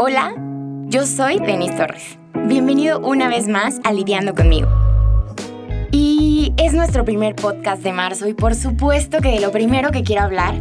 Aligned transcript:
Hola, 0.00 0.32
yo 0.86 1.04
soy 1.06 1.40
Denise 1.40 1.74
Torres. 1.74 2.20
Bienvenido 2.46 3.00
una 3.00 3.26
vez 3.26 3.48
más 3.48 3.80
a 3.82 3.92
Lidiando 3.92 4.32
conmigo. 4.32 4.68
Y 5.90 6.54
es 6.56 6.72
nuestro 6.72 7.04
primer 7.04 7.34
podcast 7.34 7.82
de 7.82 7.92
marzo 7.92 8.28
y 8.28 8.32
por 8.32 8.54
supuesto 8.54 9.18
que 9.18 9.32
de 9.32 9.40
lo 9.40 9.50
primero 9.50 9.90
que 9.90 10.04
quiero 10.04 10.22
hablar 10.22 10.54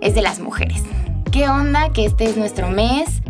es 0.00 0.14
de 0.14 0.22
las 0.22 0.38
mujeres. 0.38 0.84
¿Qué 1.32 1.48
onda 1.48 1.88
que 1.92 2.04
este 2.04 2.26
es 2.26 2.36
nuestro 2.36 2.70
mes? 2.70 3.22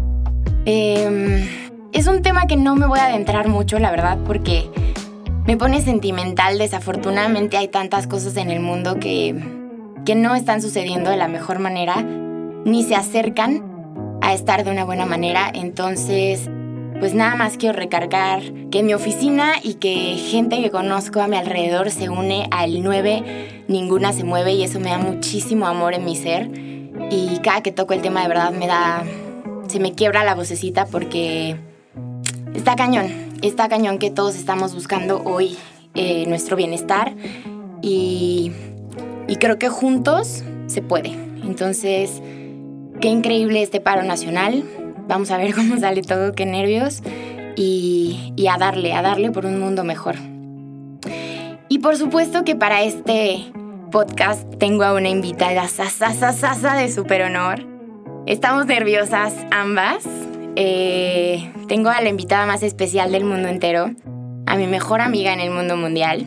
Em, 0.66 1.48
es 1.94 2.06
un 2.06 2.20
tema 2.20 2.46
que 2.46 2.58
no 2.58 2.76
me 2.76 2.84
voy 2.84 2.98
a 2.98 3.06
adentrar 3.06 3.48
mucho, 3.48 3.78
la 3.78 3.90
verdad, 3.90 4.18
porque 4.26 4.68
me 5.46 5.56
pone 5.56 5.80
sentimental. 5.80 6.58
Desafortunadamente 6.58 7.56
hay 7.56 7.68
tantas 7.68 8.06
cosas 8.06 8.36
en 8.36 8.50
el 8.50 8.60
mundo 8.60 9.00
que, 9.00 9.34
que 10.04 10.16
no 10.16 10.34
están 10.34 10.60
sucediendo 10.60 11.08
de 11.08 11.16
la 11.16 11.28
mejor 11.28 11.60
manera, 11.60 12.02
ni 12.02 12.82
se 12.82 12.94
acercan 12.94 13.75
a 14.26 14.34
estar 14.34 14.64
de 14.64 14.72
una 14.72 14.84
buena 14.84 15.06
manera. 15.06 15.52
Entonces, 15.54 16.50
pues 16.98 17.14
nada 17.14 17.36
más 17.36 17.56
quiero 17.56 17.78
recargar 17.78 18.42
que 18.72 18.82
mi 18.82 18.92
oficina 18.92 19.52
y 19.62 19.74
que 19.74 20.16
gente 20.16 20.60
que 20.60 20.70
conozco 20.70 21.20
a 21.20 21.28
mi 21.28 21.36
alrededor 21.36 21.92
se 21.92 22.08
une 22.08 22.48
al 22.50 22.82
9, 22.82 23.64
ninguna 23.68 24.12
se 24.12 24.24
mueve 24.24 24.52
y 24.54 24.64
eso 24.64 24.80
me 24.80 24.90
da 24.90 24.98
muchísimo 24.98 25.68
amor 25.68 25.94
en 25.94 26.04
mi 26.04 26.16
ser. 26.16 26.50
Y 27.08 27.38
cada 27.44 27.62
que 27.62 27.70
toco 27.70 27.94
el 27.94 28.02
tema 28.02 28.22
de 28.22 28.28
verdad 28.28 28.50
me 28.50 28.66
da, 28.66 29.04
se 29.68 29.78
me 29.78 29.92
quiebra 29.92 30.24
la 30.24 30.34
vocecita 30.34 30.86
porque 30.86 31.56
está 32.52 32.74
cañón, 32.74 33.06
está 33.42 33.68
cañón 33.68 33.98
que 33.98 34.10
todos 34.10 34.34
estamos 34.34 34.74
buscando 34.74 35.22
hoy 35.24 35.56
eh, 35.94 36.24
nuestro 36.26 36.56
bienestar 36.56 37.14
y, 37.80 38.50
y 39.28 39.36
creo 39.36 39.56
que 39.56 39.68
juntos 39.68 40.42
se 40.66 40.82
puede. 40.82 41.10
Entonces, 41.44 42.20
Qué 43.00 43.08
increíble 43.08 43.62
este 43.62 43.80
paro 43.80 44.02
nacional. 44.02 44.64
Vamos 45.08 45.30
a 45.30 45.36
ver 45.36 45.54
cómo 45.54 45.78
sale 45.78 46.02
todo, 46.02 46.32
qué 46.32 46.46
nervios. 46.46 47.02
Y, 47.56 48.34
a 48.50 48.58
darle, 48.58 48.92
a 48.92 49.02
darle 49.02 49.30
por 49.30 49.46
un 49.46 49.58
mundo 49.58 49.82
mejor. 49.82 50.16
Y 51.68 51.78
por 51.78 51.96
supuesto 51.96 52.44
que 52.44 52.54
para 52.54 52.82
este 52.82 53.46
podcast 53.90 54.44
tengo 54.58 54.84
a 54.84 54.92
una 54.92 55.08
invitada 55.08 55.66
sasa, 55.68 56.76
de 56.76 56.90
super 56.90 57.22
honor. 57.22 57.64
Estamos 58.26 58.66
nerviosas 58.66 59.34
ambas. 59.50 60.04
Eh, 60.56 61.50
tengo 61.68 61.90
a 61.90 62.00
la 62.00 62.08
invitada 62.08 62.46
más 62.46 62.62
especial 62.62 63.12
del 63.12 63.24
mundo 63.24 63.48
entero, 63.48 63.90
a 64.46 64.56
mi 64.56 64.66
mejor 64.66 65.00
amiga 65.00 65.32
en 65.32 65.40
el 65.40 65.50
mundo 65.50 65.76
mundial. 65.76 66.26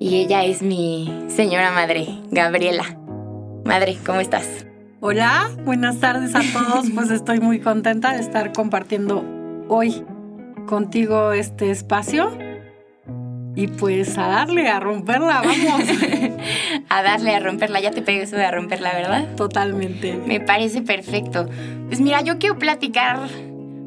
Y 0.00 0.16
ella 0.16 0.44
es 0.44 0.62
mi 0.62 1.24
señora 1.28 1.72
madre, 1.72 2.06
Gabriela. 2.30 2.98
Madre, 3.64 3.96
¿cómo 4.04 4.20
estás? 4.20 4.67
Hola, 5.00 5.48
buenas 5.64 6.00
tardes 6.00 6.34
a 6.34 6.40
todos. 6.52 6.86
Pues 6.94 7.10
estoy 7.12 7.38
muy 7.38 7.60
contenta 7.60 8.14
de 8.14 8.20
estar 8.20 8.52
compartiendo 8.52 9.24
hoy 9.68 10.04
contigo 10.66 11.30
este 11.30 11.70
espacio. 11.70 12.36
Y 13.54 13.68
pues 13.68 14.18
a 14.18 14.26
darle, 14.26 14.68
a 14.68 14.80
romperla, 14.80 15.42
vamos. 15.42 15.82
a 16.88 17.02
darle, 17.04 17.32
a 17.32 17.38
romperla. 17.38 17.80
Ya 17.80 17.92
te 17.92 18.02
pegué 18.02 18.22
eso 18.22 18.34
de 18.34 18.44
a 18.44 18.50
romperla, 18.50 18.92
¿verdad? 18.92 19.36
Totalmente. 19.36 20.14
Me 20.26 20.40
parece 20.40 20.82
perfecto. 20.82 21.48
Pues 21.86 22.00
mira, 22.00 22.20
yo 22.22 22.38
quiero 22.38 22.58
platicar, 22.58 23.20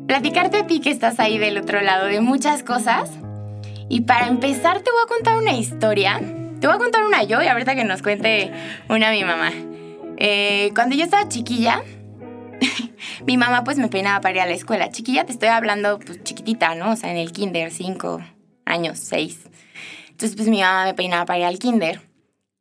platicarte 0.07 0.59
a 0.59 0.67
ti 0.67 0.79
que 0.79 0.91
estás 0.91 1.19
ahí 1.19 1.37
del 1.37 1.57
otro 1.57 1.81
lado 1.81 2.05
de 2.05 2.21
muchas 2.21 2.63
cosas. 2.63 3.11
Y 3.89 4.01
para 4.01 4.27
empezar 4.27 4.79
te 4.79 4.91
voy 4.91 5.01
a 5.03 5.07
contar 5.09 5.37
una 5.37 5.51
historia. 5.51 6.19
Te 6.61 6.67
voy 6.67 6.75
a 6.77 6.79
contar 6.79 7.03
una 7.03 7.23
yo 7.23 7.41
y 7.41 7.47
ahorita 7.47 7.75
que 7.75 7.83
nos 7.83 8.01
cuente 8.01 8.51
una 8.87 9.11
mi 9.11 9.25
mamá. 9.25 9.51
Eh, 10.17 10.71
cuando 10.75 10.95
yo 10.95 11.03
estaba 11.03 11.27
chiquilla, 11.27 11.83
mi 13.25 13.37
mamá 13.37 13.63
pues 13.63 13.77
me 13.77 13.87
peinaba 13.87 14.21
para 14.21 14.35
ir 14.35 14.41
a 14.41 14.45
la 14.45 14.53
escuela. 14.53 14.89
Chiquilla, 14.91 15.25
te 15.25 15.31
estoy 15.31 15.49
hablando 15.49 15.99
pues 15.99 16.23
chiquitita, 16.23 16.75
¿no? 16.75 16.91
O 16.91 16.95
sea, 16.95 17.11
en 17.11 17.17
el 17.17 17.31
kinder, 17.31 17.71
cinco 17.71 18.21
años, 18.65 18.99
seis. 18.99 19.39
Entonces 20.09 20.35
pues 20.35 20.49
mi 20.49 20.61
mamá 20.61 20.85
me 20.85 20.93
peinaba 20.93 21.25
para 21.25 21.39
ir 21.39 21.45
al 21.45 21.59
kinder. 21.59 22.01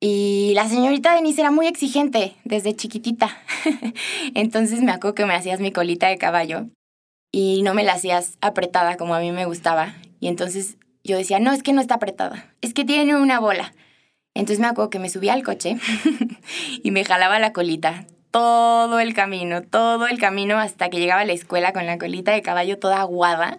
Y 0.00 0.52
la 0.54 0.66
señorita 0.66 1.14
Denise 1.14 1.42
era 1.42 1.50
muy 1.50 1.66
exigente 1.66 2.34
desde 2.44 2.74
chiquitita. 2.74 3.36
Entonces 4.34 4.80
me 4.80 4.92
acuerdo 4.92 5.14
que 5.14 5.26
me 5.26 5.34
hacías 5.34 5.60
mi 5.60 5.72
colita 5.72 6.08
de 6.08 6.16
caballo 6.16 6.68
y 7.32 7.62
no 7.62 7.74
me 7.74 7.84
la 7.84 7.92
hacías 7.92 8.38
apretada 8.40 8.96
como 8.96 9.14
a 9.14 9.20
mí 9.20 9.30
me 9.32 9.44
gustaba. 9.44 9.94
Y 10.18 10.28
entonces 10.28 10.76
yo 11.04 11.16
decía, 11.16 11.38
no, 11.38 11.52
es 11.52 11.62
que 11.62 11.72
no 11.72 11.80
está 11.80 11.94
apretada, 11.94 12.52
es 12.60 12.74
que 12.74 12.84
tiene 12.84 13.16
una 13.16 13.40
bola. 13.40 13.72
Entonces 14.34 14.60
me 14.60 14.68
acuerdo 14.68 14.90
que 14.90 14.98
me 14.98 15.10
subía 15.10 15.32
al 15.32 15.42
coche 15.42 15.76
y 16.82 16.90
me 16.90 17.04
jalaba 17.04 17.38
la 17.38 17.52
colita 17.52 18.06
todo 18.30 19.00
el 19.00 19.14
camino, 19.14 19.62
todo 19.62 20.06
el 20.06 20.18
camino 20.18 20.58
hasta 20.58 20.88
que 20.88 20.98
llegaba 20.98 21.22
a 21.22 21.24
la 21.24 21.32
escuela 21.32 21.72
con 21.72 21.86
la 21.86 21.98
colita 21.98 22.32
de 22.32 22.42
caballo 22.42 22.78
toda 22.78 23.00
aguada. 23.00 23.58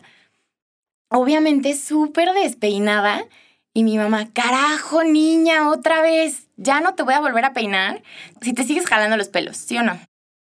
Obviamente 1.10 1.76
súper 1.76 2.32
despeinada. 2.34 3.26
Y 3.74 3.86
mi 3.86 3.98
mamá, 3.98 4.28
carajo, 4.34 5.06
niña, 5.06 5.70
otra 5.70 6.02
vez, 6.02 6.50
ya 6.58 6.82
no 6.82 6.94
te 6.94 7.04
voy 7.04 7.14
a 7.14 7.22
volver 7.22 7.46
a 7.46 7.54
peinar 7.54 8.04
si 8.42 8.52
te 8.52 8.66
sigues 8.66 8.86
jalando 8.86 9.16
los 9.16 9.30
pelos, 9.30 9.56
¿sí 9.56 9.78
o 9.78 9.84
no? 9.84 9.98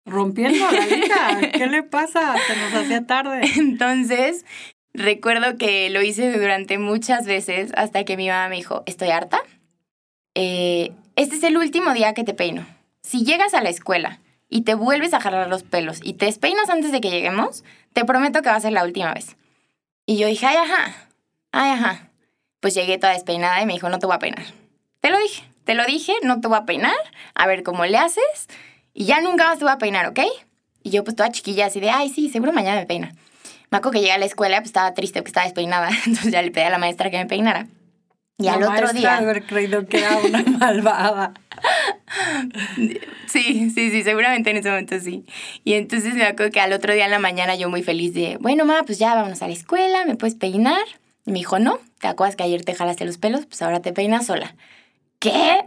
Rompiendo 0.06 0.65
la 0.71 0.87
hija, 0.87 1.50
¿qué 1.53 1.67
le 1.67 1.83
pasa? 1.83 2.37
Se 2.47 2.56
nos 2.56 2.72
hacía 2.72 3.06
tarde. 3.06 3.43
Entonces, 3.56 4.47
recuerdo 4.94 5.59
que 5.59 5.91
lo 5.91 6.00
hice 6.00 6.33
durante 6.38 6.78
muchas 6.78 7.27
veces 7.27 7.71
hasta 7.77 8.05
que 8.05 8.17
mi 8.17 8.28
mamá 8.28 8.49
me 8.49 8.56
dijo, 8.56 8.83
estoy 8.87 9.11
harta, 9.11 9.43
eh, 10.34 10.93
este 11.16 11.37
es 11.37 11.43
el 11.43 11.56
último 11.56 11.93
día 11.93 12.15
que 12.15 12.25
te 12.25 12.34
peino. 12.34 12.66
Si 13.03 13.25
llegas 13.25 13.55
a 13.55 13.62
la 13.62 13.71
escuela 13.71 14.21
y 14.49 14.62
te 14.62 14.75
vuelves 14.75 15.15
a 15.15 15.21
jalar 15.21 15.49
los 15.49 15.62
pelos 15.62 16.00
y 16.03 16.15
te 16.15 16.27
despeinas 16.27 16.71
antes 16.71 16.93
de 16.93 17.00
que 17.00 17.11
lleguemos, 17.11 17.65
te 17.93 18.05
prometo 18.05 18.43
que 18.43 18.50
va 18.50 18.56
a 18.56 18.61
ser 18.61 18.72
la 18.72 18.84
última 18.84 19.15
vez. 19.15 19.37
Y 20.06 20.17
yo 20.17 20.27
dije, 20.27 20.47
ay, 20.47 20.56
ajá, 20.56 20.94
ay, 21.53 21.71
ajá. 21.72 22.11
Pues 22.61 22.75
llegué 22.75 22.99
toda 22.99 23.12
despeinada 23.12 23.61
y 23.62 23.67
me 23.67 23.75
dijo, 23.75 23.88
no 23.88 23.99
te 23.99 24.06
voy 24.06 24.17
a 24.17 24.19
peinar. 24.19 24.44
Te 25.00 25.11
lo 25.11 25.19
dije, 25.19 25.44
te 25.65 25.75
lo 25.75 25.84
dije, 25.84 26.15
no 26.22 26.41
te 26.41 26.49
voy 26.49 26.59
a 26.59 26.65
peinar, 26.65 26.97
a 27.34 27.47
ver 27.47 27.62
cómo 27.62 27.84
le 27.84 27.99
haces 27.99 28.49
y 28.94 29.05
ya 29.05 29.21
nunca 29.21 29.44
más 29.44 29.59
te 29.59 29.65
voy 29.65 29.72
a 29.72 29.78
peinar, 29.78 30.06
¿ok? 30.09 30.21
Y 30.83 30.91
yo 30.91 31.05
pues 31.05 31.15
toda 31.15 31.31
chiquilla 31.31 31.67
así 31.67 31.78
de, 31.78 31.91
ay, 31.91 32.09
sí, 32.09 32.31
seguro 32.31 32.53
mañana 32.53 32.81
me 32.81 32.87
peina. 32.87 33.12
Me 33.71 33.78
acuerdo 33.78 33.93
que 33.93 34.00
llegué 34.00 34.12
a 34.12 34.19
la 34.19 34.25
escuela, 34.25 34.56
pues 34.59 34.71
estaba 34.71 34.94
triste 34.94 35.21
porque 35.21 35.28
estaba 35.28 35.44
despeinada, 35.44 35.91
entonces 36.06 36.33
ya 36.33 36.43
le 36.43 36.50
pedí 36.50 36.65
a 36.65 36.71
la 36.71 36.78
maestra 36.78 37.11
que 37.11 37.19
me 37.19 37.27
peinara. 37.27 37.67
Y 38.38 38.47
al 38.47 38.62
otro 38.62 38.93
día. 38.93 39.16
haber 39.16 39.44
creído 39.44 39.84
que 39.87 39.99
era 39.99 40.16
una 40.19 40.43
malvada. 40.59 41.34
sí, 43.26 43.71
sí, 43.71 43.91
sí, 43.91 44.03
seguramente 44.04 44.50
en 44.50 44.59
ese 44.59 44.71
momento 44.71 44.99
sí. 45.00 45.26
Y 45.65 45.75
entonces 45.75 46.15
me 46.15 46.25
acuerdo 46.25 46.53
que 46.53 46.60
al 46.60 46.72
otro 46.72 46.94
día 46.94 47.06
en 47.06 47.10
la 47.10 47.19
mañana 47.19 47.56
yo 47.56 47.69
muy 47.69 47.82
feliz 47.82 48.15
de, 48.15 48.38
bueno, 48.41 48.65
ma, 48.65 48.84
pues 48.84 48.99
ya 48.99 49.15
vamos 49.16 49.43
a 49.43 49.49
la 49.49 49.53
escuela, 49.53 50.04
¿me 50.06 50.15
puedes 50.15 50.37
peinar? 50.37 50.84
Y 51.26 51.32
me 51.32 51.38
dijo, 51.38 51.59
no, 51.59 51.81
¿te 51.99 52.06
acuerdas 52.06 52.37
que 52.37 52.44
ayer 52.44 52.65
te 52.65 52.75
jalaste 52.75 53.04
los 53.04 53.19
pelos? 53.19 53.44
Pues 53.47 53.60
ahora 53.60 53.82
te 53.82 53.93
peinas 53.93 54.26
sola. 54.26 54.55
¿Qué? 55.19 55.59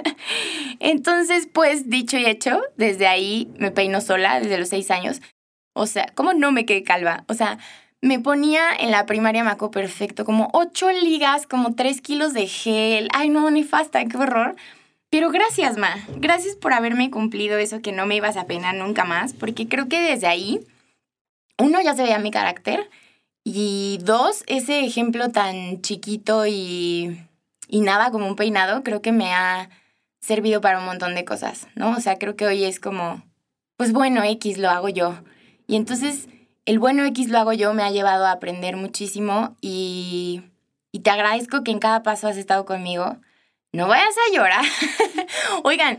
entonces, 0.80 1.48
pues, 1.52 1.88
dicho 1.88 2.18
y 2.18 2.26
hecho, 2.26 2.60
desde 2.76 3.06
ahí 3.06 3.48
me 3.56 3.70
peino 3.70 4.00
sola, 4.00 4.40
desde 4.40 4.58
los 4.58 4.68
seis 4.68 4.90
años. 4.90 5.22
O 5.74 5.86
sea, 5.86 6.06
¿cómo 6.14 6.32
no 6.32 6.50
me 6.50 6.66
quedé 6.66 6.82
calva? 6.82 7.24
O 7.28 7.34
sea, 7.34 7.58
me 8.02 8.18
ponía 8.18 8.62
en 8.78 8.90
la 8.90 9.06
primaria, 9.06 9.44
me 9.44 9.50
acuerdo 9.50 9.72
perfecto, 9.72 10.24
como 10.24 10.48
ocho 10.52 10.90
ligas, 10.90 11.46
como 11.46 11.74
tres 11.74 12.00
kilos 12.00 12.32
de 12.32 12.46
gel. 12.46 13.08
Ay, 13.12 13.28
no, 13.28 13.50
nefasta, 13.50 14.04
qué 14.06 14.16
horror. 14.16 14.56
Pero 15.10 15.30
gracias, 15.30 15.76
Ma. 15.76 15.96
Gracias 16.16 16.56
por 16.56 16.72
haberme 16.72 17.10
cumplido 17.10 17.58
eso 17.58 17.82
que 17.82 17.92
no 17.92 18.06
me 18.06 18.16
ibas 18.16 18.36
a 18.36 18.46
peinar 18.46 18.74
nunca 18.76 19.04
más, 19.04 19.32
porque 19.34 19.68
creo 19.68 19.88
que 19.88 20.00
desde 20.00 20.28
ahí, 20.28 20.60
uno, 21.58 21.80
ya 21.82 21.94
se 21.94 22.02
veía 22.02 22.18
mi 22.18 22.30
carácter, 22.30 22.88
y 23.44 23.98
dos, 24.02 24.44
ese 24.46 24.80
ejemplo 24.84 25.30
tan 25.30 25.82
chiquito 25.82 26.46
y, 26.46 27.20
y 27.68 27.80
nada 27.80 28.10
como 28.10 28.28
un 28.28 28.36
peinado, 28.36 28.82
creo 28.82 29.02
que 29.02 29.12
me 29.12 29.32
ha 29.34 29.68
servido 30.20 30.60
para 30.60 30.78
un 30.78 30.84
montón 30.84 31.14
de 31.14 31.24
cosas, 31.24 31.66
¿no? 31.74 31.90
O 31.90 32.00
sea, 32.00 32.18
creo 32.18 32.36
que 32.36 32.46
hoy 32.46 32.64
es 32.64 32.78
como, 32.78 33.22
pues 33.76 33.92
bueno, 33.92 34.22
X 34.22 34.58
lo 34.58 34.70
hago 34.70 34.88
yo. 34.88 35.18
Y 35.66 35.76
entonces 35.76 36.28
el 36.64 36.78
bueno 36.78 37.04
X 37.04 37.28
lo 37.28 37.38
hago 37.38 37.52
yo 37.52 37.74
me 37.74 37.82
ha 37.82 37.90
llevado 37.90 38.26
a 38.26 38.32
aprender 38.32 38.76
muchísimo 38.76 39.56
y, 39.60 40.42
y 40.92 41.00
te 41.00 41.10
agradezco 41.10 41.64
que 41.64 41.70
en 41.70 41.78
cada 41.78 42.02
paso 42.02 42.28
has 42.28 42.36
estado 42.36 42.64
conmigo. 42.64 43.16
No 43.72 43.86
vayas 43.86 44.14
a 44.16 44.34
llorar. 44.34 44.64
Oigan, 45.64 45.98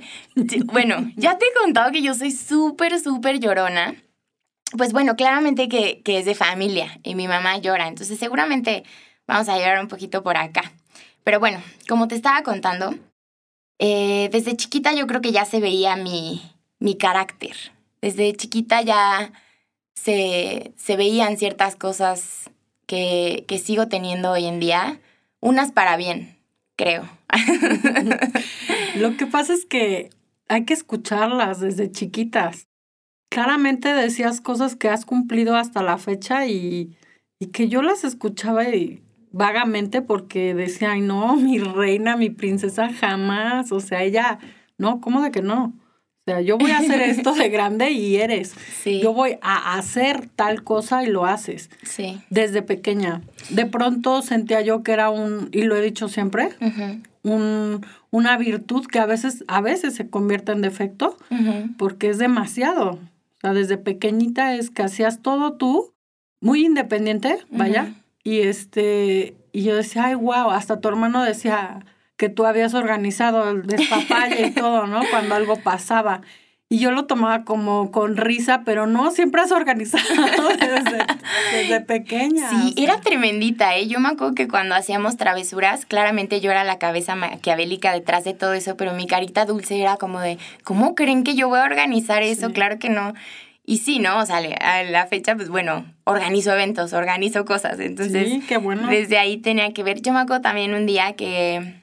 bueno, 0.65 1.09
ya 1.15 1.37
te 1.37 1.45
he 1.45 1.61
contado 1.61 1.91
que 1.91 2.01
yo 2.01 2.13
soy 2.13 2.31
súper, 2.31 2.99
súper 2.99 3.39
llorona. 3.39 3.95
Pues 4.77 4.93
bueno, 4.93 5.15
claramente 5.15 5.69
que, 5.69 6.01
que, 6.01 6.19
es 6.19 6.25
de 6.25 6.35
familia 6.35 6.99
y 7.03 7.15
mi 7.15 7.27
mamá 7.27 7.57
llora, 7.57 7.87
entonces 7.87 8.17
seguramente 8.17 8.83
vamos 9.27 9.49
a 9.49 9.57
llorar 9.57 9.81
un 9.81 9.87
poquito 9.87 10.23
por 10.23 10.37
acá. 10.37 10.71
Pero 11.23 11.39
bueno, 11.39 11.61
como 11.87 12.07
te 12.07 12.15
estaba 12.15 12.41
contando, 12.43 12.95
eh, 13.79 14.29
desde 14.31 14.55
chiquita 14.55 14.93
yo 14.93 15.07
creo 15.07 15.21
que 15.21 15.31
ya 15.31 15.45
se 15.45 15.59
veía 15.59 15.95
mi, 15.95 16.41
mi 16.79 16.95
carácter. 16.95 17.55
Desde 18.01 18.33
chiquita 18.33 18.81
ya 18.81 19.33
se, 20.01 20.73
se 20.77 20.97
veían 20.97 21.37
ciertas 21.37 21.75
cosas 21.75 22.49
que, 22.87 23.45
que 23.47 23.59
sigo 23.59 23.87
teniendo 23.87 24.31
hoy 24.31 24.45
en 24.45 24.59
día, 24.59 24.99
unas 25.39 25.71
para 25.71 25.95
bien, 25.95 26.39
creo. 26.75 27.07
Lo 28.95 29.15
que 29.15 29.27
pasa 29.27 29.53
es 29.53 29.65
que 29.65 30.09
hay 30.47 30.65
que 30.65 30.73
escucharlas 30.73 31.59
desde 31.59 31.91
chiquitas. 31.91 32.67
claramente 33.29 33.93
decías 33.93 34.41
cosas 34.41 34.75
que 34.75 34.89
has 34.89 35.05
cumplido 35.05 35.55
hasta 35.55 35.83
la 35.83 35.99
fecha 35.99 36.47
y, 36.47 36.97
y 37.39 37.47
que 37.47 37.69
yo 37.69 37.83
las 37.83 38.03
escuchaba 38.03 38.67
y 38.69 39.03
vagamente 39.31 40.01
porque 40.01 40.55
decía, 40.55 40.93
ay 40.93 41.01
no, 41.01 41.35
mi 41.35 41.59
reina, 41.59 42.17
mi 42.17 42.31
princesa 42.31 42.91
jamás, 42.91 43.71
o 43.71 43.79
sea, 43.79 44.01
ella, 44.01 44.39
no, 44.79 44.99
¿cómo 44.99 45.21
de 45.21 45.29
que 45.29 45.43
no? 45.43 45.73
Sea, 46.31 46.41
yo 46.41 46.57
voy 46.57 46.71
a 46.71 46.77
hacer 46.77 47.01
esto 47.01 47.33
de 47.33 47.49
grande 47.49 47.91
y 47.91 48.15
eres. 48.15 48.53
Sí. 48.81 49.01
Yo 49.01 49.13
voy 49.13 49.37
a 49.41 49.73
hacer 49.77 50.29
tal 50.29 50.63
cosa 50.63 51.03
y 51.03 51.07
lo 51.07 51.25
haces. 51.25 51.69
Sí. 51.83 52.21
Desde 52.29 52.61
pequeña. 52.61 53.21
De 53.49 53.65
pronto 53.65 54.21
sentía 54.21 54.61
yo 54.61 54.81
que 54.81 54.93
era 54.93 55.09
un, 55.09 55.49
y 55.51 55.63
lo 55.63 55.75
he 55.75 55.81
dicho 55.81 56.07
siempre, 56.07 56.49
un, 57.23 57.85
una 58.11 58.37
virtud 58.37 58.85
que 58.85 58.99
a 58.99 59.05
veces, 59.05 59.43
a 59.47 59.59
veces 59.59 59.93
se 59.95 60.09
convierte 60.09 60.53
en 60.53 60.61
defecto 60.61 61.17
porque 61.77 62.09
es 62.09 62.17
demasiado. 62.17 62.91
O 62.91 63.41
sea, 63.41 63.53
desde 63.53 63.77
pequeñita 63.77 64.55
es 64.55 64.69
que 64.69 64.83
hacías 64.83 65.21
todo 65.21 65.53
tú, 65.53 65.93
muy 66.39 66.65
independiente, 66.65 67.39
vaya. 67.49 67.93
Y 68.23 68.39
este, 68.41 69.35
y 69.51 69.63
yo 69.63 69.75
decía, 69.75 70.05
ay, 70.05 70.15
wow, 70.15 70.51
hasta 70.51 70.79
tu 70.79 70.87
hermano 70.87 71.23
decía 71.23 71.83
que 72.21 72.29
tú 72.29 72.45
habías 72.45 72.75
organizado 72.75 73.49
el 73.49 73.65
despapalle 73.65 74.45
y 74.45 74.51
todo, 74.51 74.85
¿no? 74.85 75.01
Cuando 75.09 75.33
algo 75.33 75.55
pasaba. 75.55 76.21
Y 76.69 76.77
yo 76.77 76.91
lo 76.91 77.05
tomaba 77.05 77.45
como 77.45 77.89
con 77.89 78.15
risa, 78.15 78.61
pero 78.63 78.85
no, 78.85 79.09
siempre 79.09 79.41
has 79.41 79.51
organizado 79.51 80.03
desde, 80.59 80.99
desde 81.51 81.81
pequeña. 81.81 82.47
Sí, 82.47 82.55
o 82.55 82.73
sea. 82.75 82.83
era 82.83 83.01
tremendita, 83.01 83.75
¿eh? 83.75 83.87
Yo 83.87 83.99
me 83.99 84.09
acuerdo 84.09 84.35
que 84.35 84.47
cuando 84.47 84.75
hacíamos 84.75 85.17
travesuras, 85.17 85.87
claramente 85.87 86.41
yo 86.41 86.51
era 86.51 86.63
la 86.63 86.77
cabeza 86.77 87.15
maquiavélica 87.15 87.91
detrás 87.91 88.23
de 88.23 88.35
todo 88.35 88.53
eso, 88.53 88.77
pero 88.77 88.93
mi 88.93 89.07
carita 89.07 89.45
dulce 89.45 89.81
era 89.81 89.97
como 89.97 90.19
de, 90.19 90.37
¿cómo 90.63 90.93
creen 90.93 91.23
que 91.23 91.33
yo 91.33 91.49
voy 91.49 91.57
a 91.57 91.63
organizar 91.63 92.21
eso? 92.21 92.49
Sí. 92.49 92.53
Claro 92.53 92.77
que 92.77 92.89
no. 92.89 93.15
Y 93.65 93.77
sí, 93.77 93.97
¿no? 93.97 94.19
O 94.19 94.25
sea, 94.27 94.37
a 94.37 94.83
la 94.83 95.07
fecha, 95.07 95.35
pues 95.35 95.49
bueno, 95.49 95.91
organizo 96.03 96.53
eventos, 96.53 96.93
organizo 96.93 97.45
cosas. 97.45 97.79
Entonces, 97.79 98.29
sí, 98.29 98.43
qué 98.47 98.57
bueno. 98.57 98.87
desde 98.87 99.17
ahí 99.17 99.37
tenía 99.37 99.73
que 99.73 99.81
ver. 99.81 100.03
Yo 100.03 100.13
me 100.13 100.19
acuerdo 100.19 100.43
también 100.43 100.75
un 100.75 100.85
día 100.85 101.13
que, 101.13 101.80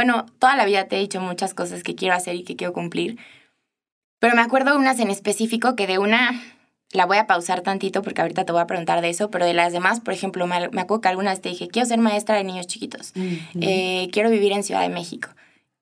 bueno, 0.00 0.24
toda 0.38 0.56
la 0.56 0.64
vida 0.64 0.86
te 0.88 0.96
he 0.96 1.00
dicho 1.00 1.20
muchas 1.20 1.52
cosas 1.54 1.82
que 1.82 1.94
quiero 1.94 2.14
hacer 2.14 2.34
y 2.36 2.42
que 2.44 2.56
quiero 2.56 2.72
cumplir. 2.72 3.18
Pero 4.18 4.34
me 4.34 4.42
acuerdo 4.42 4.76
unas 4.76 4.98
en 5.00 5.10
específico 5.10 5.76
que 5.76 5.86
de 5.86 5.98
una 5.98 6.42
la 6.92 7.06
voy 7.06 7.18
a 7.18 7.26
pausar 7.26 7.60
tantito 7.60 8.02
porque 8.02 8.20
ahorita 8.20 8.44
te 8.44 8.52
voy 8.52 8.60
a 8.60 8.66
preguntar 8.66 9.00
de 9.00 9.10
eso, 9.10 9.30
pero 9.30 9.44
de 9.46 9.54
las 9.54 9.72
demás, 9.72 10.00
por 10.00 10.12
ejemplo, 10.12 10.46
me, 10.46 10.68
me 10.70 10.80
acuerdo 10.80 11.00
que 11.02 11.08
algunas 11.08 11.40
te 11.40 11.48
dije, 11.50 11.68
quiero 11.68 11.86
ser 11.86 11.98
maestra 12.00 12.36
de 12.36 12.44
niños 12.44 12.66
chiquitos, 12.66 13.12
eh, 13.60 14.08
quiero 14.12 14.28
vivir 14.30 14.52
en 14.52 14.62
Ciudad 14.64 14.82
de 14.82 14.88
México. 14.88 15.28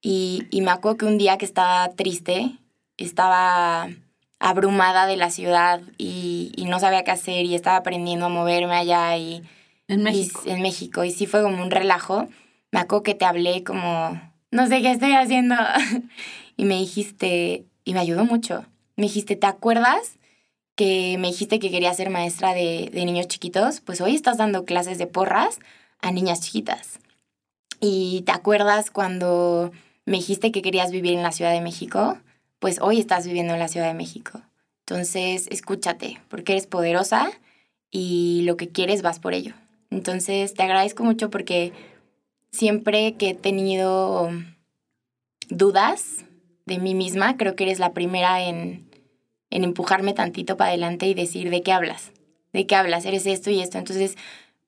Y, 0.02 0.46
y 0.50 0.60
me 0.60 0.70
acuerdo 0.70 0.98
que 0.98 1.06
un 1.06 1.16
día 1.18 1.38
que 1.38 1.44
estaba 1.46 1.88
triste, 1.96 2.52
estaba 2.96 3.88
abrumada 4.38 5.06
de 5.06 5.16
la 5.16 5.30
ciudad 5.30 5.80
y, 5.96 6.52
y 6.56 6.66
no 6.66 6.78
sabía 6.78 7.02
qué 7.04 7.10
hacer 7.10 7.44
y 7.46 7.54
estaba 7.54 7.76
aprendiendo 7.78 8.26
a 8.26 8.28
moverme 8.28 8.74
allá 8.76 9.16
y, 9.16 9.42
en 9.88 10.00
y 10.00 10.02
México. 10.02 10.40
s- 10.42 10.50
en 10.52 10.62
México. 10.62 11.04
Y 11.04 11.10
sí 11.10 11.26
fue 11.26 11.42
como 11.42 11.62
un 11.62 11.70
relajo. 11.70 12.28
Me 12.70 12.80
acuerdo 12.80 13.02
que 13.02 13.14
te 13.14 13.24
hablé 13.24 13.64
como, 13.64 14.20
no 14.50 14.66
sé 14.66 14.82
qué 14.82 14.90
estoy 14.90 15.12
haciendo. 15.12 15.54
y 16.56 16.64
me 16.64 16.76
dijiste, 16.76 17.66
y 17.84 17.94
me 17.94 18.00
ayudó 18.00 18.24
mucho. 18.24 18.66
Me 18.96 19.04
dijiste, 19.04 19.36
¿te 19.36 19.46
acuerdas 19.46 20.18
que 20.74 21.16
me 21.18 21.28
dijiste 21.28 21.58
que 21.58 21.70
querías 21.70 21.96
ser 21.96 22.10
maestra 22.10 22.54
de, 22.54 22.90
de 22.92 23.04
niños 23.04 23.28
chiquitos? 23.28 23.80
Pues 23.80 24.00
hoy 24.00 24.14
estás 24.14 24.38
dando 24.38 24.64
clases 24.64 24.98
de 24.98 25.06
porras 25.06 25.60
a 26.00 26.10
niñas 26.10 26.40
chiquitas. 26.40 26.98
¿Y 27.80 28.22
te 28.22 28.32
acuerdas 28.32 28.90
cuando 28.90 29.72
me 30.04 30.18
dijiste 30.18 30.52
que 30.52 30.62
querías 30.62 30.90
vivir 30.90 31.12
en 31.12 31.22
la 31.22 31.32
Ciudad 31.32 31.52
de 31.52 31.60
México? 31.60 32.18
Pues 32.58 32.80
hoy 32.80 32.98
estás 32.98 33.26
viviendo 33.26 33.54
en 33.54 33.60
la 33.60 33.68
Ciudad 33.68 33.86
de 33.86 33.94
México. 33.94 34.42
Entonces, 34.80 35.46
escúchate, 35.50 36.18
porque 36.28 36.52
eres 36.52 36.66
poderosa 36.66 37.30
y 37.90 38.42
lo 38.44 38.56
que 38.56 38.70
quieres 38.70 39.02
vas 39.02 39.20
por 39.20 39.34
ello. 39.34 39.54
Entonces, 39.90 40.54
te 40.54 40.62
agradezco 40.62 41.04
mucho 41.04 41.30
porque 41.30 41.72
siempre 42.50 43.14
que 43.14 43.30
he 43.30 43.34
tenido 43.34 44.30
dudas 45.48 46.24
de 46.66 46.78
mí 46.78 46.94
misma, 46.94 47.36
creo 47.36 47.56
que 47.56 47.64
eres 47.64 47.78
la 47.78 47.92
primera 47.92 48.42
en, 48.42 48.88
en 49.50 49.64
empujarme 49.64 50.12
tantito 50.12 50.56
para 50.56 50.70
adelante 50.70 51.06
y 51.06 51.14
decir, 51.14 51.50
¿de 51.50 51.62
qué 51.62 51.72
hablas? 51.72 52.12
¿De 52.52 52.66
qué 52.66 52.74
hablas? 52.76 53.04
Eres 53.06 53.26
esto 53.26 53.50
y 53.50 53.60
esto. 53.60 53.78
Entonces, 53.78 54.16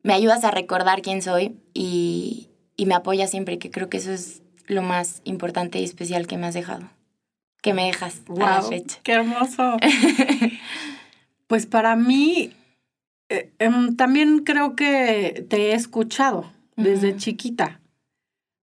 me 0.02 0.14
ayudas 0.14 0.44
a 0.44 0.50
recordar 0.50 1.02
quién 1.02 1.20
soy 1.22 1.56
y, 1.74 2.48
y 2.76 2.86
me 2.86 2.94
apoyas 2.94 3.30
siempre, 3.30 3.58
que 3.58 3.70
creo 3.70 3.88
que 3.90 3.98
eso 3.98 4.12
es 4.12 4.42
lo 4.66 4.82
más 4.82 5.20
importante 5.24 5.78
y 5.80 5.84
especial 5.84 6.26
que 6.26 6.36
me 6.38 6.46
has 6.46 6.54
dejado. 6.54 6.88
Que 7.60 7.74
me 7.74 7.84
dejas 7.84 8.22
a 8.28 8.32
la 8.38 8.60
Wow, 8.60 8.70
fecha. 8.70 8.98
qué 9.02 9.12
hermoso. 9.12 9.76
Pues 11.46 11.66
para 11.66 11.96
mí, 11.96 12.52
eh, 13.28 13.50
em, 13.58 13.96
también 13.96 14.44
creo 14.44 14.76
que 14.76 15.44
te 15.48 15.70
he 15.70 15.74
escuchado 15.74 16.52
desde 16.76 17.16
chiquita. 17.16 17.80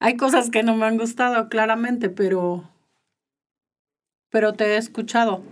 Hay 0.01 0.17
cosas 0.17 0.51
que 0.51 0.63
no 0.63 0.77
me 0.77 0.87
han 0.87 0.99
gustado, 0.99 1.49
claramente, 1.49 2.11
pero, 2.11 2.69
pero 4.31 4.53
te 4.53 4.65
he 4.75 4.77
escuchado. 4.77 5.43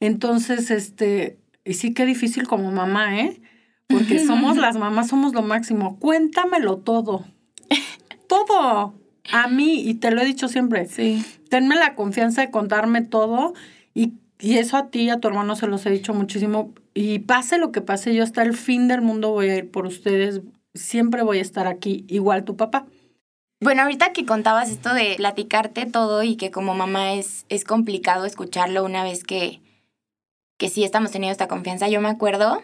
Entonces, 0.00 0.70
este, 0.70 1.38
y 1.64 1.74
sí 1.74 1.94
que 1.94 2.06
difícil 2.06 2.46
como 2.48 2.70
mamá, 2.72 3.20
¿eh? 3.20 3.40
Porque 3.86 4.18
somos 4.18 4.56
las 4.64 4.76
mamás, 4.76 5.08
somos 5.08 5.32
lo 5.34 5.42
máximo. 5.42 5.98
Cuéntamelo 5.98 6.78
todo. 6.78 7.24
Todo. 8.28 8.94
A 9.32 9.48
mí, 9.48 9.80
y 9.88 9.94
te 9.94 10.10
lo 10.10 10.20
he 10.20 10.24
dicho 10.24 10.48
siempre, 10.48 10.86
Sí. 10.86 11.24
tenme 11.48 11.76
la 11.76 11.94
confianza 11.94 12.40
de 12.42 12.50
contarme 12.50 13.00
todo 13.02 13.54
y, 13.94 14.14
y 14.38 14.58
eso 14.58 14.76
a 14.76 14.88
ti 14.90 15.02
y 15.02 15.10
a 15.10 15.18
tu 15.20 15.28
hermano 15.28 15.56
se 15.56 15.66
los 15.66 15.86
he 15.86 15.90
dicho 15.90 16.12
muchísimo. 16.12 16.74
Y 16.94 17.20
pase 17.20 17.58
lo 17.58 17.70
que 17.72 17.80
pase, 17.80 18.14
yo 18.14 18.22
hasta 18.22 18.42
el 18.42 18.54
fin 18.54 18.88
del 18.88 19.00
mundo 19.02 19.30
voy 19.30 19.48
a 19.48 19.56
ir 19.56 19.70
por 19.70 19.86
ustedes. 19.86 20.40
Siempre 20.78 21.22
voy 21.22 21.38
a 21.38 21.42
estar 21.42 21.66
aquí, 21.66 22.04
igual 22.08 22.44
tu 22.44 22.56
papá. 22.56 22.86
Bueno, 23.60 23.82
ahorita 23.82 24.12
que 24.12 24.26
contabas 24.26 24.68
esto 24.70 24.92
de 24.92 25.14
platicarte 25.16 25.86
todo 25.86 26.22
y 26.22 26.36
que 26.36 26.50
como 26.50 26.74
mamá 26.74 27.12
es, 27.14 27.46
es 27.48 27.64
complicado 27.64 28.24
escucharlo 28.26 28.84
una 28.84 29.04
vez 29.04 29.22
que, 29.24 29.60
que 30.58 30.68
sí 30.68 30.84
estamos 30.84 31.12
teniendo 31.12 31.32
esta 31.32 31.48
confianza, 31.48 31.88
yo 31.88 32.00
me 32.00 32.08
acuerdo, 32.08 32.62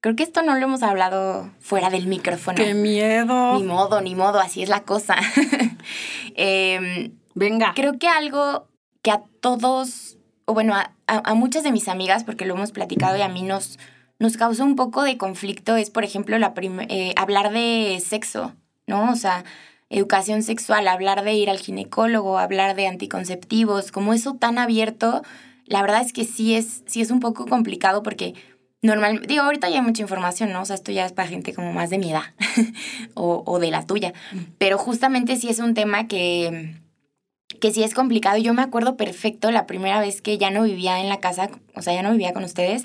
creo 0.00 0.14
que 0.14 0.22
esto 0.22 0.42
no 0.42 0.54
lo 0.54 0.60
hemos 0.64 0.82
hablado 0.82 1.50
fuera 1.58 1.88
del 1.90 2.06
micrófono. 2.06 2.56
¡Qué 2.56 2.74
miedo! 2.74 3.54
Ni 3.54 3.64
modo, 3.64 4.00
ni 4.02 4.14
modo, 4.14 4.38
así 4.38 4.62
es 4.62 4.68
la 4.68 4.82
cosa. 4.84 5.16
Em, 6.36 7.16
Venga. 7.34 7.72
creo 7.74 7.98
que 7.98 8.06
algo 8.08 8.68
que 9.02 9.10
a 9.10 9.22
todos, 9.40 10.18
o 10.44 10.54
bueno, 10.54 10.74
a, 10.74 10.92
a- 11.06 11.30
a 11.30 11.34
muchas 11.34 11.64
de 11.64 11.72
mis 11.72 11.88
amigas, 11.88 12.22
porque 12.24 12.44
lo 12.44 12.54
hemos 12.54 12.70
platicado 12.72 13.16
y 13.16 13.22
a 13.22 13.28
mí 13.28 13.42
nos, 13.42 13.78
nos 14.18 14.36
causó 14.36 14.64
un 14.64 14.76
poco 14.76 15.02
de 15.02 15.16
conflicto, 15.16 15.76
es, 15.76 15.90
por 15.90 16.04
ejemplo, 16.04 16.38
la 16.38 16.52
eh, 16.88 17.12
hablar 17.16 17.52
de 17.52 18.02
sexo, 18.04 18.54
¿no? 18.86 19.12
O 19.12 19.16
sea, 19.16 19.44
educación 19.90 20.42
sexual, 20.42 20.88
hablar 20.88 21.24
de 21.24 21.34
ir 21.34 21.50
al 21.50 21.58
ginecólogo, 21.58 22.38
hablar 22.38 22.76
de 22.76 22.86
anticonceptivos, 22.86 23.92
como 23.92 24.12
eso 24.12 24.34
tan 24.34 24.58
abierto, 24.58 25.22
la 25.66 25.82
verdad 25.82 26.02
es 26.02 26.12
que 26.12 26.24
sí 26.24 26.54
es, 26.54 26.82
sí 26.86 27.00
es 27.00 27.10
un 27.10 27.20
poco 27.20 27.46
complicado 27.46 28.02
porque 28.02 28.34
normal, 28.82 29.22
digo, 29.26 29.42
ahorita 29.42 29.68
ya 29.68 29.76
hay 29.76 29.82
mucha 29.82 30.02
información, 30.02 30.52
¿no? 30.52 30.62
O 30.62 30.64
sea, 30.64 30.76
esto 30.76 30.92
ya 30.92 31.06
es 31.06 31.12
para 31.12 31.28
gente 31.28 31.54
como 31.54 31.72
más 31.72 31.90
de 31.90 31.98
mi 31.98 32.10
edad 32.10 32.34
o, 33.14 33.42
o 33.46 33.58
de 33.58 33.70
la 33.70 33.86
tuya, 33.86 34.12
pero 34.58 34.78
justamente 34.78 35.36
sí 35.36 35.48
es 35.48 35.58
un 35.58 35.74
tema 35.74 36.08
que 36.08 36.74
que 37.60 37.72
sí 37.72 37.82
es 37.82 37.94
complicado. 37.94 38.38
Yo 38.38 38.54
me 38.54 38.62
acuerdo 38.62 38.96
perfecto 38.96 39.50
la 39.50 39.66
primera 39.66 40.00
vez 40.00 40.22
que 40.22 40.38
ya 40.38 40.50
no 40.50 40.62
vivía 40.62 41.00
en 41.00 41.08
la 41.08 41.18
casa, 41.18 41.50
o 41.74 41.82
sea, 41.82 41.94
ya 41.94 42.02
no 42.02 42.12
vivía 42.12 42.32
con 42.32 42.44
ustedes, 42.44 42.84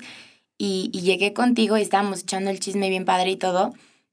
y, 0.58 0.90
y 0.92 1.00
llegué 1.02 1.32
contigo 1.32 1.76
y 1.76 1.82
estábamos 1.82 2.20
echando 2.22 2.50
el 2.50 2.60
chisme 2.60 2.88
bien 2.88 3.04
padre 3.04 3.30
y 3.30 3.36
todo, 3.36 3.72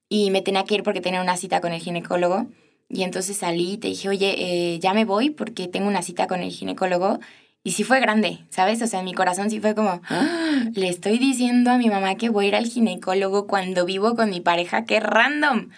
y 0.10 0.30
me 0.32 0.42
tenía 0.42 0.64
que 0.66 0.76
ir 0.76 0.84
porque 0.84 1.02
tenía 1.02 1.22
una 1.22 1.38
cita 1.38 1.62
con 1.62 1.72
el 1.74 1.82
ginecólogo, 1.82 2.48
y 2.90 3.04
entonces 3.04 3.38
salí 3.38 3.74
y 3.74 3.78
te 3.78 3.88
dije, 3.88 4.10
oye, 4.10 4.36
eh, 4.38 4.80
ya 4.80 4.94
me 4.94 5.06
voy 5.06 5.30
porque 5.30 5.68
tengo 5.68 5.88
una 5.88 6.02
cita 6.02 6.28
con 6.28 6.42
el 6.42 6.52
ginecólogo, 6.52 7.20
y 7.64 7.72
sí 7.74 7.84
fue 7.84 8.00
grande, 8.00 8.40
¿sabes? 8.50 8.82
O 8.82 8.88
sea, 8.88 9.00
en 9.00 9.06
mi 9.06 9.14
corazón 9.14 9.50
sí 9.52 9.60
fue 9.60 9.76
como, 9.76 10.02
"Ah, 10.10 10.64
le 10.74 10.90
estoy 10.90 11.20
diciendo 11.20 11.70
a 11.70 11.78
mi 11.78 11.90
mamá 11.90 12.16
que 12.16 12.30
voy 12.30 12.46
a 12.46 12.48
ir 12.50 12.56
al 12.56 12.66
ginecólogo 12.66 13.46
cuando 13.46 13.86
vivo 13.86 14.16
con 14.16 14.32
mi 14.32 14.42
pareja, 14.42 14.86
qué 14.86 15.00
random. 15.00 15.70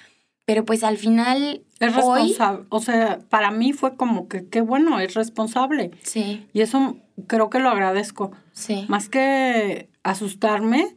Pero 0.45 0.65
pues 0.65 0.83
al 0.83 0.97
final, 0.97 1.61
Es 1.79 1.93
hoy... 1.97 2.21
responsable. 2.29 2.65
O 2.69 2.79
sea, 2.79 3.19
para 3.29 3.51
mí 3.51 3.73
fue 3.73 3.95
como 3.97 4.27
que, 4.29 4.45
qué 4.47 4.61
bueno, 4.61 4.99
es 4.99 5.13
responsable. 5.13 5.91
Sí, 6.03 6.45
Y 6.53 6.61
eso 6.61 6.95
creo 7.27 7.49
que 7.49 7.59
lo 7.59 7.69
agradezco. 7.69 8.31
sí. 8.53 8.85
Más 8.87 9.09
que 9.09 9.89
asustarme, 10.03 10.95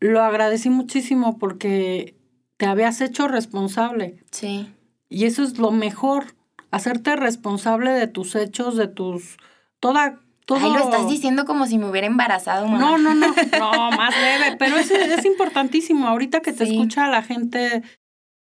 lo 0.00 0.22
agradecí 0.22 0.70
muchísimo 0.70 1.38
porque 1.38 2.16
te 2.56 2.66
habías 2.66 3.00
hecho 3.00 3.28
responsable. 3.28 4.24
Sí. 4.30 4.72
Y 5.08 5.24
eso 5.26 5.42
es 5.42 5.58
lo 5.58 5.70
mejor, 5.70 6.34
hacerte 6.70 7.16
responsable 7.16 7.92
de 7.92 8.06
tus 8.06 8.34
hechos, 8.34 8.76
de 8.76 8.88
tus... 8.88 9.36
Toda... 9.80 10.20
Todo... 10.46 10.58
Ay, 10.60 10.72
lo 10.72 10.78
estás 10.78 11.08
diciendo 11.08 11.46
como 11.46 11.66
si 11.66 11.78
me 11.78 11.88
hubiera 11.88 12.06
embarazado, 12.06 12.66
mamá. 12.66 12.78
No, 12.78 12.98
no, 12.98 13.14
no, 13.14 13.28
no, 13.58 13.90
más 13.92 14.14
leve, 14.20 14.56
pero 14.58 14.76
es, 14.76 14.90
es 14.90 15.24
importantísimo. 15.24 16.06
Ahorita 16.06 16.40
que 16.40 16.52
te 16.52 16.66
Sí. 16.66 16.74
escucha 16.74 17.08
la 17.08 17.22
gente, 17.22 17.82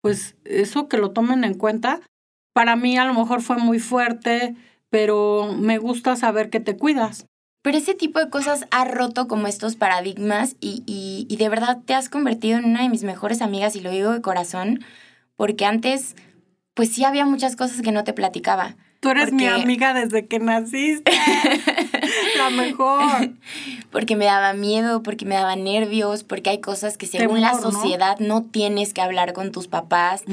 pues 0.02 0.36
eso 0.46 0.88
que 0.88 0.98
lo 0.98 1.12
tomen 1.12 1.44
en 1.44 1.54
cuenta. 1.54 2.00
Para 2.54 2.76
mí 2.76 2.98
a 2.98 3.06
lo 3.06 3.14
mejor 3.14 3.42
fue 3.42 3.58
muy 3.58 3.78
fuerte, 3.80 4.56
pero 4.90 5.54
me 5.56 5.78
gusta 5.78 6.16
saber 6.16 6.50
que 6.50 6.60
te 6.60 6.76
cuidas. 6.76 7.28
Pero 7.62 7.78
ese 7.78 7.94
tipo 7.94 8.20
de 8.20 8.30
cosas 8.30 8.66
ha 8.72 8.86
roto 8.86 9.28
como 9.28 9.48
estos 9.48 9.76
paradigmas 9.76 10.56
y, 10.60 10.84
y, 10.86 11.28
y 11.30 11.38
de 11.38 11.50
verdad 11.50 11.80
te 11.86 11.94
has 11.94 12.10
convertido 12.10 12.58
en 12.58 12.66
una 12.66 12.82
de 12.82 12.90
mis 12.90 13.04
mejores 13.04 13.42
amigas 13.42 13.76
y 13.76 13.82
lo 13.82 13.92
digo 13.92 14.12
de 14.12 14.22
corazón, 14.22 14.84
porque 15.36 15.66
antes 15.66 16.16
pues 16.74 16.92
sí 16.92 17.04
había 17.04 17.26
muchas 17.26 17.56
cosas 17.56 17.82
que 17.82 17.92
no 17.92 18.04
te 18.04 18.14
platicaba. 18.14 18.76
Tú 19.02 19.10
eres 19.10 19.34
mi 19.34 19.48
amiga 19.48 19.96
desde 19.96 20.28
que 20.28 20.38
naciste. 20.38 21.12
La 22.38 22.52
mejor. 22.52 23.32
Porque 23.90 24.16
me 24.16 24.26
daba 24.26 24.54
miedo, 24.54 25.02
porque 25.02 25.26
me 25.26 25.34
daba 25.34 25.56
nervios, 25.56 26.24
porque 26.24 26.52
hay 26.52 26.62
cosas 26.62 26.98
que 26.98 27.08
según 27.08 27.42
la 27.42 27.56
sociedad 27.56 28.20
¿no? 28.20 28.44
tienes 28.44 28.94
que 28.94 29.02
hablar 29.02 29.34
con 29.34 29.52
tus 29.52 29.68
papás. 29.68 30.24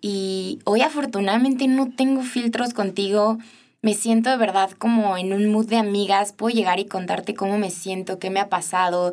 Y 0.00 0.60
hoy 0.62 0.82
afortunadamente 0.82 1.66
no 1.66 1.90
tengo 1.90 2.22
filtros 2.22 2.72
contigo. 2.72 3.38
Me 3.84 3.92
siento 3.92 4.30
de 4.30 4.38
verdad 4.38 4.70
como 4.70 5.18
en 5.18 5.34
un 5.34 5.52
mood 5.52 5.66
de 5.66 5.76
amigas. 5.76 6.32
Puedo 6.32 6.56
llegar 6.56 6.80
y 6.80 6.86
contarte 6.86 7.34
cómo 7.34 7.58
me 7.58 7.68
siento, 7.68 8.18
qué 8.18 8.30
me 8.30 8.40
ha 8.40 8.48
pasado, 8.48 9.12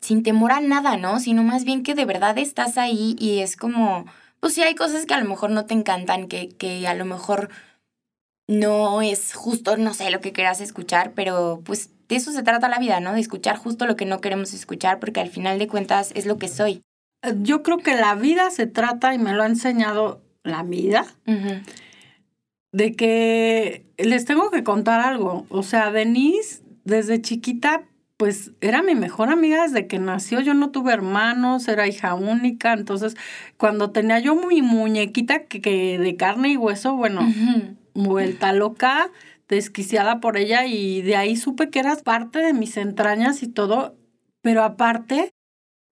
sin 0.00 0.22
temor 0.22 0.52
a 0.52 0.60
nada, 0.60 0.96
¿no? 0.96 1.18
Sino 1.18 1.42
más 1.42 1.64
bien 1.64 1.82
que 1.82 1.96
de 1.96 2.04
verdad 2.04 2.38
estás 2.38 2.78
ahí 2.78 3.16
y 3.18 3.40
es 3.40 3.56
como, 3.56 4.06
pues 4.38 4.54
sí 4.54 4.62
hay 4.62 4.76
cosas 4.76 5.06
que 5.06 5.14
a 5.14 5.18
lo 5.18 5.28
mejor 5.28 5.50
no 5.50 5.66
te 5.66 5.74
encantan, 5.74 6.28
que, 6.28 6.50
que 6.50 6.86
a 6.86 6.94
lo 6.94 7.04
mejor 7.04 7.48
no 8.46 9.02
es 9.02 9.34
justo, 9.34 9.76
no 9.76 9.92
sé, 9.92 10.08
lo 10.12 10.20
que 10.20 10.32
quieras 10.32 10.60
escuchar, 10.60 11.10
pero 11.16 11.60
pues 11.64 11.90
de 12.06 12.14
eso 12.14 12.30
se 12.30 12.44
trata 12.44 12.68
la 12.68 12.78
vida, 12.78 13.00
¿no? 13.00 13.12
De 13.12 13.18
escuchar 13.18 13.56
justo 13.56 13.86
lo 13.86 13.96
que 13.96 14.06
no 14.06 14.20
queremos 14.20 14.54
escuchar, 14.54 15.00
porque 15.00 15.18
al 15.18 15.30
final 15.30 15.58
de 15.58 15.66
cuentas 15.66 16.12
es 16.14 16.26
lo 16.26 16.38
que 16.38 16.46
soy. 16.46 16.80
Eh, 17.22 17.34
yo 17.40 17.64
creo 17.64 17.78
que 17.78 17.96
la 17.96 18.14
vida 18.14 18.52
se 18.52 18.68
trata, 18.68 19.14
y 19.14 19.18
me 19.18 19.32
lo 19.32 19.42
ha 19.42 19.46
enseñado 19.46 20.22
la 20.44 20.62
vida, 20.62 21.06
de 22.70 22.92
que 22.92 23.85
les 23.98 24.24
tengo 24.24 24.50
que 24.50 24.64
contar 24.64 25.00
algo. 25.00 25.46
O 25.48 25.62
sea, 25.62 25.90
Denise, 25.90 26.62
desde 26.84 27.20
chiquita, 27.20 27.84
pues 28.16 28.52
era 28.60 28.82
mi 28.82 28.94
mejor 28.94 29.30
amiga 29.30 29.62
desde 29.62 29.86
que 29.86 29.98
nació. 29.98 30.40
Yo 30.40 30.54
no 30.54 30.70
tuve 30.70 30.92
hermanos, 30.92 31.68
era 31.68 31.86
hija 31.86 32.14
única. 32.14 32.72
Entonces, 32.72 33.16
cuando 33.56 33.90
tenía 33.90 34.18
yo 34.18 34.34
mi 34.34 34.62
muñequita 34.62 35.44
que, 35.44 35.98
de 35.98 36.16
carne 36.16 36.50
y 36.50 36.56
hueso, 36.56 36.94
bueno, 36.94 37.20
vuelta 37.94 38.52
loca, 38.52 39.10
desquiciada 39.48 40.20
por 40.20 40.36
ella 40.36 40.66
y 40.66 41.02
de 41.02 41.16
ahí 41.16 41.36
supe 41.36 41.70
que 41.70 41.78
eras 41.78 42.02
parte 42.02 42.40
de 42.40 42.52
mis 42.52 42.76
entrañas 42.76 43.42
y 43.42 43.48
todo, 43.48 43.96
pero 44.42 44.64
aparte, 44.64 45.30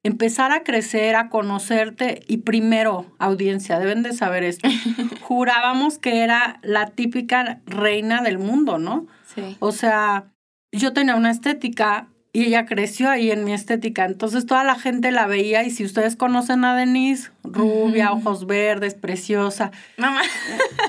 empezar 0.04 0.52
a 0.52 0.62
crecer, 0.62 1.16
a 1.16 1.28
conocerte 1.28 2.22
y 2.28 2.38
primero, 2.38 3.06
audiencia, 3.18 3.78
deben 3.80 4.02
de 4.02 4.12
saber 4.12 4.44
esto, 4.44 4.68
jurábamos 5.22 5.98
que 5.98 6.22
era 6.22 6.60
la 6.62 6.90
típica 6.90 7.60
reina 7.66 8.22
del 8.22 8.38
mundo, 8.38 8.78
¿no? 8.78 9.06
Sí. 9.34 9.56
O 9.58 9.72
sea, 9.72 10.30
yo 10.70 10.92
tenía 10.92 11.16
una 11.16 11.30
estética 11.30 12.08
y 12.34 12.46
ella 12.46 12.66
creció 12.66 13.08
ahí 13.10 13.30
en 13.30 13.44
mi 13.44 13.52
estética. 13.52 14.04
Entonces 14.04 14.44
toda 14.44 14.64
la 14.64 14.74
gente 14.74 15.12
la 15.12 15.26
veía 15.28 15.62
y 15.62 15.70
si 15.70 15.84
ustedes 15.84 16.16
conocen 16.16 16.64
a 16.64 16.74
Denise, 16.74 17.30
rubia, 17.44 18.12
ojos 18.12 18.46
verdes, 18.46 18.94
preciosa. 18.94 19.70
Mamá. 19.96 20.20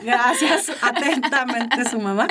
Gracias, 0.04 0.72
atentamente 0.82 1.88
su 1.88 2.00
mamá. 2.00 2.28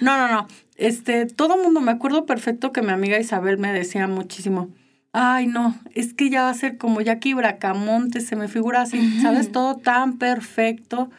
No, 0.00 0.16
no, 0.16 0.28
no. 0.28 0.48
Este, 0.76 1.26
todo 1.26 1.58
mundo, 1.58 1.82
me 1.82 1.92
acuerdo 1.92 2.24
perfecto 2.24 2.72
que 2.72 2.80
mi 2.80 2.92
amiga 2.92 3.20
Isabel 3.20 3.58
me 3.58 3.72
decía 3.72 4.08
muchísimo, 4.08 4.70
ay 5.18 5.46
no, 5.46 5.74
es 5.94 6.12
que 6.12 6.28
ya 6.28 6.42
va 6.42 6.50
a 6.50 6.54
ser 6.54 6.76
como 6.76 7.00
Jackie 7.00 7.32
Bracamonte, 7.32 8.20
se 8.20 8.36
me 8.36 8.48
figura 8.48 8.82
así, 8.82 9.18
¿sabes? 9.22 9.50
Todo 9.50 9.78
tan 9.78 10.18
perfecto. 10.18 11.10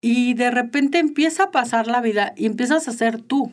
Y 0.00 0.32
de 0.32 0.50
repente 0.50 0.98
empieza 0.98 1.44
a 1.44 1.50
pasar 1.50 1.88
la 1.88 2.00
vida 2.00 2.32
y 2.38 2.46
empiezas 2.46 2.88
a 2.88 2.92
ser 2.92 3.20
tú. 3.20 3.52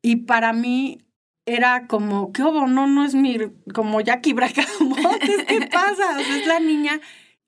Y 0.00 0.16
para 0.16 0.52
mí 0.52 1.04
era 1.44 1.88
como, 1.88 2.32
¿qué 2.32 2.44
hubo? 2.44 2.68
No, 2.68 2.86
no 2.86 3.04
es 3.04 3.16
mi, 3.16 3.36
como 3.74 4.00
Jackie 4.00 4.32
Bracamontes, 4.32 5.44
¿qué 5.48 5.66
pasa? 5.72 6.16
O 6.16 6.22
sea, 6.22 6.38
es 6.38 6.46
la 6.46 6.60
niña 6.60 7.00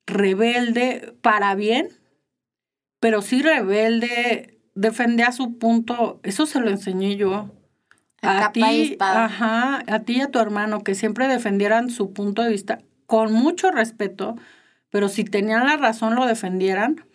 rebelde 0.05 1.15
para 1.21 1.55
bien, 1.55 1.87
pero 2.99 3.21
sí 3.21 3.41
rebelde, 3.41 4.59
defendía 4.75 5.31
su 5.31 5.57
punto, 5.57 6.19
eso 6.23 6.45
se 6.45 6.59
lo 6.59 6.69
enseñé 6.69 7.15
yo. 7.15 7.51
A, 8.23 8.51
ti, 8.51 8.97
ajá, 8.99 9.83
a 9.85 9.99
ti 9.99 10.17
y 10.17 10.21
a 10.21 10.31
tu 10.31 10.39
hermano, 10.39 10.83
que 10.83 10.95
siempre 10.95 11.27
defendieran 11.27 11.89
su 11.89 12.13
punto 12.13 12.41
de 12.41 12.49
vista 12.49 12.79
con 13.05 13.33
mucho 13.33 13.69
respeto, 13.71 14.35
pero 14.89 15.09
si 15.09 15.23
tenían 15.23 15.65
la 15.65 15.77
razón 15.77 16.15
lo 16.15 16.25
defendieran 16.25 17.05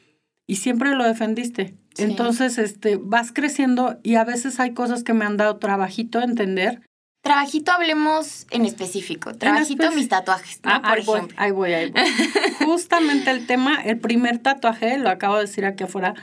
y 0.47 0.57
siempre 0.57 0.95
lo 0.95 1.05
defendiste. 1.05 1.75
Entonces, 1.97 2.59
este, 2.59 2.97
vas 2.97 3.33
creciendo 3.33 3.99
y 4.03 4.15
a 4.15 4.25
veces 4.25 4.61
hay 4.61 4.73
cosas 4.73 5.03
que 5.03 5.13
me 5.13 5.25
han 5.25 5.37
dado 5.37 5.57
trabajito 5.57 6.21
entender. 6.21 6.83
Trabajito 7.23 7.73
hablemos 7.73 8.47
en 8.51 8.65
específico. 8.65 9.35
Trabajito 9.35 9.91
mis 9.93 10.09
tatuajes, 10.09 10.61
¿no? 10.65 10.71
Ah, 10.73 10.81
Por 10.81 10.91
ahí 10.91 11.01
ejemplo. 11.01 11.23
Voy, 11.23 11.35
ahí 11.37 11.51
voy, 11.51 11.73
ahí 11.73 11.91
voy. 11.91 12.03
Justamente 12.65 13.31
el 13.31 13.47
tema, 13.47 13.83
el 13.83 13.99
primer 13.99 14.39
tatuaje, 14.39 14.99
lo 14.99 15.11
acabo 15.11 15.35
de 15.37 15.43
decir 15.43 15.65
aquí 15.65 15.85
afuera, 15.85 16.15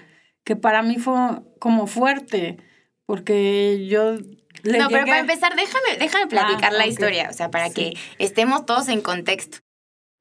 que 0.43 0.55
para 0.55 0.81
mí 0.81 0.97
fue 0.97 1.41
como 1.59 1.85
fuerte, 1.87 2.57
porque 3.05 3.85
yo 3.87 4.17
le 4.65 4.79
No, 4.79 4.89
pero 4.89 5.05
para 5.05 5.19
empezar, 5.19 5.55
déjame, 5.55 5.97
déjame 5.97 6.27
platicar 6.27 6.73
ah, 6.73 6.77
la 6.77 6.87
historia, 6.87 7.29
o 7.29 7.33
sea, 7.33 7.51
para 7.51 7.69
que 7.69 7.93
estemos 8.19 8.65
todos 8.65 8.87
en 8.89 9.01
contexto. 9.01 9.59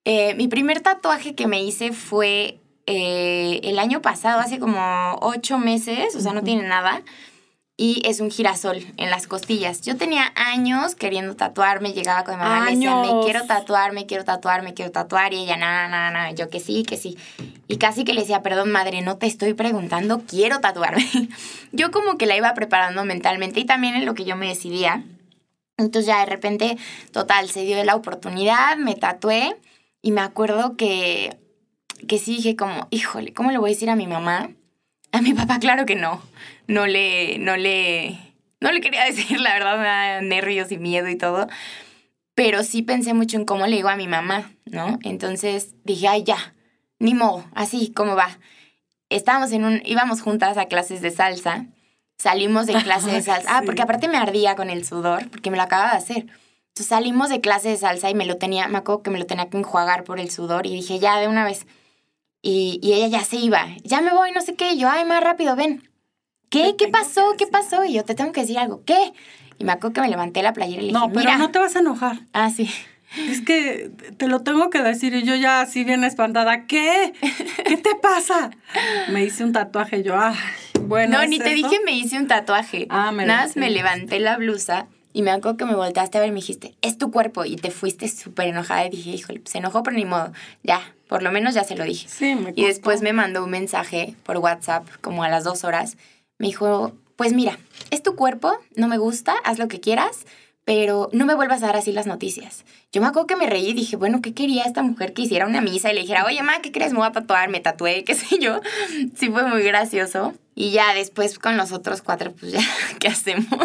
Eh, 0.05 0.35
mi 0.35 0.49
primer 0.49 0.81
tatuaje 0.81 1.35
que 1.35 1.47
me 1.47 1.63
hice 1.63 1.93
fue 1.93 2.61
eh, 2.87 3.61
el 3.65 3.79
año 3.79 4.03
pasado, 4.03 4.41
hace 4.41 4.59
como 4.59 5.19
ocho 5.23 5.59
meses, 5.59 6.15
o 6.15 6.21
sea, 6.21 6.33
no 6.35 6.43
tiene 6.43 6.63
nada, 6.63 7.03
y 7.77 8.03
es 8.05 8.21
un 8.21 8.31
girasol 8.31 8.85
en 8.97 9.11
las 9.11 9.27
costillas. 9.27 9.83
Yo 9.83 9.97
tenía 9.97 10.33
años 10.37 10.95
queriendo 10.95 11.35
tatuarme, 11.35 11.93
llegaba 11.93 12.25
con 12.25 12.35
mi 12.35 12.41
mamá 12.41 12.71
y 12.71 12.77
decía, 12.77 12.97
me 12.97 13.25
quiero 13.25 13.45
tatuar, 13.47 13.93
me 13.93 14.07
quiero 14.07 14.25
tatuar, 14.25 14.63
me 14.63 14.75
quiero 14.75 14.93
tatuar, 14.93 15.35
y 15.35 15.39
ella, 15.39 15.57
nada, 15.57 15.89
nada, 15.89 16.11
nada, 16.11 16.31
yo 16.33 16.51
que 16.51 16.61
sí, 16.61 16.85
que 16.85 16.97
sí. 16.97 17.19
Y 17.67 17.79
casi 17.79 18.05
que 18.05 18.15
le 18.15 18.21
decía, 18.21 18.43
perdón, 18.43 18.71
madre, 18.71 19.03
no 19.03 19.17
te 19.17 19.27
estoy 19.27 19.55
preguntando, 19.55 20.23
quiero 20.27 20.61
tatuarme. 20.61 21.09
yo 21.73 21.91
como 21.91 22.17
que 22.17 22.27
la 22.27 22.37
iba 22.37 22.55
preparando 22.55 23.05
mentalmente 23.05 23.61
y 23.61 23.65
también 23.65 23.97
en 23.97 24.07
lo 24.07 24.15
que 24.15 24.25
yo 24.25 24.37
me 24.37 24.49
decidía. 24.49 25.03
Entonces 25.77 26.07
ya 26.07 26.21
de 26.21 26.27
repente, 26.27 26.79
total, 27.11 27.51
se 27.51 27.65
dio 27.65 27.83
la 27.83 27.97
oportunidad, 27.97 28.77
me 28.77 28.95
tatué 28.95 29.57
y 30.01 30.13
me 30.13 30.21
acuerdo 30.21 30.77
que 30.77 31.39
que 32.07 32.19
sí 32.19 32.37
dije 32.37 32.57
como, 32.57 32.87
híjole, 32.91 33.33
¿cómo 33.33 33.51
le 33.51 33.59
voy 33.59 33.71
a 33.71 33.75
decir 33.75 33.91
a 33.91 33.97
mi 33.97 34.07
mamá? 34.07 34.51
A 35.13 35.21
mi 35.21 35.33
papá, 35.33 35.59
claro 35.59 35.87
que 35.87 35.95
no. 35.95 36.21
No 36.67 36.87
le, 36.87 37.39
no 37.39 37.57
le, 37.57 38.19
no 38.61 38.73
le 38.73 38.81
quería 38.81 39.05
decir, 39.07 39.41
la 39.41 39.55
verdad, 39.55 39.79
me 39.79 39.85
da 39.85 40.21
nervios 40.21 40.73
y 40.73 40.79
miedo 40.79 41.09
y 41.09 41.17
todo. 41.17 41.47
Pero 42.35 42.65
sí 42.65 42.83
pensé 42.83 43.15
mucho 43.15 43.37
en 43.37 43.45
cómo 43.45 43.67
le 43.67 43.77
digo 43.77 43.89
a 43.89 43.97
mi 43.97 44.09
mamá, 44.09 44.51
¿no? 44.65 44.99
Entonces 45.03 45.75
dije, 45.85 46.09
ay, 46.09 46.25
ya, 46.25 46.55
ni 46.99 47.15
modo, 47.15 47.45
así 47.55 47.93
como 47.93 48.17
va. 48.17 48.39
Estábamos 49.09 49.53
en 49.53 49.65
un, 49.65 49.83
íbamos 49.85 50.21
juntas 50.21 50.57
a 50.57 50.67
clases 50.67 51.01
de 51.01 51.11
salsa, 51.11 51.67
salimos 52.19 52.67
de 52.67 52.75
clase 52.83 53.13
de 53.13 53.23
salsa, 53.23 53.59
ah, 53.59 53.63
porque 53.65 53.83
aparte 53.83 54.09
me 54.09 54.17
ardía 54.17 54.57
con 54.57 54.71
el 54.71 54.85
sudor, 54.85 55.31
porque 55.31 55.51
me 55.51 55.57
lo 55.57 55.63
acababa 55.63 55.93
de 55.93 55.99
hacer. 55.99 56.27
Entonces 56.75 56.89
salimos 56.89 57.29
de 57.29 57.41
clase 57.41 57.69
de 57.69 57.77
salsa 57.77 58.11
y 58.11 58.15
me 58.15 58.27
lo 58.27 58.37
tenía, 58.37 58.67
me 58.67 58.79
acuerdo 58.79 59.05
que 59.05 59.11
me 59.11 59.21
lo 59.21 59.27
tenía 59.27 59.49
que 59.49 59.57
enjuagar 59.57 60.03
por 60.03 60.19
el 60.19 60.33
sudor 60.33 60.67
y 60.67 60.75
dije, 60.75 60.99
ya, 60.99 61.21
de 61.21 61.29
una 61.29 61.45
vez. 61.45 61.67
Y, 62.43 62.81
ella 62.83 63.07
ya 63.07 63.25
se 63.25 63.37
iba. 63.37 63.69
Ya 63.85 64.01
me 64.01 64.13
voy, 64.13 64.33
no 64.33 64.41
sé 64.41 64.57
qué. 64.57 64.73
Y 64.73 64.79
yo, 64.79 64.91
ay, 64.91 65.05
más 65.05 65.23
rápido, 65.23 65.55
ven. 65.55 65.89
¿Qué? 66.49 66.75
¿Qué 66.79 66.89
pasó? 66.89 67.35
¿Qué 67.37 67.47
pasó? 67.47 67.85
Y 67.85 67.95
yo, 67.95 68.05
te 68.05 68.15
tengo 68.15 68.33
que 68.33 68.43
decir 68.43 68.59
algo. 68.59 68.83
¿Qué? 68.85 69.13
Y 69.59 69.65
me 69.65 69.73
acuerdo 69.73 69.95
que 69.95 70.01
me 70.01 70.09
levanté 70.09 70.43
la 70.43 70.53
playera 70.53 70.83
y 70.83 70.87
le 70.87 70.93
dije, 70.93 71.07
no, 71.07 71.13
pero 71.13 71.37
no 71.39 71.51
te 71.51 71.59
vas 71.59 71.77
a 71.77 71.81
enojar. 71.81 72.21
Ah, 72.33 72.51
sí. 72.51 72.71
Es 73.29 73.41
que 73.43 73.91
te 74.17 74.27
lo 74.27 74.41
tengo 74.41 74.71
que 74.71 74.83
decir 74.83 75.15
y 75.15 75.23
yo 75.23 75.37
ya 75.37 75.61
así 75.61 75.85
bien 75.85 76.03
espantada. 76.03 76.67
¿Qué? 76.67 77.13
¿Qué 77.65 77.77
te 77.77 77.95
pasa? 77.95 78.51
Me 79.11 79.25
hice 79.25 79.45
un 79.45 79.53
tatuaje. 79.53 80.03
Yo, 80.03 80.19
ay, 80.19 80.35
bueno. 80.83 81.19
No, 81.19 81.27
ni 81.27 81.39
te 81.39 81.51
dije 81.51 81.79
me 81.85 81.93
hice 81.93 82.19
un 82.19 82.27
tatuaje. 82.27 82.87
Ah, 82.91 83.13
me 83.13 83.25
Nada 83.25 83.45
más 83.45 83.57
me 83.57 83.71
levanté 83.71 84.19
la 84.19 84.37
blusa 84.37 84.89
y 85.13 85.23
me 85.23 85.31
acuerdo 85.31 85.57
que 85.57 85.65
me 85.65 85.77
volteaste 85.77 86.19
a 86.19 86.21
ver 86.23 86.31
y 86.31 86.33
me 86.33 86.41
dijiste, 86.41 86.75
es 86.83 86.99
tu 86.99 87.13
cuerpo. 87.13 87.45
Y 87.45 87.55
te 87.55 87.71
fuiste 87.71 88.09
súper 88.09 88.49
enojada 88.49 88.85
y 88.87 88.91
dije, 88.91 89.11
híjole, 89.11 89.43
se 89.45 89.59
enojó, 89.59 89.85
pero 89.85 89.97
ni 89.97 90.05
modo. 90.05 90.33
Ya, 90.65 90.81
por 91.09 91.23
lo 91.23 91.31
menos 91.31 91.55
ya 91.55 91.63
se 91.63 91.77
lo 91.77 91.85
dije. 91.85 92.09
Sí, 92.09 92.35
me 92.35 92.53
y 92.57 92.67
después 92.67 93.01
me 93.01 93.13
mandó 93.13 93.45
un 93.45 93.51
mensaje 93.51 94.17
por 94.25 94.39
WhatsApp, 94.39 94.89
como 95.01 95.23
a 95.23 95.29
las 95.29 95.45
dos 95.45 95.63
horas. 95.63 95.97
Me 96.39 96.49
dijo, 96.49 96.93
pues 97.17 97.33
mira, 97.33 97.59
es 97.91 98.03
tu 98.03 98.17
cuerpo, 98.17 98.53
no 98.77 98.89
me 98.89 98.99
gusta, 98.99 99.35
haz 99.45 99.59
lo 99.59 99.69
que 99.69 99.81
quieras, 99.81 100.27
pero 100.65 101.11
no 101.13 101.27
me 101.27 101.35
vuelvas 101.35 101.63
a 101.63 101.67
dar 101.67 101.77
así 101.77 101.93
las 101.93 102.07
noticias. 102.07 102.65
Yo 102.93 103.01
me 103.01 103.07
acuerdo 103.07 103.27
que 103.27 103.37
me 103.37 103.47
reí 103.47 103.69
y 103.69 103.75
dije, 103.75 103.97
bueno, 103.97 104.23
¿qué 104.23 104.33
quería 104.35 104.65
esta 104.65 104.83
mujer 104.83 105.13
que 105.13 105.23
hiciera 105.23 105.47
una 105.47 105.61
misa 105.61 105.91
y 105.91 105.95
le 105.95 106.01
dijera, 106.01 106.25
oye, 106.25 106.43
ma, 106.43 106.61
¿qué 106.61 106.73
crees? 106.73 106.93
Me 106.93 106.99
voy 106.99 107.09
a 107.09 107.13
tatuar, 107.13 107.51
me 107.51 107.61
tatué, 107.61 108.05
qué 108.05 108.15
sé 108.15 108.39
yo. 108.39 108.61
Sí, 109.17 109.29
fue 109.29 109.45
muy 109.47 109.63
gracioso. 109.63 110.35
Y 110.55 110.71
ya 110.71 110.95
después 110.95 111.39
con 111.39 111.57
los 111.57 111.73
otros 111.73 112.03
cuatro, 112.03 112.33
pues 112.33 112.53
ya, 112.53 112.61
¿qué 113.01 113.09
hacemos? 113.09 113.47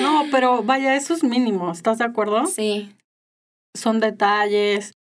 No, 0.00 0.24
pero 0.30 0.62
vaya, 0.62 0.94
eso 0.96 1.12
es 1.12 1.22
mínimo, 1.22 1.70
¿estás 1.70 1.98
de 1.98 2.04
acuerdo? 2.04 2.46
Sí. 2.46 2.94
Son 3.74 4.00
detalles, 4.00 4.94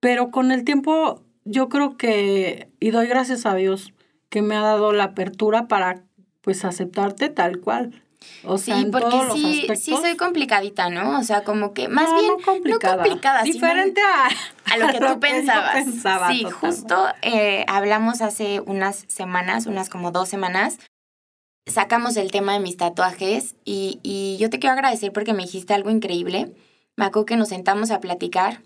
pero 0.00 0.32
con 0.32 0.50
el 0.50 0.64
tiempo 0.64 1.22
yo 1.44 1.68
creo 1.68 1.96
que, 1.96 2.68
y 2.80 2.90
doy 2.90 3.06
gracias 3.06 3.46
a 3.46 3.54
Dios, 3.54 3.92
que 4.28 4.42
me 4.42 4.56
ha 4.56 4.60
dado 4.60 4.92
la 4.92 5.04
apertura 5.04 5.68
para 5.68 6.02
pues 6.40 6.64
aceptarte 6.64 7.28
tal 7.28 7.60
cual. 7.60 8.02
O 8.44 8.58
sea, 8.58 8.76
sí, 8.76 8.82
en 8.82 8.90
porque 8.90 9.08
todos 9.10 9.26
los 9.28 9.36
sí, 9.38 9.60
aspectos. 9.60 9.78
sí 9.80 9.96
soy 10.00 10.16
complicadita, 10.16 10.88
¿no? 10.90 11.18
O 11.18 11.22
sea, 11.22 11.44
como 11.44 11.72
que 11.74 11.88
más 11.88 12.08
No, 12.10 12.18
bien 12.20 12.32
no 12.38 12.44
complicada. 12.44 12.96
no 12.96 13.02
complicada, 13.02 13.42
Diferente 13.42 14.00
a, 14.02 14.72
a 14.72 14.76
lo 14.78 14.88
que 14.92 14.98
tú 14.98 15.20
pensabas. 15.20 15.74
pensaba, 15.74 16.28
sí, 16.32 16.44
justo 16.44 17.06
eh, 17.22 17.64
hablamos 17.68 18.22
hace 18.22 18.60
unas 18.60 19.04
semanas, 19.08 19.66
unas 19.66 19.88
como 19.90 20.10
dos 20.10 20.28
semanas, 20.28 20.78
sacamos 21.66 22.16
el 22.16 22.30
tema 22.30 22.52
de 22.54 22.60
mis 22.60 22.76
tatuajes 22.76 23.54
y, 23.64 24.00
y 24.02 24.36
yo 24.38 24.50
te 24.50 24.58
quiero 24.58 24.74
agradecer 24.74 25.12
porque 25.12 25.32
me 25.32 25.42
dijiste 25.42 25.74
algo 25.74 25.90
increíble. 25.90 26.52
Me 26.96 27.04
acuerdo 27.04 27.26
que 27.26 27.36
nos 27.36 27.48
sentamos 27.48 27.90
a 27.90 28.00
platicar 28.00 28.62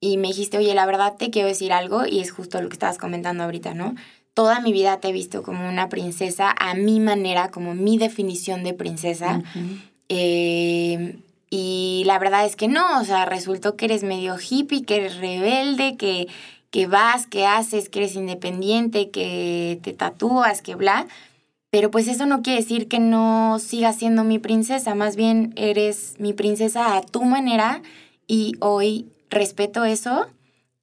y 0.00 0.16
me 0.16 0.28
dijiste, 0.28 0.58
oye, 0.58 0.74
la 0.74 0.86
verdad 0.86 1.16
te 1.16 1.30
quiero 1.30 1.48
decir 1.48 1.72
algo 1.72 2.06
y 2.06 2.20
es 2.20 2.30
justo 2.32 2.60
lo 2.60 2.68
que 2.68 2.74
estabas 2.74 2.98
comentando 2.98 3.44
ahorita, 3.44 3.74
¿no? 3.74 3.94
Toda 4.38 4.60
mi 4.60 4.72
vida 4.72 5.00
te 5.00 5.08
he 5.08 5.12
visto 5.12 5.42
como 5.42 5.68
una 5.68 5.88
princesa, 5.88 6.54
a 6.56 6.74
mi 6.74 7.00
manera, 7.00 7.50
como 7.50 7.74
mi 7.74 7.98
definición 7.98 8.62
de 8.62 8.72
princesa. 8.72 9.42
Eh, 10.08 11.18
y 11.50 12.04
la 12.06 12.20
verdad 12.20 12.46
es 12.46 12.54
que 12.54 12.68
no, 12.68 13.00
o 13.00 13.04
sea, 13.04 13.24
resultó 13.24 13.74
que 13.74 13.86
eres 13.86 14.04
medio 14.04 14.36
hippie, 14.38 14.84
que 14.84 14.94
eres 14.94 15.16
rebelde, 15.16 15.96
que, 15.96 16.28
que 16.70 16.86
vas, 16.86 17.26
que 17.26 17.46
haces, 17.46 17.88
que 17.88 17.98
eres 17.98 18.14
independiente, 18.14 19.10
que 19.10 19.80
te 19.82 19.92
tatúas, 19.92 20.62
que 20.62 20.76
bla. 20.76 21.08
Pero 21.70 21.90
pues 21.90 22.06
eso 22.06 22.24
no 22.24 22.40
quiere 22.40 22.60
decir 22.60 22.86
que 22.86 23.00
no 23.00 23.58
sigas 23.58 23.96
siendo 23.96 24.22
mi 24.22 24.38
princesa, 24.38 24.94
más 24.94 25.16
bien 25.16 25.52
eres 25.56 26.14
mi 26.20 26.32
princesa 26.32 26.96
a 26.96 27.02
tu 27.02 27.24
manera 27.24 27.82
y 28.28 28.52
hoy 28.60 29.08
respeto 29.30 29.84
eso 29.84 30.28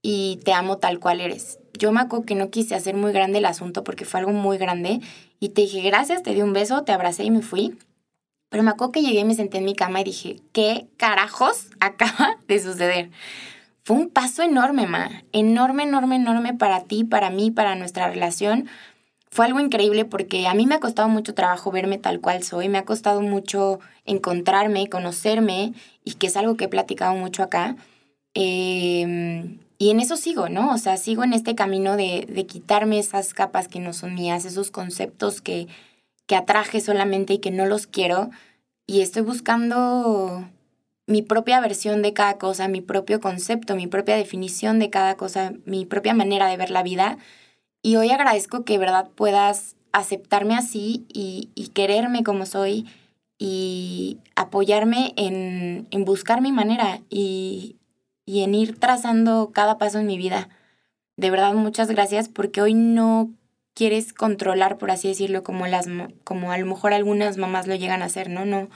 y 0.02 0.42
te 0.44 0.52
amo 0.52 0.78
tal 0.78 1.00
cual 1.00 1.22
eres. 1.22 1.60
Yo 1.78 1.92
me 1.92 2.02
acuerdo 2.02 2.26
que 2.26 2.36
no 2.36 2.50
quise 2.50 2.76
hacer 2.76 2.96
muy 2.96 3.12
grande 3.12 3.40
el 3.40 3.46
asunto 3.46 3.84
porque 3.84 4.06
fue 4.06 4.20
algo 4.20 4.32
muy 4.32 4.58
grande 4.58 5.00
y 5.40 5.50
te 5.50 5.62
dije 5.62 5.82
gracias, 5.82 6.24
te 6.24 6.34
di 6.34 6.42
un 6.42 6.54
beso, 6.54 6.84
te 6.84 6.92
abracé 6.92 7.24
y 7.24 7.32
me 7.32 7.42
fui. 7.42 7.78
Pero 8.50 8.64
me 8.64 8.72
acuerdo 8.72 8.94
que 8.94 9.02
llegué 9.02 9.20
y 9.20 9.26
me 9.26 9.34
senté 9.34 9.58
en 9.58 9.66
mi 9.66 9.76
cama 9.76 10.02
y 10.02 10.06
dije, 10.06 10.40
¿qué 10.54 10.88
carajos 10.98 11.70
acaba 11.80 12.38
de 12.48 12.60
suceder? 12.60 13.10
Fue 13.84 13.98
un 13.98 14.10
paso 14.10 14.42
enorme, 14.42 14.88
ma. 14.88 15.10
Enorme, 15.32 15.84
enorme, 15.84 16.16
enorme 16.16 16.54
para 16.54 16.84
ti, 16.86 17.04
para 17.04 17.30
mí, 17.30 17.52
para 17.52 17.76
nuestra 17.76 18.10
relación. 18.10 18.68
Fue 19.30 19.46
algo 19.46 19.60
increíble 19.60 20.06
porque 20.06 20.48
a 20.48 20.54
mí 20.54 20.66
me 20.66 20.76
ha 20.76 20.80
costado 20.80 21.10
mucho 21.10 21.34
trabajo 21.34 21.70
verme 21.70 21.98
tal 21.98 22.22
cual 22.22 22.42
soy. 22.42 22.70
Me 22.70 22.78
ha 22.78 22.86
costado 22.86 23.22
mucho 23.22 23.80
encontrarme, 24.06 24.88
conocerme 24.88 25.74
y 26.04 26.14
que 26.14 26.28
es 26.28 26.38
algo 26.38 26.56
que 26.56 26.66
he 26.66 26.70
platicado 26.70 27.14
mucho 27.16 27.44
acá. 27.44 27.76
Eh, 28.34 29.58
y 29.78 29.90
en 29.90 30.00
eso 30.00 30.16
sigo, 30.16 30.48
¿no? 30.50 30.74
O 30.74 30.78
sea, 30.78 30.98
sigo 30.98 31.24
en 31.24 31.34
este 31.34 31.56
camino 31.56 31.98
de, 31.98 32.26
de 32.30 32.46
quitarme 32.46 33.00
esas 33.00 33.34
capas 33.34 33.68
que 33.68 33.80
no 33.80 33.94
son 33.94 34.14
mías, 34.14 34.46
esos 34.46 34.72
conceptos 34.72 35.42
que, 35.42 35.68
que 36.28 36.36
atraje 36.36 36.80
solamente 36.80 37.34
y 37.34 37.40
que 37.40 37.52
no 37.52 37.66
los 37.66 37.88
quiero. 37.88 38.30
Y 38.88 39.02
estoy 39.02 39.24
buscando 39.24 40.48
mi 41.08 41.22
propia 41.22 41.60
versión 41.60 42.02
de 42.02 42.14
cada 42.14 42.38
cosa, 42.38 42.68
mi 42.68 42.82
propio 42.82 43.20
concepto, 43.20 43.76
mi 43.76 43.88
propia 43.88 44.16
definición 44.16 44.80
de 44.80 44.90
cada 44.90 45.16
cosa, 45.18 45.54
mi 45.66 45.86
propia 45.86 46.14
manera 46.14 46.48
de 46.48 46.58
ver 46.58 46.72
la 46.72 46.84
vida. 46.84 47.18
Y 47.82 47.98
hoy 47.98 48.12
agradezco 48.12 48.64
que 48.64 48.78
verdad 48.78 49.10
puedas 49.16 49.76
aceptarme 49.92 50.56
así 50.56 51.06
y, 51.14 51.50
y 51.54 51.70
quererme 51.70 52.24
como 52.24 52.46
soy 52.46 52.88
y 53.38 54.20
apoyarme 54.36 55.14
en, 55.18 55.88
en 55.92 56.06
buscar 56.06 56.42
mi 56.42 56.52
manera 56.54 57.02
y, 57.10 57.76
y 58.26 58.42
en 58.42 58.56
ir 58.56 58.80
trazando 58.80 59.52
cada 59.54 59.78
paso 59.78 60.00
en 60.00 60.08
mi 60.08 60.18
vida. 60.18 60.50
De 61.18 61.30
verdad, 61.30 61.54
muchas 61.54 61.90
gracias 61.90 62.30
porque 62.30 62.62
hoy 62.62 62.74
no 62.74 63.32
quieres 63.74 64.14
controlar, 64.14 64.78
por 64.78 64.92
así 64.92 65.08
decirlo, 65.08 65.44
como, 65.44 65.68
las, 65.68 65.88
como 66.24 66.52
a 66.52 66.58
lo 66.58 66.66
mejor 66.66 66.94
algunas 66.94 67.38
mamás 67.38 67.68
lo 67.68 67.76
llegan 67.76 68.02
a 68.02 68.06
hacer, 68.06 68.30
¿no? 68.30 68.46
No, 68.46 68.70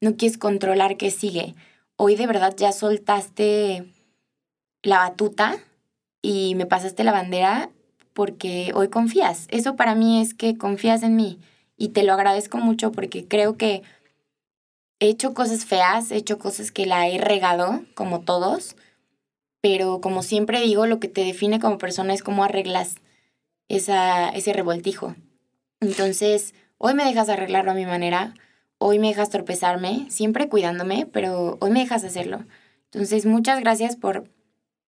no 0.00 0.16
quieres 0.16 0.38
controlar 0.38 0.96
qué 0.96 1.10
sigue. 1.10 1.54
Hoy 1.96 2.16
de 2.16 2.26
verdad 2.26 2.54
ya 2.56 2.72
soltaste 2.72 3.92
la 4.82 4.98
batuta 4.98 5.56
y 6.22 6.54
me 6.54 6.66
pasaste 6.66 7.04
la 7.04 7.12
bandera 7.12 7.70
porque 8.12 8.72
hoy 8.74 8.88
confías. 8.88 9.46
Eso 9.50 9.76
para 9.76 9.94
mí 9.94 10.20
es 10.20 10.34
que 10.34 10.56
confías 10.56 11.02
en 11.02 11.16
mí 11.16 11.38
y 11.76 11.88
te 11.88 12.02
lo 12.02 12.12
agradezco 12.12 12.58
mucho 12.58 12.92
porque 12.92 13.26
creo 13.26 13.56
que 13.56 13.82
he 15.00 15.08
hecho 15.08 15.34
cosas 15.34 15.64
feas, 15.64 16.10
he 16.10 16.16
hecho 16.16 16.38
cosas 16.38 16.70
que 16.70 16.86
la 16.86 17.08
he 17.08 17.18
regado, 17.18 17.82
como 17.94 18.20
todos, 18.20 18.76
pero 19.64 20.02
como 20.02 20.22
siempre 20.22 20.60
digo, 20.60 20.84
lo 20.84 21.00
que 21.00 21.08
te 21.08 21.24
define 21.24 21.58
como 21.58 21.78
persona 21.78 22.12
es 22.12 22.22
cómo 22.22 22.44
arreglas 22.44 22.96
esa, 23.68 24.28
ese 24.28 24.52
revoltijo. 24.52 25.14
Entonces, 25.80 26.52
hoy 26.76 26.92
me 26.92 27.02
dejas 27.02 27.30
arreglarlo 27.30 27.70
a 27.70 27.74
mi 27.74 27.86
manera, 27.86 28.34
hoy 28.76 28.98
me 28.98 29.06
dejas 29.06 29.30
tropezarme, 29.30 30.04
siempre 30.10 30.50
cuidándome, 30.50 31.08
pero 31.10 31.56
hoy 31.62 31.70
me 31.70 31.80
dejas 31.80 32.04
hacerlo. 32.04 32.44
Entonces, 32.92 33.24
muchas 33.24 33.58
gracias 33.58 33.96
por, 33.96 34.28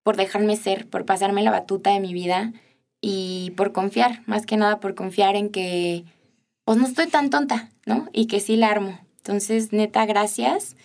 por 0.02 0.18
dejarme 0.18 0.56
ser, 0.56 0.86
por 0.86 1.06
pasarme 1.06 1.42
la 1.42 1.52
batuta 1.52 1.94
de 1.94 2.00
mi 2.00 2.12
vida 2.12 2.52
y 3.00 3.54
por 3.56 3.72
confiar, 3.72 4.24
más 4.26 4.44
que 4.44 4.58
nada 4.58 4.78
por 4.78 4.94
confiar 4.94 5.36
en 5.36 5.48
que, 5.48 6.04
pues 6.66 6.76
no 6.76 6.86
estoy 6.86 7.06
tan 7.06 7.30
tonta, 7.30 7.70
¿no? 7.86 8.10
Y 8.12 8.26
que 8.26 8.40
sí 8.40 8.56
la 8.56 8.68
armo. 8.68 9.00
Entonces, 9.16 9.72
neta, 9.72 10.04
gracias. 10.04 10.76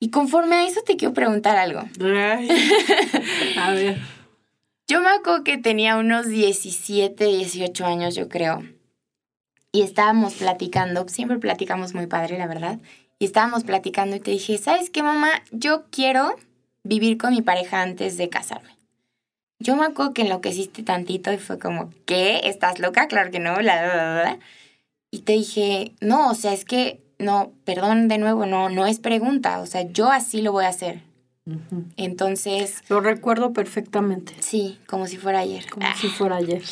Y 0.00 0.10
conforme 0.10 0.56
a 0.56 0.66
eso 0.66 0.80
te 0.80 0.96
quiero 0.96 1.12
preguntar 1.14 1.58
algo. 1.58 1.82
Ay. 2.02 2.48
A 3.58 3.72
ver. 3.72 3.98
Yo 4.88 5.00
me 5.02 5.10
acuerdo 5.10 5.44
que 5.44 5.58
tenía 5.58 5.96
unos 5.96 6.26
17, 6.26 7.24
18 7.24 7.86
años, 7.86 8.16
yo 8.16 8.28
creo. 8.28 8.64
Y 9.72 9.82
estábamos 9.82 10.34
platicando, 10.34 11.06
siempre 11.08 11.38
platicamos 11.38 11.94
muy 11.94 12.06
padre, 12.06 12.38
la 12.38 12.48
verdad. 12.48 12.78
Y 13.20 13.26
estábamos 13.26 13.62
platicando 13.62 14.16
y 14.16 14.20
te 14.20 14.32
dije, 14.32 14.58
¿sabes 14.58 14.90
qué, 14.90 15.02
mamá? 15.02 15.30
Yo 15.52 15.84
quiero 15.90 16.34
vivir 16.82 17.18
con 17.18 17.34
mi 17.34 17.42
pareja 17.42 17.82
antes 17.82 18.16
de 18.16 18.30
casarme. 18.30 18.76
Yo 19.58 19.76
me 19.76 19.84
acuerdo 19.84 20.14
que 20.14 20.22
enloqueciste 20.22 20.82
tantito 20.82 21.30
y 21.30 21.36
fue 21.36 21.58
como, 21.58 21.92
¿qué? 22.06 22.40
¿Estás 22.44 22.78
loca? 22.78 23.06
Claro 23.08 23.30
que 23.30 23.38
no, 23.38 23.54
bla, 23.56 23.82
bla, 23.82 23.92
bla, 23.92 24.22
bla. 24.22 24.38
Y 25.10 25.20
te 25.20 25.34
dije, 25.34 25.92
no, 26.00 26.30
o 26.30 26.34
sea, 26.34 26.54
es 26.54 26.64
que, 26.64 27.00
no, 27.20 27.52
perdón 27.64 28.08
de 28.08 28.18
nuevo, 28.18 28.46
no, 28.46 28.68
no 28.68 28.86
es 28.86 28.98
pregunta, 28.98 29.60
o 29.60 29.66
sea, 29.66 29.82
yo 29.90 30.10
así 30.10 30.42
lo 30.42 30.52
voy 30.52 30.64
a 30.64 30.68
hacer. 30.68 31.02
Entonces, 31.96 32.82
Lo 32.88 33.00
recuerdo 33.00 33.52
perfectamente, 33.52 34.34
sí, 34.40 34.78
como 34.86 35.06
si 35.06 35.16
fuera 35.16 35.40
ayer. 35.40 35.68
como 35.70 35.86
Ah. 35.86 35.94
si 36.00 36.08
fuera 36.18 36.36
ayer. 36.36 36.62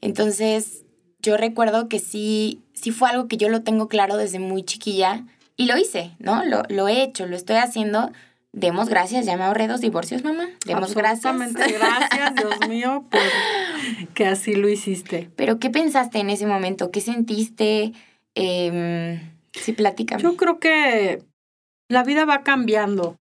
Entonces, 0.00 0.84
yo 1.20 1.36
recuerdo 1.36 1.88
que 1.88 1.98
sí, 1.98 2.60
sí 2.72 2.90
fue 2.90 3.08
algo 3.10 3.28
que 3.28 3.36
yo 3.36 3.48
lo 3.48 3.62
tengo 3.62 3.88
claro 3.88 4.16
desde 4.16 4.38
muy 4.38 4.62
chiquilla 4.62 5.24
y 5.56 5.66
lo 5.66 5.76
hice, 5.78 6.12
¿no? 6.18 6.44
Lo, 6.44 6.62
lo 6.68 6.88
he 6.88 7.02
hecho, 7.02 7.26
lo 7.26 7.36
estoy 7.36 7.56
haciendo. 7.56 8.10
Demos 8.52 8.88
gracias, 8.88 9.26
ya 9.26 9.36
me 9.36 9.44
ahorré 9.44 9.66
dos 9.66 9.80
divorcios, 9.80 10.22
mamá. 10.22 10.48
Demos 10.64 10.94
gracias. 10.94 11.34
Gracias, 11.54 12.34
Dios 12.36 12.68
mío, 12.68 13.04
por 13.10 13.20
que 14.14 14.26
así 14.26 14.54
lo 14.54 14.68
hiciste. 14.68 15.30
Pero, 15.36 15.58
¿qué 15.58 15.70
pensaste 15.70 16.18
en 16.18 16.30
ese 16.30 16.46
momento? 16.46 16.90
¿Qué 16.90 17.00
sentiste? 17.00 17.92
Eh, 18.36 19.20
sí, 19.54 19.72
platícame. 19.72 20.22
Yo 20.22 20.36
creo 20.36 20.58
que 20.58 21.22
la 21.88 22.04
vida 22.04 22.24
va 22.24 22.42
cambiando 22.42 23.16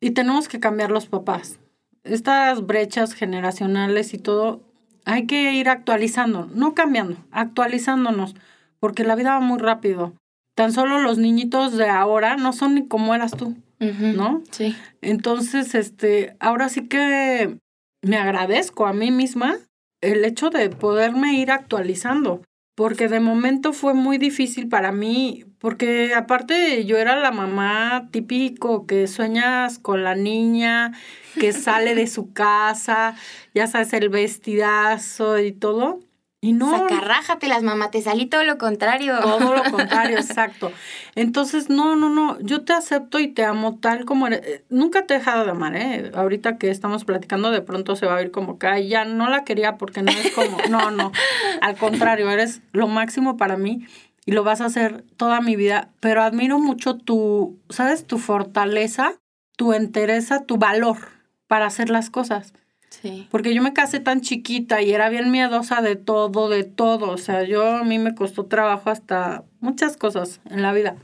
y 0.00 0.10
tenemos 0.10 0.48
que 0.48 0.60
cambiar 0.60 0.90
los 0.90 1.06
papás. 1.06 1.58
Estas 2.04 2.66
brechas 2.66 3.14
generacionales 3.14 4.14
y 4.14 4.18
todo, 4.18 4.62
hay 5.04 5.26
que 5.26 5.52
ir 5.52 5.68
actualizando, 5.68 6.48
no 6.54 6.74
cambiando, 6.74 7.16
actualizándonos, 7.30 8.34
porque 8.80 9.04
la 9.04 9.14
vida 9.14 9.34
va 9.34 9.40
muy 9.40 9.58
rápido. 9.58 10.14
Tan 10.54 10.72
solo 10.72 10.98
los 10.98 11.18
niñitos 11.18 11.76
de 11.76 11.88
ahora 11.88 12.36
no 12.36 12.52
son 12.52 12.74
ni 12.74 12.86
como 12.86 13.14
eras 13.14 13.32
tú. 13.36 13.56
¿no? 13.90 14.42
Sí. 14.50 14.76
Entonces, 15.00 15.74
este, 15.74 16.36
ahora 16.38 16.68
sí 16.68 16.86
que 16.86 17.58
me 18.02 18.16
agradezco 18.16 18.86
a 18.86 18.92
mí 18.92 19.10
misma 19.10 19.58
el 20.00 20.24
hecho 20.24 20.50
de 20.50 20.68
poderme 20.70 21.34
ir 21.34 21.50
actualizando, 21.50 22.42
porque 22.74 23.08
de 23.08 23.20
momento 23.20 23.72
fue 23.72 23.94
muy 23.94 24.18
difícil 24.18 24.68
para 24.68 24.92
mí, 24.92 25.44
porque 25.58 26.14
aparte 26.14 26.84
yo 26.84 26.98
era 26.98 27.16
la 27.16 27.30
mamá 27.30 28.08
típico 28.10 28.86
que 28.86 29.06
sueñas 29.06 29.78
con 29.78 30.04
la 30.04 30.14
niña, 30.14 30.92
que 31.38 31.52
sale 31.52 31.94
de 31.94 32.06
su 32.06 32.32
casa, 32.34 33.14
ya 33.54 33.66
sabes, 33.66 33.92
el 33.92 34.08
vestidazo 34.08 35.38
y 35.38 35.52
todo. 35.52 36.00
Y 36.44 36.54
no, 36.54 36.76
Sacarrájatelas, 36.76 37.62
mamá, 37.62 37.92
te 37.92 38.02
salí 38.02 38.26
todo 38.26 38.42
lo 38.42 38.58
contrario. 38.58 39.16
todo 39.20 39.54
lo 39.54 39.62
contrario, 39.70 40.16
exacto. 40.18 40.72
Entonces, 41.14 41.70
no, 41.70 41.94
no, 41.94 42.10
no, 42.10 42.36
yo 42.40 42.64
te 42.64 42.72
acepto 42.72 43.20
y 43.20 43.28
te 43.28 43.44
amo 43.44 43.78
tal 43.78 44.04
como 44.04 44.26
eres. 44.26 44.40
Eh, 44.42 44.64
Nunca 44.68 45.06
te 45.06 45.14
he 45.14 45.18
dejado 45.18 45.44
de 45.44 45.52
amar, 45.52 45.76
¿eh? 45.76 46.10
Ahorita 46.14 46.58
que 46.58 46.68
estamos 46.70 47.04
platicando, 47.04 47.52
de 47.52 47.62
pronto 47.62 47.94
se 47.94 48.06
va 48.06 48.14
a 48.14 48.16
oír 48.16 48.32
como 48.32 48.58
que, 48.58 48.66
ay, 48.66 48.88
ya 48.88 49.04
no 49.04 49.30
la 49.30 49.44
quería 49.44 49.78
porque 49.78 50.02
no 50.02 50.10
es 50.10 50.32
como, 50.32 50.58
no, 50.68 50.90
no, 50.90 51.12
al 51.60 51.76
contrario, 51.76 52.28
eres 52.28 52.60
lo 52.72 52.88
máximo 52.88 53.36
para 53.36 53.56
mí 53.56 53.86
y 54.26 54.32
lo 54.32 54.42
vas 54.42 54.60
a 54.60 54.64
hacer 54.64 55.04
toda 55.16 55.40
mi 55.40 55.54
vida, 55.54 55.90
pero 56.00 56.22
admiro 56.22 56.58
mucho 56.58 56.96
tu, 56.96 57.60
¿sabes? 57.68 58.04
Tu 58.04 58.18
fortaleza, 58.18 59.14
tu 59.56 59.74
entereza, 59.74 60.44
tu 60.44 60.56
valor 60.56 60.98
para 61.46 61.66
hacer 61.66 61.88
las 61.88 62.10
cosas. 62.10 62.52
Sí. 63.00 63.26
Porque 63.30 63.54
yo 63.54 63.62
me 63.62 63.72
casé 63.72 64.00
tan 64.00 64.20
chiquita 64.20 64.82
y 64.82 64.92
era 64.92 65.08
bien 65.08 65.30
miedosa 65.30 65.80
de 65.80 65.96
todo, 65.96 66.50
de 66.50 66.64
todo. 66.64 67.08
O 67.10 67.16
sea, 67.16 67.42
yo 67.44 67.76
a 67.78 67.84
mí 67.84 67.98
me 67.98 68.14
costó 68.14 68.44
trabajo 68.46 68.90
hasta 68.90 69.44
muchas 69.60 69.96
cosas 69.96 70.40
en 70.50 70.60
la 70.60 70.72
vida. 70.74 70.96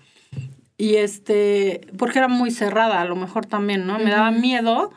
Y 0.77 0.97
este, 0.97 1.81
porque 1.97 2.19
era 2.19 2.29
muy 2.29 2.51
cerrada, 2.51 3.01
a 3.01 3.05
lo 3.07 3.17
mejor 3.17 3.47
también, 3.47 3.87
¿no? 3.87 3.99
Me 3.99 4.11
daba 4.11 4.31
miedo. 4.31 4.93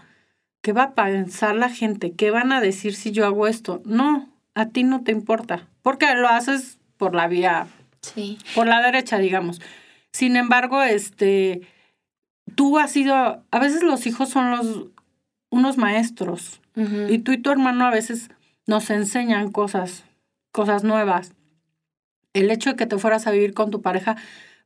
¿Qué 0.62 0.74
va 0.74 0.84
a 0.84 0.94
pensar 0.94 1.56
la 1.56 1.70
gente? 1.70 2.12
¿Qué 2.12 2.30
van 2.30 2.52
a 2.52 2.60
decir 2.62 2.94
si 2.94 3.12
yo 3.12 3.26
hago 3.26 3.48
esto? 3.48 3.82
No, 3.86 4.30
a 4.54 4.68
ti 4.68 4.84
no 4.84 5.02
te 5.02 5.12
importa. 5.12 5.68
Porque 5.82 6.14
lo 6.14 6.28
haces 6.28 6.78
por 6.98 7.16
la 7.16 7.28
vía, 7.28 7.68
Sí. 8.02 8.38
por 8.54 8.68
la 8.68 8.82
derecha, 8.82 9.18
digamos. 9.18 9.62
Sin 10.12 10.36
embargo, 10.36 10.84
este, 10.84 11.62
tú 12.56 12.78
has 12.78 12.92
sido, 12.92 13.16
a 13.50 13.60
veces 13.60 13.82
los 13.82 14.06
hijos 14.06 14.30
son 14.30 14.52
los, 14.52 14.88
unos 15.52 15.78
maestros. 15.78 16.60
Y 17.10 17.20
tú 17.20 17.32
y 17.34 17.38
tu 17.38 17.52
hermano 17.52 17.86
a 17.86 17.92
veces 17.92 18.30
nos 18.66 18.90
enseñan 18.90 19.52
cosas, 19.52 20.06
cosas 20.52 20.84
nuevas. 20.84 21.34
El 22.34 22.50
hecho 22.50 22.72
de 22.72 22.76
que 22.78 22.86
te 22.88 22.98
fueras 22.98 23.28
a 23.28 23.32
vivir 23.32 23.54
con 23.54 23.70
tu 23.72 23.82
pareja, 23.82 24.16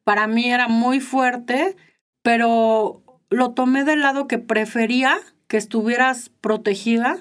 para 0.04 0.28
mí 0.28 0.50
era 0.52 0.68
muy 0.68 1.00
fuerte, 1.00 1.76
pero 2.22 3.02
lo 3.30 3.52
tomé 3.52 3.84
del 3.84 4.02
lado 4.02 4.28
que 4.28 4.38
prefería 4.38 5.18
que 5.48 5.58
estuvieras 5.58 6.30
protegida 6.42 7.18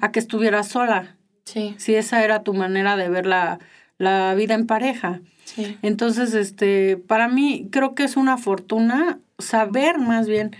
a 0.00 0.10
que 0.12 0.18
estuvieras 0.20 0.68
sola, 0.68 1.16
Sí, 1.44 1.74
si 1.78 1.94
esa 1.94 2.24
era 2.24 2.42
tu 2.42 2.52
manera 2.54 2.96
de 2.96 3.08
ver 3.10 3.26
la, 3.26 3.58
la 3.98 4.34
vida 4.34 4.54
en 4.54 4.66
pareja. 4.66 5.20
sí. 5.44 5.76
Entonces, 5.82 6.32
este, 6.34 6.96
para 6.96 7.28
mí 7.28 7.68
creo 7.70 7.94
que 7.94 8.04
es 8.04 8.16
una 8.16 8.36
fortuna 8.38 9.18
saber 9.38 9.98
más 9.98 10.26
bien 10.26 10.56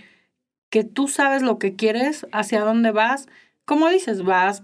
que 0.75 0.83
tú 0.83 1.07
sabes 1.07 1.41
lo 1.41 1.57
que 1.57 1.77
quieres, 1.77 2.27
hacia 2.33 2.59
dónde 2.59 2.91
vas. 2.91 3.27
Como 3.63 3.87
dices, 3.87 4.23
vas 4.23 4.63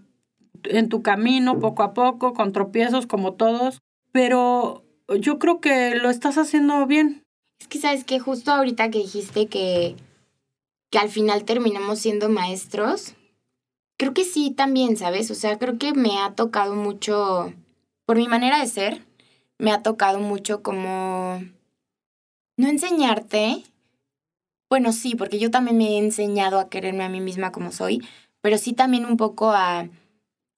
en 0.65 0.89
tu 0.89 1.04
camino 1.04 1.58
poco 1.58 1.84
a 1.84 1.93
poco, 1.93 2.34
con 2.34 2.52
tropiezos 2.52 3.08
como 3.08 3.36
todos, 3.36 3.80
pero 4.12 4.84
yo 5.21 5.39
creo 5.39 5.62
que 5.62 5.95
lo 5.95 6.10
estás 6.10 6.38
haciendo 6.38 6.86
bien. 6.86 7.24
Es 7.62 7.69
que 7.69 7.80
sabes 7.80 8.04
que 8.04 8.19
justo 8.19 8.52
ahorita 8.52 8.89
que 8.89 8.97
dijiste 8.97 9.47
que, 9.47 9.95
que 10.89 11.00
al 11.00 11.08
final 11.08 11.45
terminamos 11.45 12.00
siendo 12.00 12.28
maestros, 12.28 13.13
creo 13.97 14.13
que 14.13 14.26
sí 14.26 14.52
también, 14.52 14.97
¿sabes? 14.97 15.32
O 15.32 15.34
sea, 15.34 15.58
creo 15.60 15.78
que 15.78 15.93
me 15.93 16.19
ha 16.19 16.36
tocado 16.36 16.76
mucho, 16.76 17.54
por 18.06 18.17
mi 18.17 18.28
manera 18.28 18.60
de 18.60 18.67
ser, 18.67 19.06
me 19.60 19.71
ha 19.71 19.82
tocado 19.82 20.19
mucho 20.19 20.62
como 20.62 21.41
no 22.58 22.67
enseñarte. 22.67 23.63
Bueno, 24.72 24.94
sí, 24.94 25.16
porque 25.16 25.38
yo 25.38 25.52
también 25.52 25.78
me 25.78 25.90
he 25.90 25.98
enseñado 25.98 26.58
a 26.58 26.70
quererme 26.70 27.04
a 27.04 27.10
mí 27.10 27.20
misma 27.20 27.52
como 27.52 27.74
soy, 27.74 28.02
pero 28.40 28.58
sí 28.58 28.72
también 28.72 29.04
un 29.04 29.18
poco 29.18 29.52
a, 29.52 29.90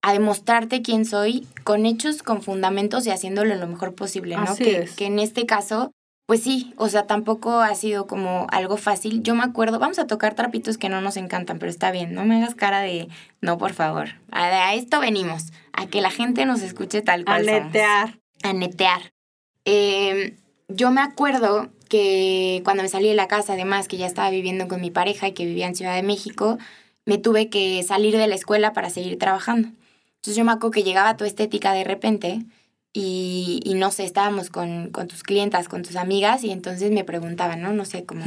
a 0.04 0.14
demostrarte 0.14 0.84
quién 0.84 1.06
soy 1.06 1.48
con 1.64 1.88
hechos, 1.88 2.22
con 2.22 2.44
fundamentos 2.44 3.08
y 3.08 3.10
haciéndolo 3.10 3.56
lo 3.56 3.66
mejor 3.66 3.96
posible, 3.96 4.36
¿no? 4.36 4.44
Así 4.44 4.66
que, 4.66 4.82
es. 4.84 4.92
que 4.92 5.08
en 5.08 5.18
este 5.18 5.48
caso, 5.48 5.90
pues 6.28 6.44
sí, 6.44 6.76
o 6.78 6.90
sea, 6.90 7.08
tampoco 7.08 7.62
ha 7.62 7.74
sido 7.74 8.06
como 8.06 8.46
algo 8.52 8.78
fácil. 8.78 9.24
Yo 9.24 9.34
me 9.34 9.42
acuerdo, 9.42 9.80
vamos 9.80 9.98
a 9.98 10.06
tocar 10.06 10.36
trapitos 10.36 10.78
que 10.78 10.90
no 10.90 11.02
nos 11.02 11.18
encantan, 11.18 11.58
pero 11.58 11.72
está 11.72 11.90
bien, 11.90 12.14
no 12.14 12.24
me 12.24 12.36
hagas 12.36 12.54
cara 12.54 12.82
de, 12.82 13.08
no, 13.42 13.58
por 13.58 13.74
favor, 13.74 14.10
a, 14.30 14.44
a 14.44 14.76
esto 14.76 15.00
venimos, 15.00 15.52
a 15.72 15.88
que 15.88 16.02
la 16.02 16.12
gente 16.12 16.46
nos 16.46 16.62
escuche 16.62 17.02
tal 17.02 17.26
cual 17.26 17.46
somos 17.46 17.62
Aletear. 17.62 18.20
a 18.44 18.54
netear. 18.54 19.12
Eh, 19.66 20.38
yo 20.68 20.92
me 20.92 21.02
acuerdo 21.02 21.72
que 21.94 22.62
cuando 22.64 22.82
me 22.82 22.90
salí 22.90 23.08
de 23.08 23.14
la 23.14 23.28
casa, 23.28 23.54
además 23.54 23.88
que 23.88 23.98
ya 23.98 24.08
estaba 24.08 24.32
viviendo 24.32 24.68
con 24.68 24.82
mi 24.82 24.90
pareja 24.90 25.28
y 25.28 25.34
que 25.34 25.46
vivía 25.46 25.68
en 25.68 25.76
Ciudad 25.76 25.96
de 25.96 26.02
México, 26.02 26.58
me 27.06 27.20
tuve 27.20 27.52
que 27.52 27.84
salir 27.84 28.18
de 28.18 28.26
la 28.26 28.34
escuela 28.34 28.74
para 28.74 28.90
seguir 28.90 29.20
trabajando. 29.20 29.68
Entonces 30.16 30.36
yo 30.36 30.44
me 30.44 30.54
acuerdo 30.54 30.72
que 30.72 30.82
llegaba 30.82 31.18
tu 31.18 31.24
estética 31.24 31.72
de 31.72 31.84
repente 31.84 32.40
y, 32.94 33.60
y 33.64 33.76
no 33.76 33.92
sé, 33.92 34.06
estábamos 34.06 34.50
con, 34.50 34.90
con 34.90 35.08
tus 35.08 35.22
clientas, 35.22 35.70
con 35.70 35.84
tus 35.84 35.96
amigas 35.96 36.44
y 36.44 36.50
entonces 36.50 36.90
me 36.90 37.04
preguntaban, 37.04 37.62
¿no? 37.62 37.74
No 37.74 37.86
sé, 37.86 38.06
como, 38.06 38.24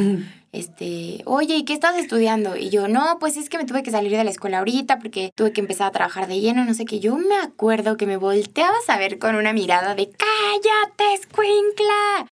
este, 0.53 1.23
oye, 1.25 1.57
¿y 1.57 1.65
qué 1.65 1.73
estás 1.73 1.99
estudiando? 1.99 2.57
Y 2.57 2.71
yo, 2.71 2.87
no, 2.87 3.19
pues 3.19 3.37
es 3.37 3.49
que 3.49 3.59
me 3.59 3.65
tuve 3.65 3.83
que 3.83 3.91
salir 3.91 4.13
de 4.13 4.23
la 4.23 4.31
escuela 4.31 4.59
ahorita 4.59 5.01
porque 5.01 5.33
tuve 5.35 5.51
que 5.51 5.61
empezar 5.61 5.89
a 5.89 5.91
trabajar 5.91 6.29
de 6.29 6.39
lleno, 6.39 6.65
no 6.65 6.75
sé 6.75 6.85
qué. 6.85 7.01
Yo 7.01 7.17
me 7.17 7.37
acuerdo 7.37 7.97
que 7.97 8.07
me 8.07 8.17
volteabas 8.17 8.89
a 8.89 8.97
ver 8.97 9.19
con 9.19 9.35
una 9.35 9.53
mirada 9.53 9.97
de, 9.97 10.09
cállate, 10.09 11.15
escuincla. 11.15 12.29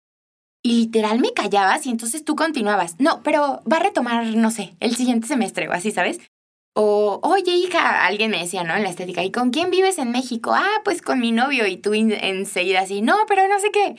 Y 0.65 0.86
literal 0.86 1.19
me 1.19 1.34
callabas 1.34 1.86
y 1.86 1.89
entonces 1.89 2.23
tú 2.23 2.38
continuabas. 2.38 2.95
No, 2.97 3.21
pero 3.21 3.62
va 3.69 3.78
a 3.78 3.82
retomar, 3.82 4.26
no 4.26 4.49
sé, 4.49 4.76
el 4.80 4.95
siguiente 4.95 5.28
semestre 5.28 5.67
o 5.67 5.73
así, 5.73 5.91
¿sabes? 5.91 6.21
O, 6.73 7.19
oye, 7.21 7.52
hija, 7.52 8.06
alguien 8.06 8.32
me 8.32 8.39
decía, 8.39 8.63
¿no? 8.63 8.73
En 8.73 8.84
la 8.84 8.89
estética, 8.89 9.23
¿y 9.23 9.32
con 9.32 9.52
quién 9.52 9.69
vives 9.69 9.97
en 9.99 10.12
México? 10.12 10.54
Ah, 10.56 10.82
pues 10.86 11.02
con 11.02 11.19
mi 11.19 11.34
novio. 11.34 11.67
Y 11.67 11.78
tú 11.78 11.93
enseguida 11.93 12.80
así, 12.80 13.02
no, 13.02 13.17
pero 13.28 13.47
no 13.47 13.60
sé 13.60 13.71
qué. 13.71 13.97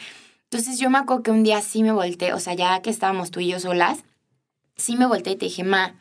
Entonces 0.51 0.79
yo 0.79 0.89
me 0.89 0.99
acuerdo 0.99 1.23
que 1.23 1.31
un 1.31 1.45
día 1.45 1.61
sí 1.61 1.83
me 1.83 1.93
volteé, 1.93 2.33
o 2.33 2.41
sea, 2.41 2.55
ya 2.55 2.81
que 2.81 2.91
estábamos 2.91 3.31
tú 3.31 3.41
y 3.41 3.49
yo 3.49 3.61
solas, 3.61 4.05
sí 4.77 4.97
me 4.97 5.07
volteé 5.07 5.35
y 5.35 5.37
te 5.37 5.47
dije, 5.47 5.65
ma, 5.65 6.01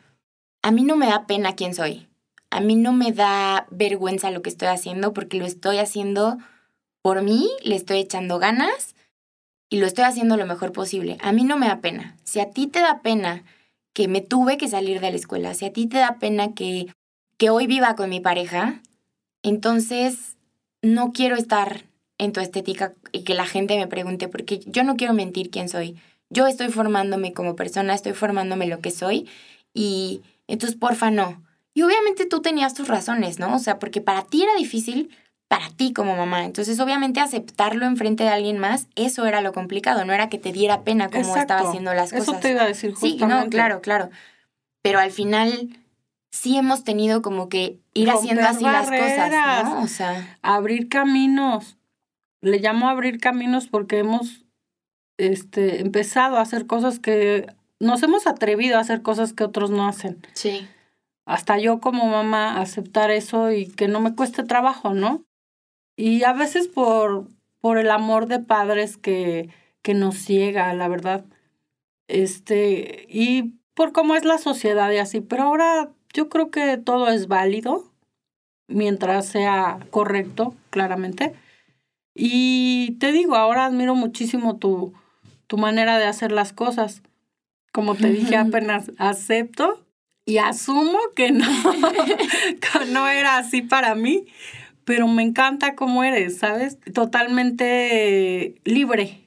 a 0.62 0.70
mí 0.70 0.82
no 0.82 0.96
me 0.96 1.06
da 1.06 1.26
pena 1.26 1.54
quién 1.54 1.74
soy. 1.74 2.08
A 2.50 2.60
mí 2.60 2.74
no 2.74 2.92
me 2.92 3.12
da 3.12 3.66
vergüenza 3.70 4.30
lo 4.30 4.40
que 4.40 4.48
estoy 4.48 4.68
haciendo 4.68 5.12
porque 5.12 5.36
lo 5.36 5.44
estoy 5.44 5.78
haciendo 5.78 6.38
por 7.02 7.22
mí, 7.22 7.50
le 7.62 7.76
estoy 7.76 7.98
echando 7.98 8.38
ganas 8.38 8.94
y 9.68 9.78
lo 9.78 9.86
estoy 9.86 10.04
haciendo 10.04 10.36
lo 10.36 10.46
mejor 10.46 10.72
posible. 10.72 11.16
A 11.20 11.32
mí 11.32 11.44
no 11.44 11.56
me 11.56 11.66
da 11.66 11.80
pena. 11.80 12.16
Si 12.24 12.40
a 12.40 12.50
ti 12.50 12.66
te 12.66 12.80
da 12.80 13.00
pena 13.02 13.44
que 13.92 14.08
me 14.08 14.20
tuve 14.20 14.56
que 14.56 14.68
salir 14.68 15.00
de 15.00 15.10
la 15.10 15.16
escuela, 15.16 15.54
si 15.54 15.64
a 15.64 15.72
ti 15.72 15.86
te 15.86 15.98
da 15.98 16.18
pena 16.18 16.54
que, 16.54 16.86
que 17.38 17.50
hoy 17.50 17.66
viva 17.66 17.94
con 17.94 18.10
mi 18.10 18.20
pareja, 18.20 18.80
entonces 19.42 20.36
no 20.82 21.12
quiero 21.12 21.36
estar 21.36 21.84
en 22.18 22.32
tu 22.32 22.40
estética 22.40 22.94
y 23.12 23.22
que 23.22 23.34
la 23.34 23.46
gente 23.46 23.76
me 23.76 23.86
pregunte, 23.86 24.28
porque 24.28 24.60
yo 24.66 24.84
no 24.84 24.96
quiero 24.96 25.14
mentir 25.14 25.50
quién 25.50 25.68
soy. 25.68 25.96
Yo 26.30 26.46
estoy 26.46 26.68
formándome 26.68 27.32
como 27.32 27.56
persona, 27.56 27.94
estoy 27.94 28.12
formándome 28.12 28.66
lo 28.66 28.80
que 28.80 28.90
soy 28.90 29.28
y 29.72 30.22
entonces 30.46 30.78
porfa 30.78 31.10
no. 31.10 31.42
Y 31.74 31.82
obviamente 31.82 32.26
tú 32.26 32.40
tenías 32.40 32.74
tus 32.74 32.88
razones, 32.88 33.38
¿no? 33.38 33.56
O 33.56 33.58
sea, 33.58 33.78
porque 33.78 34.00
para 34.00 34.22
ti 34.22 34.42
era 34.42 34.54
difícil, 34.54 35.10
para 35.54 35.70
ti 35.70 35.92
como 35.92 36.16
mamá. 36.16 36.44
Entonces 36.44 36.80
obviamente 36.80 37.20
aceptarlo 37.20 37.86
enfrente 37.86 38.24
de 38.24 38.30
alguien 38.30 38.58
más, 38.58 38.88
eso 38.96 39.24
era 39.24 39.40
lo 39.40 39.52
complicado, 39.52 40.04
no 40.04 40.12
era 40.12 40.28
que 40.28 40.36
te 40.38 40.50
diera 40.52 40.82
pena 40.82 41.08
cómo 41.10 41.20
estaba 41.20 41.42
Exacto. 41.42 41.68
haciendo 41.68 41.94
las 41.94 42.10
cosas. 42.10 42.28
Eso 42.28 42.38
te 42.40 42.50
iba 42.50 42.62
a 42.62 42.66
decir 42.66 42.94
Sí, 42.96 43.12
justamente. 43.12 43.44
no, 43.44 43.50
claro, 43.50 43.80
claro. 43.80 44.10
Pero 44.82 44.98
al 44.98 45.12
final 45.12 45.68
sí 46.32 46.56
hemos 46.56 46.82
tenido 46.82 47.22
como 47.22 47.48
que 47.48 47.78
ir 47.92 48.10
haciendo 48.10 48.42
así 48.42 48.64
las 48.64 48.90
cosas. 48.90 49.64
¿no? 49.64 49.82
O 49.82 49.86
sea, 49.86 50.36
Abrir 50.42 50.88
caminos. 50.88 51.76
Le 52.40 52.58
llamo 52.58 52.88
abrir 52.88 53.20
caminos 53.20 53.68
porque 53.68 54.00
hemos 54.00 54.44
este, 55.18 55.82
empezado 55.82 56.36
a 56.36 56.40
hacer 56.40 56.66
cosas 56.66 56.98
que 56.98 57.46
nos 57.78 58.02
hemos 58.02 58.26
atrevido 58.26 58.76
a 58.76 58.80
hacer 58.80 59.02
cosas 59.02 59.32
que 59.32 59.44
otros 59.44 59.70
no 59.70 59.86
hacen. 59.86 60.26
sí. 60.32 60.66
Hasta 61.26 61.58
yo 61.58 61.80
como 61.80 62.06
mamá 62.06 62.60
aceptar 62.60 63.10
eso 63.10 63.50
y 63.50 63.66
que 63.68 63.88
no 63.88 63.98
me 64.00 64.14
cueste 64.14 64.42
trabajo, 64.42 64.92
¿no? 64.92 65.24
Y 65.96 66.24
a 66.24 66.32
veces 66.32 66.68
por, 66.68 67.28
por 67.60 67.78
el 67.78 67.90
amor 67.90 68.26
de 68.26 68.40
padres 68.40 68.96
que, 68.96 69.48
que 69.82 69.94
nos 69.94 70.16
ciega, 70.16 70.72
la 70.74 70.88
verdad. 70.88 71.24
Este, 72.08 73.06
y 73.08 73.54
por 73.74 73.92
cómo 73.92 74.14
es 74.14 74.24
la 74.24 74.38
sociedad 74.38 74.90
y 74.90 74.98
así. 74.98 75.20
Pero 75.20 75.44
ahora 75.44 75.90
yo 76.12 76.28
creo 76.28 76.50
que 76.50 76.78
todo 76.78 77.08
es 77.08 77.28
válido 77.28 77.92
mientras 78.68 79.26
sea 79.26 79.78
correcto, 79.90 80.54
claramente. 80.70 81.34
Y 82.14 82.96
te 83.00 83.12
digo, 83.12 83.34
ahora 83.34 83.66
admiro 83.66 83.94
muchísimo 83.94 84.56
tu, 84.56 84.94
tu 85.46 85.58
manera 85.58 85.98
de 85.98 86.06
hacer 86.06 86.32
las 86.32 86.52
cosas. 86.52 87.02
Como 87.72 87.94
te 87.94 88.08
dije 88.08 88.36
apenas, 88.36 88.92
acepto 88.98 89.84
y 90.24 90.38
asumo 90.38 90.98
que 91.14 91.32
no, 91.32 91.46
que 92.60 92.86
no 92.90 93.08
era 93.08 93.36
así 93.36 93.62
para 93.62 93.94
mí, 93.94 94.26
pero 94.84 95.08
me 95.08 95.22
encanta 95.22 95.74
cómo 95.74 96.04
eres, 96.04 96.38
¿sabes? 96.38 96.78
Totalmente 96.92 98.60
libre, 98.64 99.20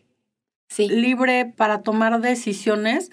Sí. 0.70 0.88
libre 0.88 1.46
para 1.46 1.82
tomar 1.82 2.20
decisiones 2.22 3.12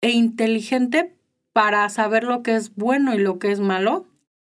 e 0.00 0.10
inteligente 0.10 1.14
para 1.52 1.88
saber 1.88 2.24
lo 2.24 2.42
que 2.42 2.54
es 2.54 2.74
bueno 2.74 3.14
y 3.14 3.18
lo 3.18 3.38
que 3.38 3.50
es 3.50 3.60
malo. 3.60 4.06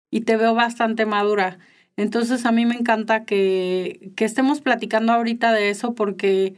Y 0.10 0.22
te 0.22 0.38
veo 0.38 0.54
bastante 0.54 1.06
madura. 1.06 1.58
Entonces 1.98 2.46
a 2.46 2.52
mí 2.52 2.66
me 2.66 2.76
encanta 2.76 3.26
que, 3.26 4.12
que 4.16 4.26
estemos 4.26 4.62
platicando 4.62 5.12
ahorita 5.14 5.52
de 5.54 5.70
eso 5.70 5.96
porque 5.96 6.56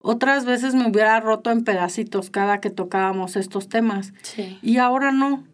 otras 0.00 0.44
veces 0.44 0.74
me 0.74 0.88
hubiera 0.88 1.20
roto 1.20 1.50
en 1.50 1.64
pedacitos 1.64 2.30
cada 2.30 2.60
que 2.60 2.70
tocábamos 2.70 3.36
estos 3.36 3.68
temas. 3.68 4.12
Sí. 4.22 4.58
Y 4.62 4.78
ahora 4.78 5.12
no. 5.12 5.44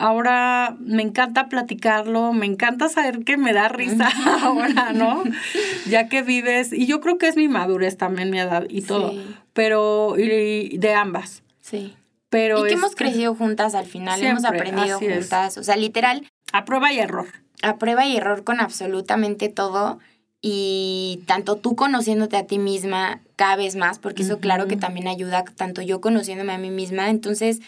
Ahora 0.00 0.76
me 0.80 1.02
encanta 1.02 1.50
platicarlo, 1.50 2.32
me 2.32 2.46
encanta 2.46 2.88
saber 2.88 3.22
que 3.22 3.36
me 3.36 3.52
da 3.52 3.68
risa 3.68 4.08
ahora, 4.42 4.92
¿no? 4.94 5.22
Ya 5.86 6.08
que 6.08 6.22
vives, 6.22 6.72
y 6.72 6.86
yo 6.86 7.00
creo 7.00 7.18
que 7.18 7.28
es 7.28 7.36
mi 7.36 7.48
madurez 7.48 7.96
también, 7.98 8.30
mi 8.30 8.38
edad 8.40 8.64
y 8.70 8.80
todo, 8.82 9.10
Sí. 9.10 9.34
pero 9.52 10.14
y 10.18 10.78
de 10.78 10.94
ambas. 10.94 11.42
Sí. 11.60 11.94
Pero 12.30 12.64
y 12.64 12.68
que 12.68 12.74
hemos 12.74 12.94
crecido 12.94 13.34
juntas 13.34 13.74
al 13.74 13.86
final, 13.86 14.22
hemos 14.22 14.44
aprendido 14.44 14.98
es. 15.00 15.18
juntas. 15.20 15.58
O 15.58 15.62
sea, 15.64 15.76
literal, 15.76 16.26
a 16.52 16.64
prueba 16.64 16.92
y 16.92 16.98
error. 16.98 17.26
a 17.62 17.76
prueba 17.76 18.06
y 18.06 18.16
error 18.16 18.42
con 18.42 18.58
absolutamente 18.60 19.48
todo. 19.50 19.98
y 20.42 21.22
tanto 21.26 21.56
tú 21.56 21.76
conociéndote 21.76 22.38
a 22.38 22.46
ti 22.46 22.58
misma 22.58 23.20
cada 23.36 23.56
vez 23.56 23.76
más, 23.76 23.98
porque 23.98 24.22
eso 24.22 24.38
claro 24.38 24.66
que 24.68 24.76
también 24.76 25.06
ayuda, 25.08 25.44
tanto 25.44 25.82
yo 25.82 26.00
conociéndome 26.00 26.52
a 26.54 26.58
mí 26.58 26.70
misma. 26.70 27.10
Entonces, 27.10 27.60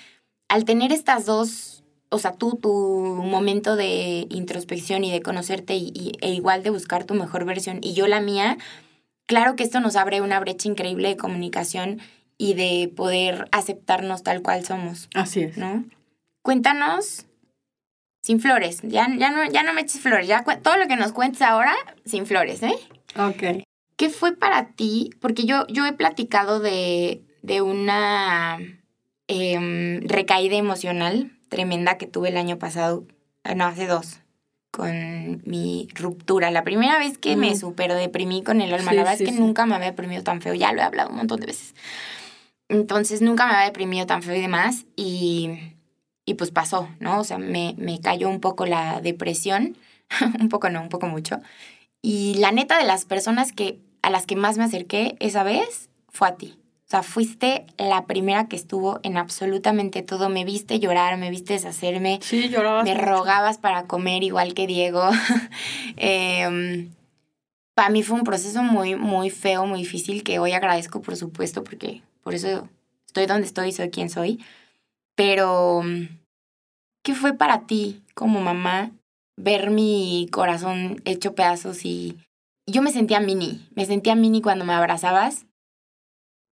al 0.48 0.64
tener 0.64 0.90
estas 0.92 1.26
dos, 1.26 1.71
o 2.12 2.18
sea, 2.18 2.33
tú, 2.35 2.57
tu 2.61 2.70
momento 2.70 3.75
de 3.75 4.27
introspección 4.31 5.03
y 5.05 5.11
de 5.11 5.22
conocerte 5.22 5.75
y, 5.75 5.90
y- 5.94 6.12
e 6.20 6.31
igual 6.33 6.62
de 6.62 6.70
buscar 6.70 7.05
tu 7.05 7.14
mejor 7.14 7.44
versión 7.44 7.79
y 7.83 7.94
yo 7.94 8.07
la 8.07 8.20
mía, 8.20 8.59
claro 9.27 9.57
que 9.57 9.64
esto 9.64 9.81
nos 9.81 9.96
abre 9.96 10.20
una 10.20 10.38
brecha 10.40 10.68
increíble 10.68 11.09
de 11.09 11.16
comunicación 11.16 12.01
y 12.38 12.55
de 12.55 12.92
poder 12.94 13.48
aceptarnos 13.53 14.22
tal 14.22 14.42
cual 14.42 14.64
somos, 14.64 15.09
Así 15.14 15.42
es. 15.42 15.57
¿no? 15.57 15.85
Cuéntanos 16.42 17.27
sin 18.22 18.40
flores, 18.40 18.81
ya, 18.83 19.09
ya, 19.18 19.31
no, 19.31 19.44
ya 19.51 19.62
no 19.62 19.72
me 19.75 19.81
eches 19.81 20.01
flores, 20.01 20.27
ya 20.29 20.44
todo 20.62 20.77
lo 20.77 20.87
que 20.87 20.96
nos 20.96 21.12
cuentes 21.12 21.42
ahora 21.42 21.75
sin 22.05 22.27
flores, 22.27 22.62
¿eh? 22.62 22.75
Ok. 23.16 23.64
¿Qué 23.96 24.11
fue 24.11 24.37
para 24.37 24.68
ti? 24.68 25.11
Porque 25.20 25.44
yo, 25.44 25.66
yo 25.68 25.87
he 25.87 25.92
platicado 25.92 26.61
de, 26.61 27.22
de 27.42 27.62
una 27.62 28.59
em, 29.29 30.01
recaída 30.09 30.57
emocional 30.57 31.31
tremenda 31.52 31.98
que 31.98 32.06
tuve 32.06 32.30
el 32.30 32.38
año 32.38 32.58
pasado, 32.58 33.04
eh, 33.44 33.54
no, 33.54 33.66
hace 33.66 33.86
dos, 33.86 34.20
con 34.70 35.42
mi 35.44 35.86
ruptura. 35.94 36.50
La 36.50 36.64
primera 36.64 36.98
vez 36.98 37.18
que 37.18 37.36
me 37.36 37.50
Ujú. 37.50 37.60
super 37.60 37.92
deprimí 37.92 38.42
con 38.42 38.62
el 38.62 38.72
alma, 38.72 38.92
Sí, 38.92 38.96
la 38.96 39.02
verdad 39.02 39.18
sí, 39.18 39.24
es 39.24 39.30
que 39.30 39.36
sí. 39.36 39.42
nunca 39.42 39.66
me 39.66 39.74
había 39.74 39.90
deprimido 39.90 40.22
tan 40.22 40.40
feo, 40.40 40.54
ya 40.54 40.72
lo 40.72 40.80
he 40.80 40.84
hablado 40.84 41.10
un 41.10 41.16
montón 41.16 41.40
de 41.40 41.46
veces. 41.46 41.74
Entonces 42.70 43.20
nunca 43.20 43.44
me 43.46 43.52
había 43.52 43.66
deprimido 43.66 44.06
tan 44.06 44.22
feo 44.22 44.34
y 44.34 44.40
demás, 44.40 44.86
y, 44.96 45.50
y 46.24 46.34
pues 46.34 46.50
pasó, 46.50 46.88
¿no? 47.00 47.20
O 47.20 47.24
sea, 47.24 47.36
me, 47.36 47.74
me 47.76 48.00
cayó 48.00 48.30
un 48.30 48.40
poco 48.40 48.64
la 48.64 49.02
depresión, 49.02 49.76
un 50.40 50.48
poco 50.48 50.70
no, 50.70 50.80
un 50.80 50.88
poco 50.88 51.06
mucho. 51.06 51.38
Y 52.00 52.36
la 52.36 52.50
neta 52.50 52.78
de 52.78 52.84
las 52.84 53.04
personas 53.04 53.52
que 53.52 53.78
a 54.00 54.08
las 54.08 54.24
que 54.24 54.36
más 54.36 54.56
me 54.56 54.64
acerqué 54.64 55.16
esa 55.20 55.42
vez 55.42 55.90
fue 56.08 56.28
a 56.28 56.36
ti. 56.36 56.56
O 56.92 56.94
sea, 56.94 57.02
fuiste 57.02 57.64
la 57.78 58.05
primera 58.05 58.48
que 58.48 58.57
estuvo 58.57 59.00
en 59.02 59.16
absolutamente 59.16 60.02
todo. 60.02 60.28
Me 60.28 60.44
viste 60.44 60.78
llorar, 60.78 61.16
me 61.16 61.31
viste 61.31 61.55
deshacerme, 61.55 62.18
Sí, 62.20 62.50
llorabas. 62.50 62.85
me 62.85 62.92
mucho. 62.94 63.07
rogabas 63.07 63.57
para 63.57 63.87
comer 63.87 64.22
igual 64.22 64.52
que 64.52 64.66
Diego. 64.66 65.09
para 67.74 67.88
mí 67.88 68.02
fue 68.02 68.18
un 68.18 68.24
proceso 68.24 68.62
muy, 68.62 68.94
muy 68.94 69.31
feo, 69.31 69.64
muy 69.64 69.78
difícil, 69.78 70.22
que 70.22 70.38
hoy 70.38 70.52
agradezco, 70.52 71.00
por 71.00 71.16
supuesto, 71.16 71.64
porque 71.64 72.02
por 72.22 72.35
eso 72.35 72.68
estoy 73.07 73.24
donde 73.24 73.46
estoy, 73.46 73.72
soy 73.72 73.88
quien 73.88 74.11
soy. 74.11 74.44
Pero, 75.14 75.81
¿qué 77.02 77.14
fue 77.14 77.33
para 77.33 77.66
ti 77.66 78.02
como 78.12 78.42
mamá 78.42 78.90
ver 79.38 79.70
mi 79.70 80.28
corazón 80.31 81.00
hecho 81.07 81.35
pedazos 81.35 81.87
y 81.87 82.18
yo 82.66 82.83
me 82.83 82.92
sentía 82.92 83.18
mini, 83.18 83.66
me 83.74 83.87
sentía 83.87 84.14
mini 84.14 84.42
cuando 84.42 84.66
me 84.66 84.74
abrazabas 84.74 85.46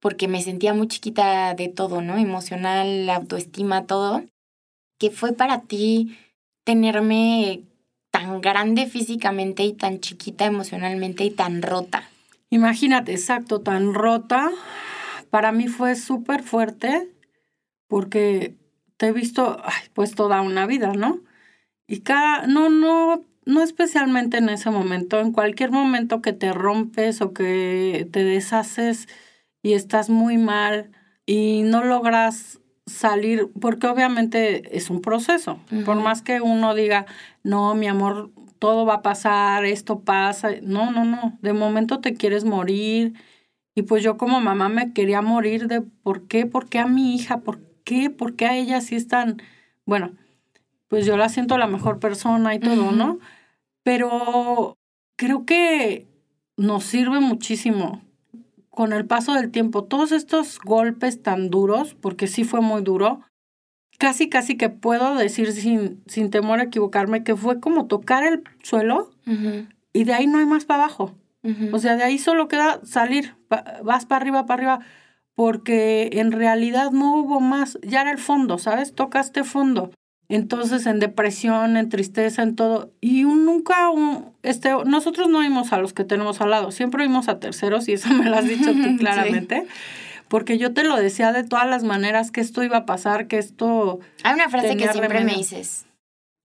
porque 0.00 0.28
me 0.28 0.42
sentía 0.42 0.74
muy 0.74 0.88
chiquita 0.88 1.54
de 1.54 1.68
todo, 1.68 2.00
¿no? 2.00 2.16
Emocional, 2.16 3.08
autoestima, 3.10 3.86
todo. 3.86 4.24
¿Qué 4.98 5.10
fue 5.10 5.32
para 5.32 5.62
ti 5.62 6.18
tenerme 6.64 7.62
tan 8.10 8.40
grande 8.40 8.86
físicamente 8.86 9.62
y 9.64 9.74
tan 9.74 10.00
chiquita 10.00 10.46
emocionalmente 10.46 11.24
y 11.24 11.30
tan 11.30 11.62
rota? 11.62 12.08
Imagínate, 12.48 13.12
exacto, 13.12 13.60
tan 13.60 13.94
rota. 13.94 14.50
Para 15.30 15.52
mí 15.52 15.68
fue 15.68 15.94
súper 15.94 16.42
fuerte 16.42 17.08
porque 17.86 18.56
te 18.96 19.08
he 19.08 19.12
visto, 19.12 19.60
ay, 19.64 19.88
pues 19.94 20.14
toda 20.14 20.40
una 20.40 20.66
vida, 20.66 20.92
¿no? 20.94 21.20
Y 21.86 22.00
cada, 22.00 22.46
no, 22.46 22.68
no, 22.68 23.24
no 23.44 23.62
especialmente 23.62 24.38
en 24.38 24.48
ese 24.48 24.70
momento, 24.70 25.20
en 25.20 25.32
cualquier 25.32 25.70
momento 25.70 26.22
que 26.22 26.32
te 26.32 26.52
rompes 26.52 27.20
o 27.20 27.32
que 27.32 28.08
te 28.10 28.24
deshaces 28.24 29.08
y 29.62 29.74
estás 29.74 30.10
muy 30.10 30.38
mal 30.38 30.90
y 31.26 31.62
no 31.64 31.84
logras 31.84 32.60
salir, 32.86 33.50
porque 33.60 33.86
obviamente 33.86 34.76
es 34.76 34.90
un 34.90 35.00
proceso. 35.00 35.60
Por 35.84 35.96
más 35.96 36.22
que 36.22 36.40
uno 36.40 36.74
diga, 36.74 37.06
no, 37.42 37.74
mi 37.74 37.86
amor, 37.86 38.30
todo 38.58 38.84
va 38.84 38.94
a 38.94 39.02
pasar, 39.02 39.64
esto 39.64 40.00
pasa. 40.00 40.50
No, 40.62 40.90
no, 40.90 41.04
no. 41.04 41.38
De 41.40 41.52
momento 41.52 42.00
te 42.00 42.14
quieres 42.14 42.44
morir. 42.44 43.14
Y 43.74 43.82
pues 43.82 44.02
yo 44.02 44.16
como 44.16 44.40
mamá 44.40 44.68
me 44.68 44.92
quería 44.92 45.22
morir 45.22 45.68
de 45.68 45.82
por 45.82 46.26
qué, 46.26 46.46
por 46.46 46.68
qué 46.68 46.80
a 46.80 46.86
mi 46.86 47.14
hija, 47.14 47.40
por 47.40 47.60
qué, 47.84 48.10
por 48.10 48.34
qué 48.34 48.46
a 48.46 48.56
ella 48.56 48.80
sí 48.80 48.96
están, 48.96 49.40
bueno, 49.86 50.12
pues 50.88 51.06
yo 51.06 51.16
la 51.16 51.28
siento 51.28 51.56
la 51.56 51.68
mejor 51.68 52.00
persona 52.00 52.54
y 52.54 52.58
todo. 52.58 52.90
¿no? 52.90 53.18
Pero 53.84 54.76
creo 55.16 55.46
que 55.46 56.08
nos 56.56 56.84
sirve 56.84 57.20
muchísimo 57.20 58.02
con 58.70 58.92
el 58.92 59.04
paso 59.06 59.34
del 59.34 59.50
tiempo. 59.50 59.84
Todos 59.84 60.12
estos 60.12 60.58
golpes 60.60 61.22
tan 61.22 61.50
duros, 61.50 61.94
porque 62.00 62.26
sí 62.26 62.44
fue 62.44 62.60
muy 62.60 62.82
duro, 62.82 63.20
casi, 63.98 64.28
casi 64.28 64.56
que 64.56 64.70
puedo 64.70 65.14
decir 65.16 65.52
sin, 65.52 66.02
sin 66.06 66.30
temor 66.30 66.60
a 66.60 66.64
equivocarme 66.64 67.22
que 67.22 67.36
fue 67.36 67.60
como 67.60 67.86
tocar 67.86 68.24
el 68.24 68.42
suelo 68.62 69.10
y 69.92 70.04
de 70.04 70.14
ahí 70.14 70.26
no 70.26 70.38
hay 70.38 70.46
más 70.46 70.64
para 70.64 70.84
abajo. 70.84 71.14
O 71.72 71.78
sea, 71.78 71.96
de 71.96 72.04
ahí 72.04 72.18
solo 72.18 72.48
queda 72.48 72.80
salir, 72.84 73.34
vas 73.82 74.06
para 74.06 74.20
arriba, 74.22 74.46
para 74.46 74.54
arriba, 74.60 74.86
porque 75.34 76.10
en 76.12 76.32
realidad 76.32 76.90
no 76.92 77.14
hubo 77.16 77.40
más, 77.40 77.78
ya 77.82 78.02
era 78.02 78.10
el 78.12 78.18
fondo, 78.18 78.58
¿sabes? 78.58 78.94
Tocaste 78.94 79.42
fondo. 79.42 79.90
Entonces, 80.30 80.86
en 80.86 81.00
depresión, 81.00 81.76
en 81.76 81.88
tristeza, 81.88 82.42
en 82.42 82.54
todo. 82.56 82.92
Y 83.00 83.24
un- 83.24 83.44
nunca, 83.44 83.90
un- 83.90 84.26
este, 84.42 84.70
nosotros 84.86 85.28
no 85.28 85.40
vimos 85.40 85.72
a 85.72 85.78
los 85.78 85.92
que 85.92 86.04
tenemos 86.04 86.40
al 86.40 86.50
lado, 86.50 86.70
siempre 86.70 87.02
vimos 87.02 87.28
a 87.28 87.40
terceros, 87.40 87.88
y 87.88 87.92
eso 87.94 88.08
me 88.10 88.24
lo 88.24 88.36
has 88.36 88.46
dicho 88.46 88.72
tú 88.72 88.82
Sí. 88.90 88.96
claramente. 88.96 89.66
Porque 90.28 90.56
yo 90.58 90.72
te 90.72 90.84
lo 90.84 90.96
decía 90.96 91.32
de 91.32 91.42
todas 91.42 91.66
las 91.68 91.82
maneras 91.82 92.30
que 92.30 92.40
esto 92.40 92.62
iba 92.62 92.76
a 92.78 92.86
pasar, 92.86 93.26
que 93.26 93.36
esto... 93.38 93.98
Hay 94.22 94.34
una 94.34 94.48
frase 94.48 94.76
que 94.76 94.88
siempre 94.88 95.24
me 95.24 95.34
dices. 95.34 95.86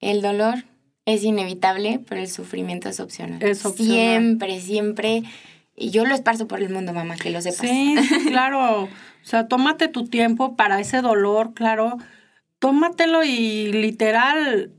El 0.02 0.24
dolor 0.24 0.64
es 1.06 1.24
inevitable, 1.24 2.00
pero 2.10 2.20
el 2.20 2.28
sufrimiento 2.28 2.90
es 2.90 3.00
opcional. 3.00 3.44
Es 3.44 3.64
opcional. 3.64 3.94
Siempre, 3.96 4.60
siempre. 4.60 5.24
Y 5.76 5.92
yo 5.92 6.06
lo 6.06 6.16
esparzo 6.16 6.48
por 6.48 6.62
el 6.62 6.70
mundo, 6.70 6.94
mamá, 6.94 7.16
que 7.16 7.30
lo 7.30 7.40
sepas. 7.42 7.60
Sí, 7.70 7.96
sí, 8.10 8.26
claro. 8.30 8.86
O 8.86 8.90
sea, 9.22 9.48
tómate 9.48 9.88
tu 9.88 10.08
tiempo 10.08 10.56
para 10.56 10.80
ese 10.80 11.02
dolor, 11.02 11.54
claro. 11.54 11.98
Tómatelo 12.60 13.24
y 13.24 13.72
literal 13.72 14.72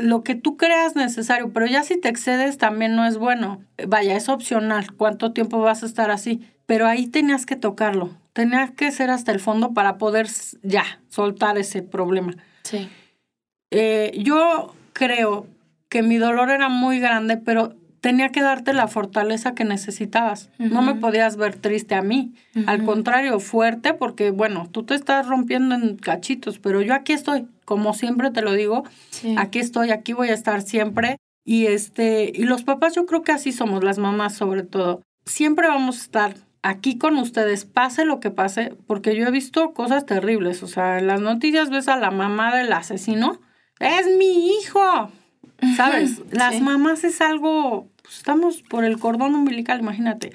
lo 0.00 0.24
que 0.24 0.34
tú 0.34 0.56
creas 0.56 0.96
necesario, 0.96 1.52
pero 1.52 1.66
ya 1.66 1.82
si 1.82 2.00
te 2.00 2.08
excedes 2.08 2.58
también 2.58 2.96
no 2.96 3.06
es 3.06 3.18
bueno. 3.18 3.62
Vaya, 3.86 4.16
es 4.16 4.28
opcional 4.28 4.92
cuánto 4.94 5.32
tiempo 5.32 5.60
vas 5.60 5.82
a 5.82 5.86
estar 5.86 6.10
así, 6.10 6.40
pero 6.66 6.86
ahí 6.86 7.06
tenías 7.06 7.46
que 7.46 7.56
tocarlo. 7.56 8.10
Tenías 8.32 8.70
que 8.70 8.90
ser 8.92 9.10
hasta 9.10 9.32
el 9.32 9.40
fondo 9.40 9.74
para 9.74 9.98
poder 9.98 10.28
ya 10.62 10.84
soltar 11.08 11.58
ese 11.58 11.82
problema. 11.82 12.34
Sí. 12.62 12.88
Eh, 13.70 14.12
yo 14.18 14.74
creo 14.92 15.46
que 15.88 16.02
mi 16.02 16.16
dolor 16.16 16.50
era 16.50 16.68
muy 16.68 17.00
grande, 17.00 17.36
pero 17.36 17.74
tenía 18.00 18.30
que 18.30 18.40
darte 18.42 18.72
la 18.72 18.88
fortaleza 18.88 19.54
que 19.54 19.64
necesitabas. 19.64 20.50
No 20.58 20.82
me 20.82 20.94
podías 20.94 21.36
ver 21.36 21.56
triste 21.56 21.94
a 21.94 22.02
mí. 22.02 22.34
Al 22.66 22.84
contrario, 22.84 23.40
fuerte, 23.40 23.94
porque 23.94 24.30
bueno, 24.30 24.68
tú 24.70 24.84
te 24.84 24.94
estás 24.94 25.26
rompiendo 25.26 25.74
en 25.74 25.96
cachitos, 25.96 26.58
pero 26.58 26.80
yo 26.82 26.94
aquí 26.94 27.12
estoy, 27.12 27.46
como 27.64 27.92
siempre 27.94 28.30
te 28.30 28.42
lo 28.42 28.52
digo, 28.52 28.84
Sí. 29.10 29.34
aquí 29.38 29.58
estoy, 29.58 29.90
aquí 29.90 30.12
voy 30.12 30.28
a 30.30 30.34
estar 30.34 30.62
siempre. 30.62 31.16
Y 31.44 31.66
este, 31.66 32.30
y 32.34 32.44
los 32.44 32.62
papás 32.64 32.94
yo 32.94 33.06
creo 33.06 33.22
que 33.22 33.32
así 33.32 33.52
somos, 33.52 33.82
las 33.82 33.98
mamás 33.98 34.34
sobre 34.34 34.62
todo. 34.62 35.02
Siempre 35.24 35.68
vamos 35.68 35.98
a 35.98 36.02
estar 36.02 36.34
aquí 36.62 36.98
con 36.98 37.16
ustedes, 37.16 37.64
pase 37.64 38.04
lo 38.04 38.20
que 38.20 38.30
pase, 38.30 38.74
porque 38.86 39.16
yo 39.16 39.26
he 39.26 39.30
visto 39.30 39.72
cosas 39.72 40.04
terribles. 40.06 40.62
O 40.62 40.66
sea, 40.66 40.98
en 40.98 41.06
las 41.06 41.20
noticias 41.20 41.70
ves 41.70 41.88
a 41.88 41.96
la 41.96 42.10
mamá 42.10 42.54
del 42.54 42.72
asesino. 42.72 43.40
Es 43.78 44.06
mi 44.18 44.50
hijo. 44.58 45.10
¿Sabes? 45.76 46.22
Las 46.32 46.56
Sí. 46.56 46.60
mamás 46.60 47.04
es 47.04 47.20
algo. 47.20 47.88
pues, 48.02 48.16
estamos 48.18 48.62
por 48.62 48.84
el 48.84 48.98
cordón 48.98 49.34
umbilical, 49.34 49.80
imagínate. 49.80 50.32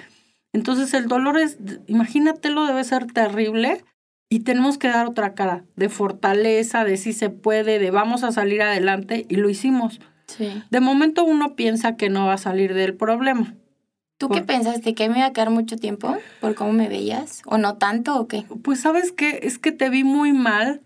Entonces 0.53 0.93
el 0.93 1.07
dolor 1.07 1.37
es, 1.37 1.57
imagínatelo, 1.87 2.65
debe 2.65 2.83
ser 2.83 3.07
terrible. 3.07 3.83
Y 4.29 4.39
tenemos 4.39 4.77
que 4.77 4.87
dar 4.87 5.05
otra 5.07 5.33
cara 5.33 5.65
de 5.75 5.89
fortaleza, 5.89 6.83
de 6.83 6.97
si 6.97 7.13
se 7.13 7.29
puede, 7.29 7.77
de 7.79 7.91
vamos 7.91 8.23
a 8.23 8.31
salir 8.31 8.61
adelante. 8.61 9.25
Y 9.29 9.35
lo 9.35 9.49
hicimos. 9.49 9.99
Sí. 10.27 10.63
De 10.71 10.79
momento 10.79 11.23
uno 11.23 11.55
piensa 11.55 11.95
que 11.95 12.09
no 12.09 12.25
va 12.25 12.33
a 12.33 12.37
salir 12.37 12.73
del 12.73 12.95
problema. 12.95 13.53
¿Tú 14.17 14.29
qué 14.29 14.41
pensaste? 14.41 14.95
¿Que 14.95 15.09
me 15.09 15.17
iba 15.17 15.27
a 15.27 15.33
quedar 15.33 15.49
mucho 15.49 15.75
tiempo 15.75 16.15
por 16.39 16.55
cómo 16.55 16.71
me 16.71 16.87
veías? 16.87 17.41
¿O 17.45 17.57
no 17.57 17.75
tanto 17.75 18.19
o 18.19 18.27
qué? 18.27 18.45
Pues 18.63 18.79
sabes 18.79 19.11
qué, 19.11 19.41
es 19.43 19.59
que 19.59 19.71
te 19.73 19.89
vi 19.89 20.03
muy 20.05 20.31
mal, 20.31 20.81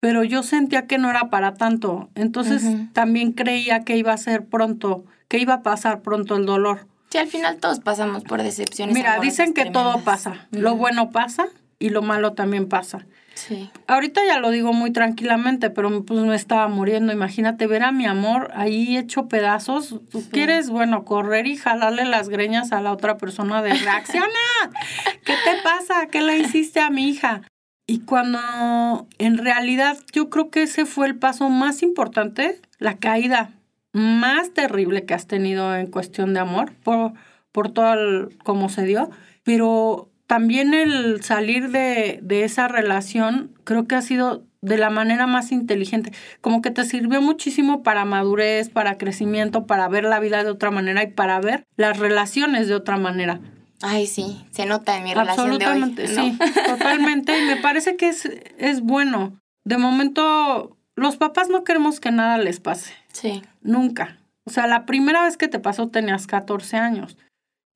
pero 0.00 0.24
yo 0.24 0.42
sentía 0.42 0.86
que 0.86 0.98
no 0.98 1.10
era 1.10 1.30
para 1.30 1.54
tanto. 1.54 2.08
Entonces 2.14 2.64
también 2.92 3.32
creía 3.32 3.80
que 3.80 3.96
iba 3.96 4.12
a 4.12 4.18
ser 4.18 4.46
pronto, 4.46 5.04
que 5.28 5.38
iba 5.38 5.54
a 5.54 5.62
pasar 5.62 6.02
pronto 6.02 6.36
el 6.36 6.46
dolor. 6.46 6.86
Sí, 7.10 7.18
al 7.18 7.28
final 7.28 7.56
todos 7.56 7.80
pasamos 7.80 8.22
por 8.22 8.42
decepciones. 8.42 8.94
Mira, 8.94 9.18
dicen 9.18 9.54
que 9.54 9.66
todo 9.66 10.00
pasa. 10.00 10.46
Lo 10.50 10.76
bueno 10.76 11.10
pasa 11.10 11.48
y 11.78 11.90
lo 11.90 12.02
malo 12.02 12.34
también 12.34 12.68
pasa. 12.68 13.06
Sí. 13.34 13.70
Ahorita 13.86 14.20
ya 14.26 14.40
lo 14.40 14.50
digo 14.50 14.72
muy 14.72 14.90
tranquilamente, 14.90 15.70
pero 15.70 16.04
pues 16.04 16.20
me 16.20 16.34
estaba 16.34 16.66
muriendo. 16.68 17.12
Imagínate 17.12 17.66
ver 17.66 17.84
a 17.84 17.92
mi 17.92 18.04
amor 18.04 18.50
ahí 18.54 18.96
hecho 18.96 19.28
pedazos. 19.28 20.00
Tú 20.10 20.28
quieres, 20.30 20.70
bueno, 20.70 21.04
correr 21.04 21.46
y 21.46 21.56
jalarle 21.56 22.04
las 22.04 22.28
greñas 22.28 22.72
a 22.72 22.80
la 22.80 22.92
otra 22.92 23.16
persona 23.16 23.62
de 23.62 23.74
reacciona. 23.74 24.26
¿Qué 25.24 25.34
te 25.44 25.62
pasa? 25.62 26.08
¿Qué 26.08 26.20
le 26.20 26.38
hiciste 26.38 26.80
a 26.80 26.90
mi 26.90 27.08
hija? 27.08 27.42
Y 27.90 28.00
cuando 28.00 29.08
en 29.16 29.38
realidad 29.38 29.96
yo 30.12 30.28
creo 30.28 30.50
que 30.50 30.64
ese 30.64 30.84
fue 30.84 31.06
el 31.06 31.16
paso 31.16 31.48
más 31.48 31.82
importante, 31.82 32.60
la 32.78 32.98
caída 32.98 33.50
más 33.94 34.52
terrible 34.52 35.06
que 35.06 35.14
has 35.14 35.26
tenido 35.26 35.74
en 35.74 35.86
cuestión 35.86 36.34
de 36.34 36.40
amor, 36.40 36.74
por, 36.84 37.14
por 37.50 37.72
todo 37.72 37.94
el, 37.94 38.38
cómo 38.44 38.68
se 38.68 38.84
dio, 38.84 39.08
pero 39.42 40.10
también 40.26 40.74
el 40.74 41.22
salir 41.22 41.70
de, 41.70 42.20
de 42.22 42.44
esa 42.44 42.68
relación 42.68 43.54
creo 43.64 43.86
que 43.86 43.94
ha 43.94 44.02
sido 44.02 44.44
de 44.60 44.76
la 44.76 44.90
manera 44.90 45.26
más 45.26 45.50
inteligente, 45.50 46.12
como 46.42 46.60
que 46.60 46.70
te 46.70 46.84
sirvió 46.84 47.22
muchísimo 47.22 47.82
para 47.82 48.04
madurez, 48.04 48.68
para 48.68 48.98
crecimiento, 48.98 49.66
para 49.66 49.88
ver 49.88 50.04
la 50.04 50.20
vida 50.20 50.44
de 50.44 50.50
otra 50.50 50.70
manera 50.70 51.04
y 51.04 51.12
para 51.12 51.40
ver 51.40 51.64
las 51.76 51.98
relaciones 51.98 52.68
de 52.68 52.74
otra 52.74 52.98
manera. 52.98 53.40
Ay, 53.82 54.06
sí, 54.06 54.44
se 54.50 54.66
nota 54.66 54.96
en 54.96 55.04
mi 55.04 55.14
relación 55.14 55.58
de 55.58 55.66
hoy. 55.66 55.94
Sí, 56.06 56.38
totalmente. 56.66 57.38
Y 57.40 57.46
me 57.46 57.56
parece 57.56 57.96
que 57.96 58.08
es, 58.08 58.24
es 58.58 58.80
bueno. 58.80 59.38
De 59.64 59.78
momento, 59.78 60.76
los 60.96 61.16
papás 61.16 61.48
no 61.48 61.62
queremos 61.64 62.00
que 62.00 62.10
nada 62.10 62.38
les 62.38 62.60
pase. 62.60 62.92
Sí. 63.12 63.42
Nunca. 63.60 64.18
O 64.44 64.50
sea, 64.50 64.66
la 64.66 64.86
primera 64.86 65.22
vez 65.24 65.36
que 65.36 65.48
te 65.48 65.58
pasó 65.60 65.88
tenías 65.88 66.26
14 66.26 66.76
años. 66.76 67.16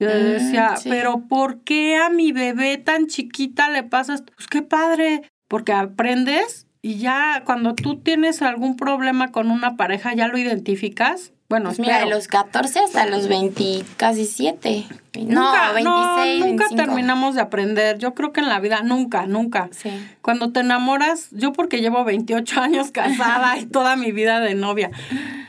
Yo 0.00 0.08
Mm, 0.08 0.12
decía, 0.12 0.76
sí. 0.76 0.88
pero 0.88 1.28
¿por 1.28 1.60
qué 1.62 1.96
a 1.96 2.10
mi 2.10 2.32
bebé 2.32 2.78
tan 2.78 3.06
chiquita 3.06 3.68
le 3.70 3.84
pasa 3.84 4.14
esto? 4.14 4.32
Pues 4.34 4.48
qué 4.48 4.62
padre, 4.62 5.22
porque 5.48 5.72
aprendes 5.72 6.66
y 6.80 6.96
ya 6.96 7.42
cuando 7.46 7.74
tú 7.76 8.00
tienes 8.00 8.42
algún 8.42 8.76
problema 8.76 9.30
con 9.30 9.50
una 9.52 9.76
pareja, 9.76 10.14
ya 10.14 10.26
lo 10.26 10.38
identificas. 10.38 11.32
Bueno, 11.52 11.66
Pues 11.66 11.80
mira, 11.80 11.98
de 11.98 12.06
los 12.06 12.28
14 12.28 12.78
hasta 12.78 13.04
los 13.04 13.28
20, 13.28 13.84
casi 13.98 14.24
7. 14.24 14.86
No, 15.26 15.52
nunca, 15.52 15.72
26, 15.72 15.84
no, 15.84 16.46
nunca 16.46 16.64
25. 16.64 16.74
terminamos 16.76 17.34
de 17.34 17.42
aprender. 17.42 17.98
Yo 17.98 18.14
creo 18.14 18.32
que 18.32 18.40
en 18.40 18.48
la 18.48 18.58
vida, 18.58 18.80
nunca, 18.82 19.26
nunca. 19.26 19.68
Sí. 19.70 19.90
Cuando 20.22 20.50
te 20.50 20.60
enamoras, 20.60 21.28
yo 21.30 21.52
porque 21.52 21.82
llevo 21.82 22.04
28 22.04 22.58
años 22.58 22.90
casada 22.90 23.58
y 23.58 23.66
toda 23.66 23.96
mi 23.96 24.12
vida 24.12 24.40
de 24.40 24.54
novia, 24.54 24.92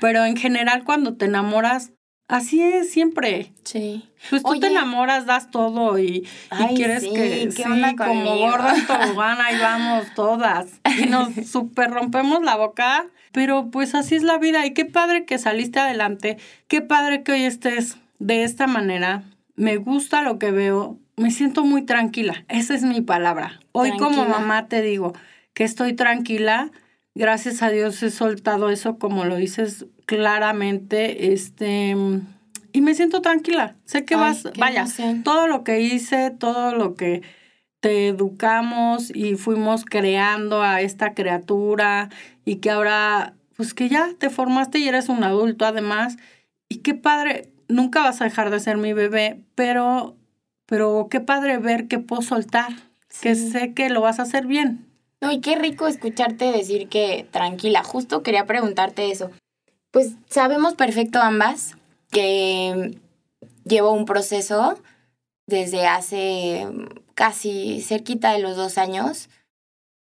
pero 0.02 0.26
en 0.26 0.36
general 0.36 0.84
cuando 0.84 1.16
te 1.16 1.24
enamoras, 1.24 1.94
así 2.34 2.62
es 2.62 2.92
siempre. 2.92 3.52
Sí. 3.64 4.10
Pues 4.30 4.42
tú 4.42 4.50
Oye. 4.50 4.62
te 4.62 4.68
enamoras, 4.68 5.26
das 5.26 5.52
todo 5.52 6.00
y, 6.00 6.28
quieres 6.76 7.04
sí, 7.04 7.14
que 7.14 7.50
¿qué 7.56 7.64
sí, 7.64 7.96
como 7.96 8.38
gorda 8.38 8.76
en 8.76 8.88
tobogán, 8.88 9.40
ahí 9.40 9.58
vamos 9.60 10.08
todas. 10.16 10.68
Y 10.98 11.06
nos 11.06 11.34
super 11.48 11.92
rompemos 11.92 12.42
la 12.42 12.56
boca, 12.56 13.06
pero 13.32 13.70
pues 13.70 13.94
así 13.94 14.16
es 14.16 14.24
la 14.24 14.40
vida. 14.40 14.66
Y 14.66 14.74
qué 14.74 14.86
padre 14.86 15.26
que 15.26 15.38
saliste 15.38 15.80
adelante, 15.80 16.38
qué 16.68 16.82
padre 16.82 17.24
que 17.24 17.34
hoy 17.34 17.44
estés 17.44 17.98
de 18.20 18.44
esta 18.44 18.66
manera. 18.66 19.24
Me 19.56 19.78
gusta 19.78 20.24
lo 20.24 20.40
que 20.40 20.50
veo, 20.50 20.98
me 21.16 21.30
siento 21.30 21.64
muy 21.64 21.84
tranquila. 21.84 22.46
Esa 22.48 22.74
es 22.74 22.82
mi 22.82 23.02
palabra. 23.02 23.60
Hoy 23.74 23.92
como 23.98 24.26
mamá 24.26 24.68
te 24.68 24.82
digo 24.82 25.14
que 25.54 25.64
estoy 25.64 25.94
tranquila. 25.94 26.72
Gracias 27.16 27.62
a 27.62 27.70
Dios 27.70 28.02
he 28.02 28.10
soltado 28.10 28.70
eso, 28.70 28.98
como 28.98 29.26
lo 29.26 29.36
dices 29.36 29.86
claramente, 30.06 31.34
este, 31.34 31.96
y 32.72 32.82
me 32.82 32.96
siento 32.96 33.22
tranquila. 33.22 33.76
Sé 33.86 34.04
que 34.04 34.16
Ay, 34.16 34.22
vas, 34.22 34.44
vaya, 34.58 34.82
emoción. 34.82 35.24
todo 35.24 35.48
lo 35.48 35.64
que 35.64 35.82
hice, 35.82 36.32
todo 36.32 36.74
lo 36.76 36.96
que 36.96 37.22
te 37.80 38.08
educamos 38.08 39.12
y 39.14 39.36
fuimos 39.36 39.86
creando 39.86 40.64
a 40.64 40.82
esta 40.82 41.14
criatura 41.14 42.10
y 42.46 42.56
que 42.56 42.72
ahora, 42.72 43.36
pues 43.56 43.74
que 43.74 43.90
ya 43.90 44.10
te 44.18 44.30
formaste 44.30 44.80
y 44.80 44.88
eres 44.88 45.10
un 45.10 45.24
adulto 45.24 45.66
además. 45.66 46.18
Y 46.68 46.78
qué 46.78 46.96
padre, 46.96 47.52
nunca 47.68 48.02
vas 48.02 48.22
a 48.22 48.24
dejar 48.24 48.50
de 48.50 48.60
ser 48.60 48.78
mi 48.78 48.94
bebé, 48.94 49.44
pero, 49.54 50.16
pero 50.66 51.08
qué 51.12 51.20
padre 51.20 51.60
ver 51.60 51.88
que 51.88 52.00
puedo 52.00 52.24
soltar, 52.24 52.72
que 53.22 53.36
sé 53.36 53.74
que 53.74 53.90
lo 53.90 54.02
vas 54.02 54.20
a 54.20 54.24
hacer 54.24 54.48
bien. 54.48 54.88
No, 55.24 55.32
y 55.32 55.40
qué 55.40 55.56
rico 55.56 55.88
escucharte 55.88 56.52
decir 56.52 56.90
que 56.90 57.26
tranquila. 57.32 57.82
Justo 57.82 58.24
quería 58.24 58.46
preguntarte 58.46 59.10
eso. 59.10 59.32
Pues 59.90 60.16
sabemos 60.28 60.74
perfecto 60.74 61.22
ambas 61.22 61.78
que 62.12 63.00
llevo 63.64 63.94
un 63.94 64.04
proceso 64.04 64.78
desde 65.48 65.88
hace 65.88 66.68
casi 67.14 67.82
cerquita 67.82 68.34
de 68.34 68.40
los 68.40 68.58
dos 68.58 68.78
años 68.78 69.30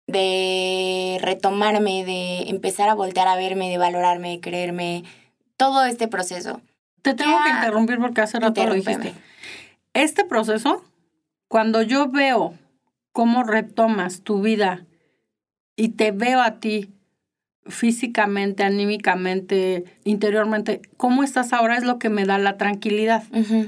de 0.07 1.17
retomarme, 1.21 2.05
de 2.05 2.49
empezar 2.49 2.87
a 2.87 2.95
voltear 2.95 3.27
a 3.27 3.35
verme, 3.35 3.69
de 3.69 3.77
valorarme, 3.77 4.29
de 4.29 4.39
creerme, 4.39 5.03
todo 5.57 5.83
este 5.83 6.07
proceso. 6.07 6.61
Te 7.01 7.13
tengo 7.13 7.37
que 7.43 7.49
interrumpir 7.49 7.99
porque 7.99 8.21
hace 8.21 8.39
rato 8.39 8.65
lo 8.65 8.73
dijiste. 8.73 9.13
Este 9.93 10.23
proceso, 10.23 10.81
cuando 11.49 11.81
yo 11.81 12.07
veo 12.07 12.53
cómo 13.11 13.43
retomas 13.43 14.21
tu 14.21 14.41
vida 14.41 14.85
y 15.79 15.89
te 15.89 16.11
veo 16.11 16.41
a 16.41 16.59
ti 16.59 16.89
físicamente, 17.65 18.63
anímicamente, 18.63 19.85
interiormente, 20.03 20.81
cómo 20.97 21.23
estás 21.23 21.53
ahora 21.53 21.77
es 21.77 21.83
lo 21.83 21.99
que 21.99 22.09
me 22.09 22.25
da 22.25 22.37
la 22.37 22.57
tranquilidad. 22.57 23.23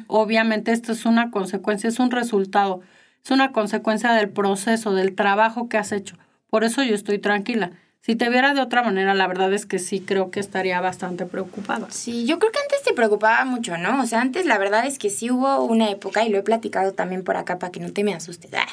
Obviamente 0.07 0.73
esto 0.73 0.91
es 0.91 1.05
una 1.05 1.31
consecuencia, 1.31 1.87
es 1.87 1.99
un 1.99 2.11
resultado, 2.11 2.81
es 3.23 3.31
una 3.31 3.53
consecuencia 3.53 4.11
del 4.11 4.29
proceso, 4.29 4.93
del 4.93 5.15
trabajo 5.15 5.69
que 5.69 5.77
has 5.77 5.93
hecho. 5.93 6.17
Por 6.49 6.65
eso 6.65 6.83
yo 6.83 6.95
estoy 6.95 7.17
tranquila. 7.17 7.71
Si 8.01 8.15
te 8.15 8.29
viera 8.29 8.53
de 8.53 8.61
otra 8.61 8.81
manera, 8.81 9.13
la 9.13 9.27
verdad 9.27 9.53
es 9.53 9.65
que 9.65 9.79
sí 9.79 10.01
creo 10.01 10.31
que 10.31 10.39
estaría 10.39 10.81
bastante 10.81 11.25
preocupada. 11.25 11.87
Sí, 11.91 12.25
yo 12.25 12.39
creo 12.39 12.51
que 12.51 12.59
antes 12.59 12.81
te 12.81 12.93
preocupaba 12.93 13.45
mucho, 13.45 13.77
¿no? 13.77 14.01
O 14.01 14.05
sea, 14.07 14.21
antes 14.21 14.47
la 14.47 14.57
verdad 14.57 14.85
es 14.87 14.97
que 14.97 15.11
sí 15.11 15.29
hubo 15.29 15.63
una 15.63 15.89
época, 15.91 16.25
y 16.25 16.29
lo 16.29 16.39
he 16.39 16.43
platicado 16.43 16.93
también 16.93 17.23
por 17.23 17.37
acá 17.37 17.59
para 17.59 17.71
que 17.71 17.79
no 17.79 17.93
te 17.93 18.03
me 18.03 18.15
asustes. 18.15 18.51
Ah, 18.53 18.65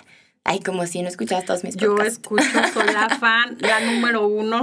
Ay, 0.44 0.60
como 0.60 0.86
si 0.86 1.02
no 1.02 1.08
escuchas 1.08 1.44
todos 1.44 1.64
mis 1.64 1.76
Yo 1.76 1.90
podcasts. 1.94 2.14
escucho, 2.20 2.44
soy 2.72 2.86
la 2.92 3.08
fan, 3.20 3.58
la 3.60 3.80
número 3.80 4.26
uno. 4.26 4.62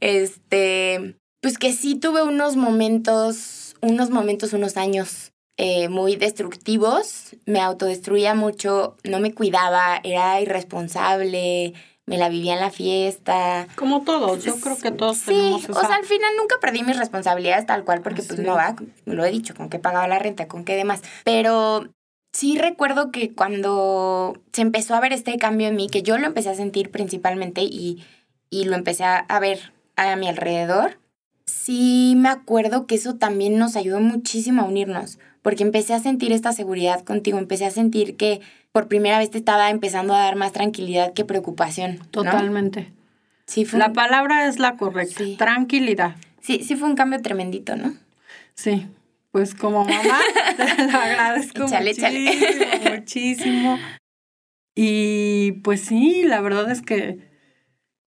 Este, 0.00 1.16
pues 1.40 1.58
que 1.58 1.72
sí 1.72 1.94
tuve 1.94 2.22
unos 2.22 2.56
momentos, 2.56 3.74
unos 3.80 4.10
momentos, 4.10 4.52
unos 4.52 4.76
años 4.76 5.32
eh, 5.56 5.88
muy 5.88 6.16
destructivos. 6.16 7.36
Me 7.46 7.60
autodestruía 7.60 8.34
mucho, 8.34 8.96
no 9.04 9.20
me 9.20 9.32
cuidaba, 9.32 10.00
era 10.04 10.40
irresponsable, 10.40 11.74
me 12.06 12.18
la 12.18 12.28
vivía 12.28 12.54
en 12.54 12.60
la 12.60 12.70
fiesta. 12.70 13.66
Como 13.76 14.02
todos, 14.02 14.44
yo 14.44 14.56
creo 14.56 14.76
que 14.76 14.90
todos 14.90 15.18
Sí, 15.18 15.26
tenemos 15.26 15.68
o 15.68 15.72
esa... 15.72 15.86
sea, 15.86 15.96
al 15.96 16.04
final 16.04 16.30
nunca 16.38 16.56
perdí 16.60 16.82
mis 16.82 16.96
responsabilidades 16.98 17.66
tal 17.66 17.84
cual, 17.84 18.02
porque 18.02 18.22
pues 18.22 18.38
Sí. 18.40 18.44
no 18.44 18.54
va, 18.54 18.74
lo 19.06 19.24
he 19.24 19.30
dicho, 19.30 19.54
con 19.54 19.68
qué 19.68 19.78
pagaba 19.78 20.08
la 20.08 20.18
renta, 20.18 20.48
con 20.48 20.64
qué 20.64 20.74
demás. 20.76 21.02
Pero 21.24 21.88
sí 22.32 22.58
recuerdo 22.58 23.10
que 23.10 23.32
cuando 23.32 24.38
se 24.52 24.62
empezó 24.62 24.94
a 24.94 25.00
ver 25.00 25.12
este 25.12 25.36
cambio 25.38 25.68
en 25.68 25.76
mí, 25.76 25.88
que 25.88 26.02
yo 26.02 26.18
lo 26.18 26.26
empecé 26.26 26.50
a 26.50 26.54
sentir 26.54 26.90
principalmente 26.90 27.62
y, 27.62 28.02
y 28.50 28.64
lo 28.64 28.74
empecé 28.76 29.04
a, 29.04 29.16
a 29.18 29.40
ver 29.40 29.72
a 29.96 30.16
mi 30.16 30.28
alrededor, 30.28 30.98
sí 31.46 32.14
me 32.16 32.28
acuerdo 32.28 32.86
que 32.86 32.94
eso 32.94 33.14
también 33.16 33.58
nos 33.58 33.76
ayudó 33.76 34.00
muchísimo 34.00 34.62
a 34.62 34.66
unirnos, 34.66 35.18
porque 35.42 35.62
empecé 35.62 35.92
a 35.94 35.98
sentir 36.00 36.32
esta 36.32 36.52
seguridad 36.52 37.02
contigo, 37.04 37.38
empecé 37.38 37.66
a 37.66 37.70
sentir 37.70 38.16
que 38.16 38.40
por 38.72 38.88
primera 38.88 39.18
vez 39.18 39.30
te 39.30 39.38
estaba 39.38 39.68
empezando 39.70 40.14
a 40.14 40.20
dar 40.20 40.36
más 40.36 40.52
tranquilidad 40.52 41.12
que 41.12 41.24
preocupación. 41.26 41.96
¿no? 41.98 42.04
Totalmente. 42.06 42.92
Sí, 43.46 43.64
fue 43.66 43.78
La 43.78 43.88
un- 43.88 43.92
palabra 43.92 44.46
es 44.48 44.58
la 44.58 44.76
correcta. 44.76 45.18
Sí. 45.18 45.36
Tranquilidad. 45.36 46.16
sí, 46.40 46.62
sí 46.64 46.76
fue 46.76 46.88
un 46.88 46.94
cambio 46.96 47.20
tremendito, 47.20 47.76
¿no? 47.76 47.92
Sí. 48.54 48.86
Pues 49.32 49.54
como 49.54 49.84
mamá, 49.84 50.20
te 50.56 50.92
lo 50.92 50.98
agradezco 50.98 51.64
Échale, 51.64 51.90
muchísimo, 51.94 52.18
échale. 52.28 52.96
muchísimo. 52.98 53.78
Y 54.74 55.52
pues 55.64 55.80
sí, 55.80 56.22
la 56.24 56.40
verdad 56.40 56.70
es 56.70 56.82
que 56.82 57.30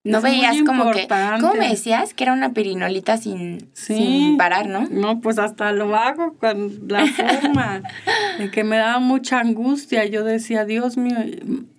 No 0.04 0.18
Es 0.18 0.22
veías 0.24 0.56
como 0.64 0.90
que. 0.92 1.02
importante. 1.02 1.40
¿Cómo 1.40 1.54
me 1.54 1.68
decías? 1.68 2.14
Que 2.14 2.24
era 2.24 2.32
una 2.32 2.52
pirinolita 2.52 3.16
sin, 3.16 3.70
Sí. 3.74 3.94
sin 3.96 4.36
parar, 4.36 4.68
¿no? 4.68 4.86
No, 4.88 5.20
pues 5.20 5.38
hasta 5.40 5.72
lo 5.72 5.96
hago 5.96 6.36
con 6.38 6.86
la 6.88 7.04
forma 7.06 7.82
de 8.38 8.50
que 8.52 8.62
me 8.62 8.76
daba 8.76 9.00
mucha 9.00 9.40
angustia. 9.40 10.04
Yo 10.06 10.22
decía, 10.24 10.64
Dios 10.64 10.96
mío, 10.96 11.16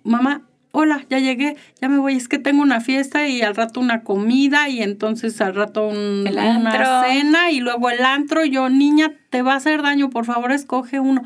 mamá, 0.04 0.42
hola, 0.78 1.04
ya 1.10 1.18
llegué, 1.18 1.56
ya 1.80 1.88
me 1.88 1.98
voy, 1.98 2.14
es 2.14 2.28
que 2.28 2.38
tengo 2.38 2.62
una 2.62 2.80
fiesta 2.80 3.26
y 3.28 3.42
al 3.42 3.54
rato 3.56 3.80
una 3.80 4.02
comida 4.02 4.68
y 4.68 4.82
entonces 4.82 5.40
al 5.40 5.54
rato 5.54 5.88
un- 5.88 6.24
una 6.60 6.70
cena 7.08 7.50
y 7.50 7.60
luego 7.60 7.90
el 7.90 8.04
antro. 8.04 8.44
Yo, 8.44 8.68
niña, 8.68 9.12
te 9.30 9.42
va 9.42 9.54
a 9.54 9.56
hacer 9.56 9.82
daño, 9.82 10.10
por 10.10 10.24
favor, 10.24 10.52
escoge 10.52 11.00
uno. 11.00 11.22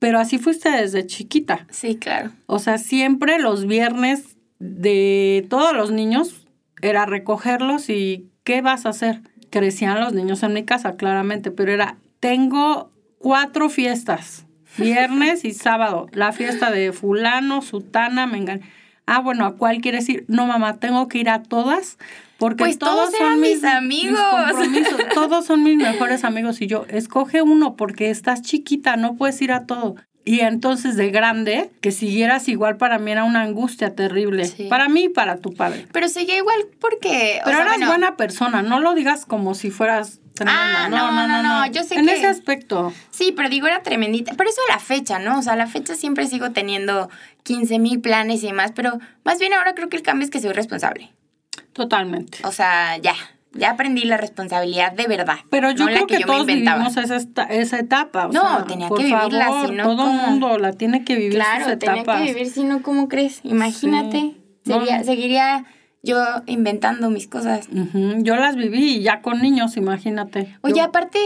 Pero 0.00 0.18
así 0.20 0.38
fuiste 0.38 0.70
desde 0.70 1.06
chiquita. 1.06 1.66
Sí, 1.70 1.96
claro. 1.96 2.30
O 2.46 2.58
sea, 2.58 2.78
siempre 2.78 3.38
los 3.38 3.66
viernes 3.66 4.36
de 4.60 5.46
todos 5.48 5.74
los 5.74 5.90
niños 5.90 6.46
era 6.82 7.06
recogerlos 7.06 7.88
y 7.90 8.28
¿qué 8.44 8.60
vas 8.62 8.86
a 8.86 8.90
hacer? 8.90 9.20
Crecían 9.50 10.00
los 10.00 10.12
niños 10.12 10.42
en 10.42 10.52
mi 10.52 10.64
casa, 10.64 10.96
claramente, 10.96 11.50
pero 11.50 11.72
era, 11.72 11.96
tengo 12.20 12.92
cuatro 13.18 13.68
fiestas, 13.68 14.44
viernes 14.76 15.44
y 15.44 15.52
sábado, 15.52 16.06
la 16.12 16.32
fiesta 16.32 16.70
de 16.70 16.92
fulano, 16.92 17.62
sutana, 17.62 18.26
mengan. 18.26 18.60
Ah, 19.10 19.20
bueno, 19.20 19.46
¿a 19.46 19.56
cuál 19.56 19.80
quieres 19.80 20.08
ir? 20.08 20.24
No, 20.28 20.46
mamá, 20.46 20.78
tengo 20.78 21.08
que 21.08 21.18
ir 21.18 21.30
a 21.30 21.42
todas 21.42 21.96
porque 22.38 22.64
Pues 22.64 22.78
todos, 22.78 23.10
todos 23.10 23.16
son 23.16 23.40
mis, 23.40 23.56
mis 23.56 23.64
amigos. 23.64 24.20
todos 25.14 25.44
son 25.44 25.64
mis 25.64 25.76
mejores 25.76 26.24
amigos 26.24 26.60
y 26.60 26.66
yo, 26.68 26.86
escoge 26.88 27.42
uno 27.42 27.74
porque 27.74 28.10
estás 28.10 28.42
chiquita, 28.42 28.96
no 28.96 29.16
puedes 29.16 29.40
ir 29.42 29.50
a 29.50 29.66
todo. 29.66 29.96
Y 30.24 30.40
entonces 30.40 30.96
de 30.96 31.10
grande, 31.10 31.70
que 31.80 31.90
siguieras 31.90 32.48
igual 32.48 32.76
para 32.76 32.98
mí 32.98 33.10
era 33.10 33.24
una 33.24 33.42
angustia 33.42 33.94
terrible. 33.94 34.44
Sí. 34.44 34.66
Para 34.68 34.88
mí 34.88 35.04
y 35.04 35.08
para 35.08 35.38
tu 35.38 35.54
padre. 35.54 35.86
Pero 35.90 36.06
seguía 36.08 36.36
igual 36.36 36.66
porque. 36.78 37.38
o 37.40 37.44
Pero 37.44 37.56
sea, 37.56 37.64
eras 37.64 37.76
bueno, 37.78 37.86
buena 37.86 38.16
persona, 38.16 38.60
no 38.62 38.78
lo 38.78 38.94
digas 38.94 39.24
como 39.24 39.54
si 39.54 39.70
fueras. 39.70 40.20
Ah, 40.46 40.88
no, 40.90 41.10
no, 41.12 41.42
no, 41.42 41.66
yo 41.72 41.82
sé 41.82 41.96
En 41.96 42.06
que- 42.06 42.14
ese 42.14 42.26
aspecto. 42.26 42.92
Sí, 43.10 43.32
pero 43.36 43.48
digo, 43.48 43.66
era 43.66 43.82
tremendita. 43.82 44.34
Pero 44.36 44.50
eso 44.50 44.60
a 44.68 44.72
la 44.74 44.78
fecha, 44.78 45.18
¿no? 45.18 45.38
O 45.38 45.42
sea, 45.42 45.54
a 45.54 45.56
la 45.56 45.66
fecha 45.66 45.94
siempre 45.94 46.26
sigo 46.26 46.50
teniendo 46.52 47.08
15 47.42 47.78
mil 47.78 48.00
planes 48.00 48.42
y 48.42 48.46
demás, 48.46 48.72
pero 48.74 48.98
más 49.24 49.38
bien 49.38 49.52
ahora 49.54 49.74
creo 49.74 49.88
que 49.88 49.96
el 49.96 50.02
cambio 50.02 50.24
es 50.24 50.30
que 50.30 50.40
soy 50.40 50.52
responsable. 50.52 51.12
Totalmente. 51.72 52.38
O 52.44 52.52
sea, 52.52 52.96
ya. 52.98 53.14
Ya 53.54 53.70
aprendí 53.70 54.04
la 54.04 54.18
responsabilidad 54.18 54.92
de 54.92 55.06
verdad. 55.06 55.36
Pero 55.50 55.70
yo 55.70 55.86
no 55.86 55.90
la 55.90 55.96
creo 55.96 56.06
que, 56.06 56.14
yo 56.20 56.26
me 56.26 56.32
todos 56.34 56.46
vivimos 56.46 56.96
esa, 56.98 57.16
esta- 57.16 57.44
esa 57.44 57.78
etapa. 57.78 58.26
o 58.26 58.32
No, 58.32 58.42
sea, 58.42 58.64
tenía 58.66 58.88
por 58.88 58.98
que 58.98 59.04
vivirla, 59.04 59.46
favor, 59.46 59.68
si 59.70 59.74
no, 59.74 59.82
todo 59.84 60.10
el 60.10 60.16
mundo 60.16 60.58
la 60.58 60.72
tiene 60.74 61.04
que 61.04 61.16
vivir 61.16 61.32
sus 61.32 61.42
Claro, 61.42 61.78
tenía 61.78 62.02
etapas. 62.02 62.22
que 62.22 62.34
vivir, 62.34 62.50
si 62.50 62.64
no, 62.64 62.82
¿cómo 62.82 63.08
crees? 63.08 63.40
Imagínate. 63.44 64.18
Sí. 64.18 64.36
Sería- 64.66 64.98
No. 64.98 65.04
Seguiría 65.04 65.64
yo 66.02 66.16
inventando 66.46 67.10
mis 67.10 67.26
cosas. 67.28 67.68
Yo 68.18 68.36
las 68.36 68.56
viví 68.56 69.00
ya 69.02 69.20
con 69.22 69.40
niños, 69.40 69.76
imagínate. 69.76 70.56
Oye, 70.62 70.76
Yo- 70.76 70.82
aparte, 70.84 71.18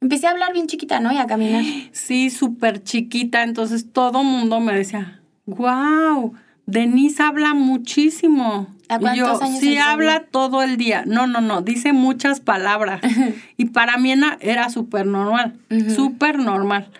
empecé 0.00 0.26
a 0.26 0.30
hablar 0.30 0.52
bien 0.52 0.66
chiquita, 0.66 1.00
¿no? 1.00 1.12
Y 1.12 1.16
a 1.18 1.26
caminar. 1.26 1.64
sí, 1.92 2.30
súper 2.30 2.82
chiquita, 2.82 3.42
entonces 3.42 3.92
todo 3.92 4.22
mundo 4.22 4.60
me 4.60 4.72
decía, 4.74 5.20
wow, 5.46 6.32
Denise 6.66 7.22
habla 7.22 7.54
muchísimo. 7.54 8.68
¿A 8.88 8.98
Y 9.00 9.16
yo, 9.18 9.42
años 9.42 9.60
sí, 9.60 9.78
habla 9.78 10.24
todo 10.30 10.62
el 10.62 10.76
día. 10.76 11.04
No, 11.06 11.26
no, 11.26 11.40
no, 11.40 11.62
dice 11.62 11.92
muchas 11.92 12.40
palabras. 12.40 13.00
y 13.56 13.66
para 13.66 13.96
mí 13.96 14.12
era, 14.40 14.68
súper 14.70 15.06
normal, 15.06 15.58
Ujú. 15.70 15.90
súper 15.90 16.38
normal. 16.38 16.90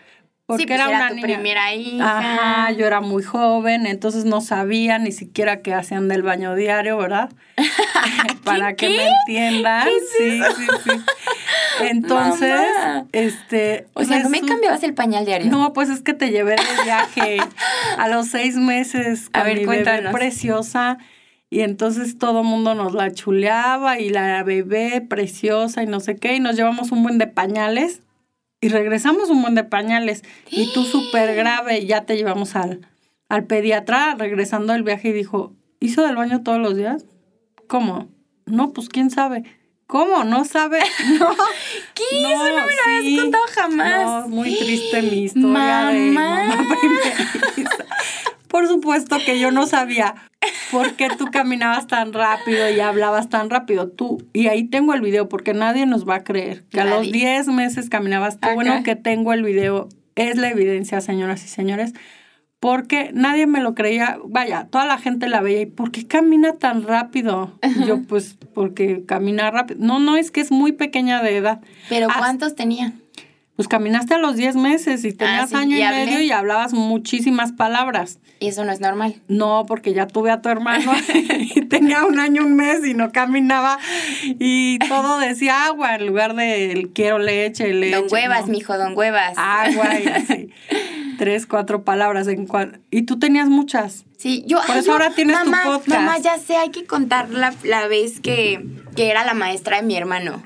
Porque 0.47 0.65
sí, 0.65 0.67
pues 0.67 0.79
era 0.79 0.89
era, 0.89 0.99
una 0.99 1.09
tu 1.09 1.15
niña. 1.15 1.27
primera 1.27 1.75
hija. 1.75 2.19
Ajá, 2.19 2.73
yo 2.73 2.87
era 2.87 3.01
muy 3.01 3.23
joven, 3.23 3.87
entonces 3.87 4.27
no 4.27 4.43
sabía 4.43 4.99
ni 4.99 5.11
siquiera 5.11 5.63
qué 5.63 5.73
hacían 5.73 6.09
del 6.09 6.23
baño 6.23 6.55
diario, 6.55 6.99
¿verdad? 6.99 7.31
Para 8.45 8.75
que 8.75 8.89
me 8.91 9.09
entiendan. 9.09 9.89
sí, 10.19 10.41
sí, 10.57 10.67
sí. 10.85 10.91
Entonces, 11.81 12.51
Mamá. 12.79 13.07
este. 13.13 13.89
O 13.95 14.05
sea, 14.05 14.21
¿no 14.21 14.29
me 14.29 14.41
cambiabas 14.41 14.83
el 14.83 14.95
pañal 14.95 15.25
diario? 15.25 15.51
No, 15.51 15.73
pues 15.73 15.89
es 15.89 16.03
que 16.03 16.15
te 16.15 16.31
llevé 16.31 16.53
de 16.53 16.85
viaje 16.85 17.39
a 17.99 18.09
los 18.09 18.29
seis 18.29 18.55
meses 18.57 19.31
con 19.31 19.41
A 19.43 19.45
ver, 19.45 19.59
mi 19.59 19.67
bebé 19.67 20.03
preciosa. 20.13 20.99
Y 21.51 21.61
entonces 21.61 22.19
todo 22.19 22.43
mundo 22.43 22.75
nos 22.75 22.95
la 22.95 23.13
chuleaba 23.13 23.99
y 24.01 24.09
la 24.11 24.43
bebé 24.43 25.01
preciosa 25.01 25.83
y 25.83 25.87
no 25.87 26.01
sé 26.01 26.17
qué. 26.17 26.35
Y 26.35 26.41
nos 26.41 26.57
llevamos 26.57 26.91
un 26.93 27.03
buen 27.03 27.19
de 27.19 27.27
pañales 27.29 28.03
y 28.65 28.69
regresamos 28.71 29.29
un 29.29 29.43
buen 29.43 29.55
de 29.55 29.63
pañales. 29.63 30.25
Y 30.51 30.73
tú 30.73 30.85
súper 30.85 31.35
grave, 31.35 31.85
ya 31.85 32.07
te 32.07 32.17
llevamos 32.17 32.57
al, 32.57 32.89
al 33.29 33.45
pediatra 33.45 34.15
regresando 34.19 34.73
del 34.73 34.83
viaje 34.83 35.09
y 35.11 35.13
dijo, 35.13 35.53
¿hizo 35.81 36.01
del 36.01 36.17
baño 36.17 36.43
todos 36.43 36.59
los 36.59 36.75
días? 36.75 37.05
¿Cómo? 37.67 38.09
No, 38.47 38.73
pues 38.73 38.89
quién 38.89 39.11
sabe. 39.11 39.45
¿Cómo? 39.87 40.25
¿No 40.25 40.47
sabe? 40.47 40.79
No. 41.19 41.29
¿Qué? 41.93 42.05
Eso 42.33 42.39
no 42.39 42.67
me 42.67 42.75
lo 42.75 42.83
habías 42.87 43.21
contado 43.21 43.45
jamás. 43.53 44.07
No, 44.07 44.29
muy 44.29 44.57
triste 44.57 45.03
mi 45.03 45.25
historia 45.25 45.91
de 45.91 46.11
Mamá. 46.11 46.45
mamá 46.57 46.77
primeriza. 46.81 47.85
Por 48.49 48.67
supuesto 48.67 49.19
que 49.27 49.39
yo 49.39 49.51
no 49.51 49.67
sabía 49.67 50.15
por 50.71 50.95
qué 50.97 51.09
tú 51.19 51.27
caminabas 51.33 51.87
tan 51.87 52.13
rápido 52.13 52.71
y 52.71 52.81
hablabas 52.81 53.29
tan 53.29 53.51
rápido. 53.51 53.89
Tú, 53.89 54.23
y 54.33 54.49
ahí 54.49 54.65
tengo 54.65 54.95
el 54.95 55.01
video 55.01 55.29
porque 55.29 55.55
nadie 55.55 55.87
nos 55.87 56.09
va 56.09 56.17
a 56.17 56.25
creer 56.25 56.65
que 56.71 56.81
a 56.81 56.85
los 56.85 56.99
Nadie. 56.99 57.13
10 57.13 57.49
meses 57.49 57.89
caminabas 57.91 58.41
tú. 58.41 58.49
Bueno, 58.55 58.83
que 58.83 58.97
tengo 58.97 59.33
el 59.33 59.43
video. 59.43 59.89
Es 60.17 60.37
la 60.37 60.49
evidencia, 60.51 61.01
señoras 61.01 61.45
y 61.45 61.49
señores. 61.49 61.93
Porque 62.61 63.11
nadie 63.13 63.47
me 63.47 63.61
lo 63.61 63.75
creía. 63.75 64.19
Vaya, 64.25 64.69
toda 64.71 64.87
la 64.87 64.97
gente 64.97 65.29
la 65.29 65.41
veía. 65.43 65.61
¿Y 65.63 65.67
por 65.67 65.91
qué 65.91 66.07
camina 66.07 66.55
tan 66.55 66.83
rápido? 66.85 67.59
Y 67.63 67.85
yo, 67.85 68.03
pues, 68.03 68.39
porque 68.55 69.05
camina 69.05 69.51
rápido. 69.51 69.81
No, 69.85 69.99
no, 69.99 70.17
es 70.17 70.31
que 70.31 70.41
es 70.41 70.51
muy 70.51 70.73
pequeña 70.73 71.23
de 71.23 71.37
edad. 71.37 71.61
¿Pero 71.91 72.07
Hasta- 72.07 72.19
cuántos 72.21 72.55
tenían? 72.55 73.03
Pues 73.57 73.69
caminaste 73.69 74.15
a 74.15 74.19
los 74.19 74.35
10 74.35 74.57
meses 74.57 75.05
y 75.05 75.13
tenías 75.13 75.51
sí, 75.51 75.55
año 75.57 75.77
y 75.77 75.81
medio 75.83 76.21
y 76.21 76.33
hablabas 76.33 76.73
muchísimas 76.73 77.53
palabras. 77.53 78.19
Y 78.41 78.49
eso 78.49 78.65
no 78.65 78.73
es 78.73 78.81
normal. 78.81 79.23
No, 79.29 79.65
porque 79.69 79.95
ya 79.95 80.09
tuve 80.09 80.33
a 80.33 80.43
tu 80.43 80.49
hermano 80.49 80.93
y 81.39 81.61
tenía 81.67 82.05
un 82.05 82.19
año, 82.19 82.43
un 82.43 82.57
mes 82.57 82.85
y 82.85 82.95
no 82.95 83.13
caminaba 83.13 83.79
y 84.25 84.81
todo 84.89 85.19
decía 85.21 85.67
agua 85.67 85.95
en 85.95 86.07
lugar 86.09 86.35
de 86.35 86.73
el 86.73 86.89
quiero 86.91 87.21
leche, 87.21 87.73
leche. 87.73 87.95
don 87.97 88.07
Huevas, 88.11 88.47
no. 88.47 88.53
mijo, 88.53 88.77
don 88.77 88.97
Huevas. 88.99 89.35
Agua 89.37 90.01
y 90.01 90.07
así. 90.09 90.49
Tres, 91.19 91.47
cuatro 91.47 91.85
palabras 91.85 92.27
en 92.27 92.49
cua- 92.49 92.81
Y 92.91 93.03
tú 93.03 93.21
tenías 93.21 93.49
muchas. 93.49 94.05
Sí, 94.19 94.43
yo. 94.49 94.59
Por 94.67 94.77
eso 94.77 94.87
yo- 94.87 94.93
ahora 94.95 95.11
tienes 95.11 95.39
tu 95.45 95.51
mamá, 95.51 95.63
podcast. 95.65 95.89
Mamá, 96.01 96.19
ya 96.19 96.39
sé, 96.39 96.57
hay 96.57 96.71
que 96.71 96.87
contar 96.87 97.31
la, 97.31 97.55
la 97.63 97.87
vez 97.87 98.19
que, 98.19 98.67
que 98.97 99.11
era 99.11 99.25
la 99.25 99.35
maestra 99.35 99.77
de 99.77 99.85
mi 99.87 99.97
hermano. 99.97 100.43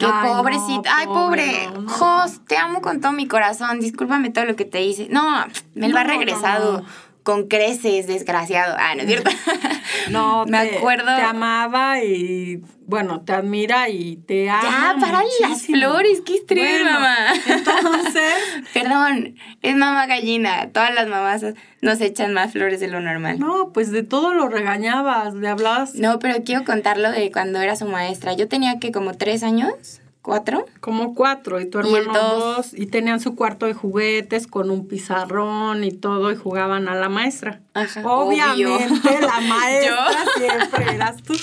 Qué 0.00 0.06
Ay, 0.06 0.30
no, 0.32 0.38
pobrecita. 0.38 0.96
Ay, 0.96 1.06
pobre. 1.06 1.68
no. 1.74 1.86
Jos, 1.86 2.40
te 2.46 2.56
amo 2.56 2.80
con 2.80 3.02
todo 3.02 3.12
mi 3.12 3.28
corazón. 3.28 3.80
Discúlpame 3.80 4.30
todo 4.30 4.46
lo 4.46 4.56
que 4.56 4.64
te 4.64 4.82
hice. 4.82 5.08
No, 5.10 5.44
me 5.74 5.90
lo 5.90 5.98
ha 5.98 6.04
regresado. 6.04 6.82
Con 7.22 7.48
creces, 7.48 8.06
desgraciado. 8.06 8.76
Ah, 8.78 8.94
¿no 8.94 9.02
es 9.02 9.08
cierto? 9.08 9.30
No, 10.10 10.44
Me 10.48 10.66
te- 10.66 10.78
acuerdo- 10.78 11.16
Te 11.16 11.22
amaba 11.22 12.02
y, 12.02 12.62
bueno, 12.86 13.20
te 13.22 13.32
admira 13.32 13.88
y 13.88 14.16
te 14.16 14.48
ama. 14.48 14.62
ya, 14.62 14.96
para 15.00 15.22
las 15.40 15.62
flores. 15.66 16.22
Qué 16.24 16.36
estrés, 16.36 16.82
Bueno, 16.82 16.92
mamá. 16.98 17.16
Entonces, 17.46 18.32
Perdón, 18.74 19.36
es 19.62 19.76
mamá 19.76 20.06
gallina. 20.06 20.70
Todas 20.72 20.94
las 20.94 21.06
mamás 21.08 21.44
nos 21.80 22.00
echan 22.00 22.32
más 22.32 22.52
flores 22.52 22.80
de 22.80 22.88
lo 22.88 23.00
normal. 23.00 23.38
no, 23.38 23.72
pues 23.72 23.90
de 23.90 24.02
todo 24.02 24.32
lo 24.34 24.48
regañabas, 24.48 25.34
le 25.34 25.48
hablabas 25.48 25.94
No, 25.94 26.18
pero 26.18 26.42
quiero 26.44 26.64
contarlo 26.64 27.10
de 27.10 27.30
cuando 27.32 27.60
era 27.60 27.76
su 27.76 27.86
maestra. 27.86 28.32
Yo 28.34 28.48
tenía 28.48 28.78
que 28.78 28.92
como 28.92 29.14
tres 29.14 29.42
años, 29.42 29.99
cuatro. 30.22 30.66
como 30.80 31.14
cuatro 31.14 31.60
y 31.60 31.66
tu 31.68 31.78
Y 31.80 31.94
hermano 31.94 32.12
dos. 32.18 32.56
dos. 32.56 32.74
y 32.74 32.86
tenían 32.86 33.20
su 33.20 33.34
cuarto 33.34 33.66
de 33.66 33.74
juguetes 33.74 34.46
con 34.46 34.70
un 34.70 34.86
pizarrón 34.88 35.82
y 35.84 35.92
todo 35.92 36.30
y 36.32 36.36
jugaban 36.36 36.88
a 36.88 36.94
la 36.94 37.08
maestra. 37.08 37.62
Ajá, 37.74 38.02
Obviamente 38.06 38.64
obvio. 38.66 39.20
la 39.26 39.40
maestra 39.48 40.06
siempre 40.36 40.94
eras 40.94 41.22
tú. 41.22 41.34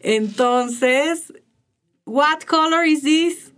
Entonces, 0.00 1.32
what 2.04 2.40
color 2.46 2.86
is 2.86 3.02
this? 3.02 3.52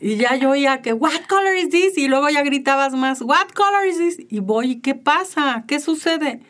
Y 0.00 0.16
ya 0.16 0.34
yo 0.34 0.50
oía 0.50 0.82
que, 0.82 0.92
what 0.92 1.26
color 1.28 1.54
is 1.56 1.68
this? 1.70 1.96
Y 1.96 2.08
luego 2.08 2.28
ya 2.28 2.42
gritabas 2.42 2.92
más, 2.94 3.22
what 3.22 3.50
color 3.54 3.86
is 3.86 3.98
this? 3.98 4.26
Y 4.28 4.40
voy, 4.40 4.80
¿qué 4.80 4.96
pasa? 4.96 5.64
¿Qué 5.68 5.78
sucede? 5.78 6.40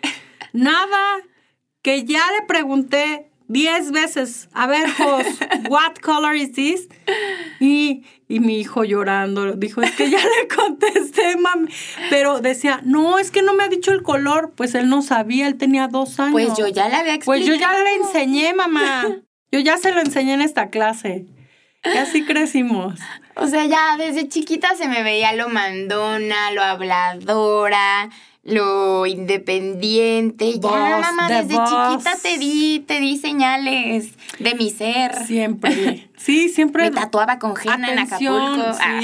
Nada, 0.55 1.19
que 1.83 2.05
ya 2.05 2.21
le 2.41 2.47
pregunté 2.47 3.31
diez 3.53 3.93
veces, 3.93 4.49
a 4.53 4.67
ver, 4.67 4.91
Jos, 4.91 5.27
what 5.69 5.95
color 6.03 6.35
is 6.35 6.53
this? 6.53 6.89
Y, 7.61 8.05
y 8.29 8.41
mi 8.41 8.59
hijo 8.59 8.85
llorando, 8.85 9.53
dijo, 9.53 9.83
es 9.83 9.93
que 9.93 10.11
ya 10.11 10.19
le 10.19 10.49
contesté, 10.57 11.37
mami. 11.37 11.69
Pero 12.11 12.41
decía, 12.41 12.81
no, 12.85 13.19
es 13.19 13.31
que 13.31 13.43
no 13.43 13.55
me 13.55 13.65
ha 13.65 13.69
dicho 13.69 13.93
el 13.93 14.03
color. 14.03 14.53
Pues 14.57 14.75
él 14.75 14.89
no 14.89 15.03
sabía, 15.03 15.47
él 15.47 15.57
tenía 15.57 15.89
dos 15.89 16.19
años. 16.19 16.33
Pues 16.33 16.57
yo 16.57 16.67
ya 16.69 16.89
le 16.89 16.97
había 16.97 17.15
explicado. 17.15 17.45
Pues 17.45 17.47
yo 17.47 17.55
ya 17.55 17.73
le 17.73 17.95
enseñé, 17.97 18.55
mamá. 18.55 19.07
Yo 19.51 19.61
ya 19.61 19.77
se 19.77 19.93
lo 19.93 20.01
enseñé 20.01 20.35
en 20.35 20.41
esta 20.41 20.71
clase. 20.71 21.27
Y 21.85 21.97
así 21.99 22.25
crecimos. 22.25 22.99
O 23.35 23.47
sea, 23.49 23.67
ya 23.67 23.97
desde 23.97 24.29
chiquita 24.29 24.77
se 24.77 24.89
me 24.89 25.03
veía 25.03 25.33
lo 25.33 25.49
mandona, 25.49 26.53
lo 26.53 26.63
habladora, 26.63 28.09
lo 28.45 29.07
independiente. 29.07 30.53
Ya, 30.55 30.59
Boss, 30.61 31.01
mamá, 31.01 31.29
desde 31.29 31.55
chiquita 31.55 32.17
te 32.21 32.39
di, 32.39 32.81
te 32.87 33.01
di 33.01 33.17
señales 33.17 34.13
de 34.39 34.55
mi 34.55 34.71
ser. 34.71 35.15
Siempre. 35.27 36.09
Sí, 36.23 36.51
siempre. 36.51 36.85
Me 36.85 36.91
tatuaba 36.93 37.41
con 37.41 37.55
henna 37.61 37.91
en 37.93 37.99
Acapulco. 37.99 38.75
sí, 38.75 38.79
Ah, 38.81 39.01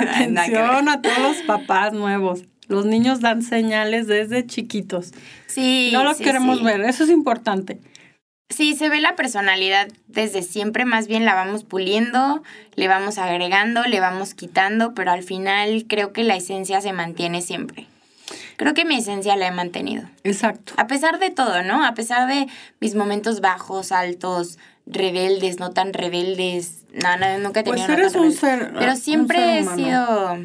atención 0.22 0.88
a 0.88 1.02
todos 1.02 1.18
los 1.18 1.36
papás 1.42 1.92
nuevos. 1.92 2.44
Los 2.66 2.86
niños 2.86 3.20
dan 3.20 3.42
señales 3.42 4.06
desde 4.06 4.46
chiquitos. 4.46 5.12
Sí, 5.48 5.90
No 5.92 6.02
los 6.02 6.16
sí, 6.16 6.24
queremos 6.24 6.60
sí. 6.60 6.64
ver, 6.64 6.80
eso 6.80 7.04
es 7.04 7.10
importante. 7.10 7.78
Sí, 8.48 8.74
se 8.74 8.88
ve 8.88 9.00
la 9.02 9.16
personalidad 9.16 9.88
desde 10.06 10.40
siempre, 10.40 10.86
más 10.86 11.08
bien 11.08 11.26
la 11.26 11.34
vamos 11.34 11.62
puliendo, 11.64 12.42
le 12.74 12.88
vamos 12.88 13.18
agregando, 13.18 13.82
le 13.84 14.00
vamos 14.00 14.32
quitando, 14.32 14.94
pero 14.94 15.10
al 15.10 15.22
final 15.22 15.84
creo 15.86 16.14
que 16.14 16.22
la 16.22 16.36
esencia 16.36 16.80
se 16.80 16.94
mantiene 16.94 17.42
siempre. 17.42 17.86
Creo 18.56 18.74
que 18.74 18.84
mi 18.84 18.96
esencia 18.96 19.36
la 19.36 19.48
he 19.48 19.50
mantenido. 19.50 20.04
Exacto. 20.24 20.74
A 20.76 20.86
pesar 20.86 21.18
de 21.18 21.30
todo, 21.30 21.62
¿no? 21.62 21.84
A 21.84 21.94
pesar 21.94 22.28
de 22.28 22.46
mis 22.80 22.94
momentos 22.94 23.40
bajos, 23.40 23.92
altos, 23.92 24.58
rebeldes, 24.86 25.58
no 25.58 25.70
tan 25.70 25.92
rebeldes. 25.92 26.84
No, 26.92 27.16
no, 27.16 27.38
nunca 27.38 27.60
he 27.60 27.64
Pues 27.64 27.80
tenido 27.86 27.94
uno 27.94 28.02
eres 28.02 28.14
un 28.14 28.32
ser- 28.32 28.72
Pero 28.78 28.92
un 28.92 28.96
siempre 28.96 29.38
ser 29.38 29.72
he 29.72 29.76
sido... 29.76 30.38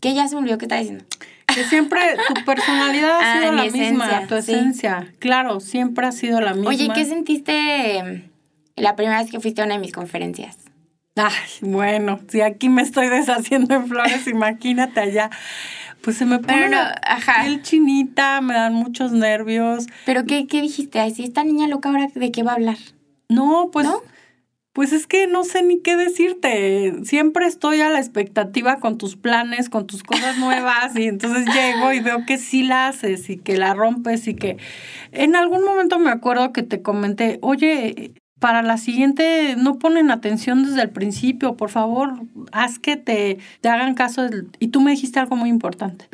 ¿Qué 0.00 0.14
ya 0.14 0.28
se 0.28 0.34
me 0.34 0.42
olvidó 0.42 0.58
qué 0.58 0.66
está 0.66 0.76
diciendo? 0.76 1.04
Que 1.46 1.64
siempre 1.64 2.00
tu 2.28 2.34
personalidad 2.44 3.18
ha 3.20 3.32
Ah, 3.34 3.38
sido 3.40 3.52
la 3.52 3.62
misma, 3.64 3.78
esencia, 4.06 4.26
tu 4.26 4.42
sí. 4.42 4.52
esencia. 4.52 5.14
Claro, 5.18 5.60
siempre 5.60 6.06
ha 6.06 6.12
sido 6.12 6.40
la 6.40 6.52
misma. 6.52 6.68
Oye, 6.70 6.88
¿qué 6.94 7.04
sentiste 7.06 7.96
em, 7.98 8.28
la 8.76 8.96
primera 8.96 9.20
vez 9.22 9.30
que 9.30 9.40
fuiste 9.40 9.62
a 9.62 9.64
una 9.64 9.74
de 9.74 9.80
mis 9.80 9.92
conferencias? 9.92 10.56
Ay, 11.16 11.32
bueno, 11.62 12.18
si 12.28 12.40
aquí 12.40 12.68
me 12.68 12.82
estoy 12.82 13.08
deshaciendo 13.08 13.72
en 13.76 13.86
flores, 13.86 14.26
imagínate 14.26 14.98
allá. 15.00 15.30
Pues 16.04 16.18
se 16.18 16.26
me 16.26 16.38
pone 16.38 16.52
Pero 16.52 16.68
no, 16.68 16.76
la 16.76 17.00
ajá. 17.06 17.42
piel 17.42 17.62
chinita, 17.62 18.40
me 18.42 18.52
dan 18.54 18.74
muchos 18.74 19.12
nervios. 19.12 19.86
¿Pero 20.04 20.24
qué, 20.24 20.46
qué 20.46 20.60
dijiste? 20.60 21.00
Ay, 21.00 21.14
si 21.14 21.24
esta 21.24 21.44
niña 21.44 21.66
loca 21.66 21.88
ahora, 21.88 22.08
¿de 22.14 22.30
qué 22.30 22.42
va 22.42 22.52
a 22.52 22.54
hablar? 22.56 22.76
No, 23.30 23.70
pues, 23.72 23.86
¿No? 23.86 24.00
pues 24.74 24.92
es 24.92 25.06
que 25.06 25.26
no 25.26 25.44
sé 25.44 25.62
ni 25.62 25.80
qué 25.80 25.96
decirte. 25.96 26.92
Siempre 27.04 27.46
estoy 27.46 27.80
a 27.80 27.88
la 27.88 28.00
expectativa 28.00 28.80
con 28.80 28.98
tus 28.98 29.16
planes, 29.16 29.70
con 29.70 29.86
tus 29.86 30.02
cosas 30.02 30.36
nuevas, 30.36 30.94
y 30.96 31.04
entonces 31.04 31.46
llego 31.54 31.92
y 31.92 32.00
veo 32.00 32.26
que 32.26 32.36
sí 32.36 32.64
la 32.64 32.88
haces 32.88 33.30
y 33.30 33.38
que 33.38 33.56
la 33.56 33.72
rompes 33.72 34.26
y 34.28 34.34
que 34.34 34.58
en 35.12 35.36
algún 35.36 35.64
momento 35.64 35.98
me 35.98 36.10
acuerdo 36.10 36.52
que 36.52 36.62
te 36.62 36.82
comenté, 36.82 37.38
oye, 37.40 38.12
para 38.38 38.62
la 38.62 38.76
siguiente 38.76 39.54
no 39.56 39.78
ponen 39.78 40.10
atención 40.10 40.64
desde 40.64 40.82
el 40.82 40.90
principio, 40.90 41.56
por 41.56 41.70
favor, 41.70 42.14
haz 42.52 42.78
que 42.78 42.96
te, 42.96 43.38
te 43.60 43.68
hagan 43.68 43.94
caso. 43.94 44.22
del-". 44.22 44.48
Y 44.58 44.68
tú 44.68 44.80
me 44.80 44.90
dijiste 44.90 45.18
algo 45.18 45.36
muy 45.36 45.48
importante. 45.48 46.06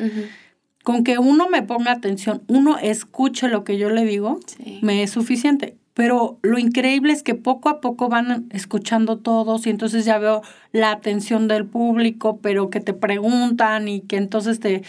Con 0.83 1.03
que 1.03 1.19
uno 1.19 1.47
me 1.49 1.61
ponga 1.61 1.91
atención, 1.91 2.41
uno 2.47 2.77
escuche 2.79 3.47
lo 3.49 3.63
que 3.63 3.77
yo 3.77 3.89
le 3.89 4.03
digo, 4.05 4.39
Sí. 4.47 4.79
me 4.81 5.03
es 5.03 5.11
suficiente. 5.11 5.75
Pero 5.93 6.39
lo 6.41 6.57
increíble 6.57 7.11
es 7.11 7.21
que 7.21 7.35
poco 7.35 7.67
a 7.67 7.81
poco 7.81 8.07
van 8.07 8.47
escuchando 8.51 9.17
todos 9.17 9.67
y 9.67 9.69
entonces 9.69 10.05
ya 10.05 10.17
veo 10.17 10.41
la 10.71 10.91
atención 10.91 11.49
del 11.49 11.65
público, 11.65 12.39
pero 12.41 12.69
que 12.69 12.79
te 12.79 12.93
preguntan 12.93 13.89
y 13.89 13.99
que 14.01 14.15
entonces 14.15 14.59
te, 14.61 14.83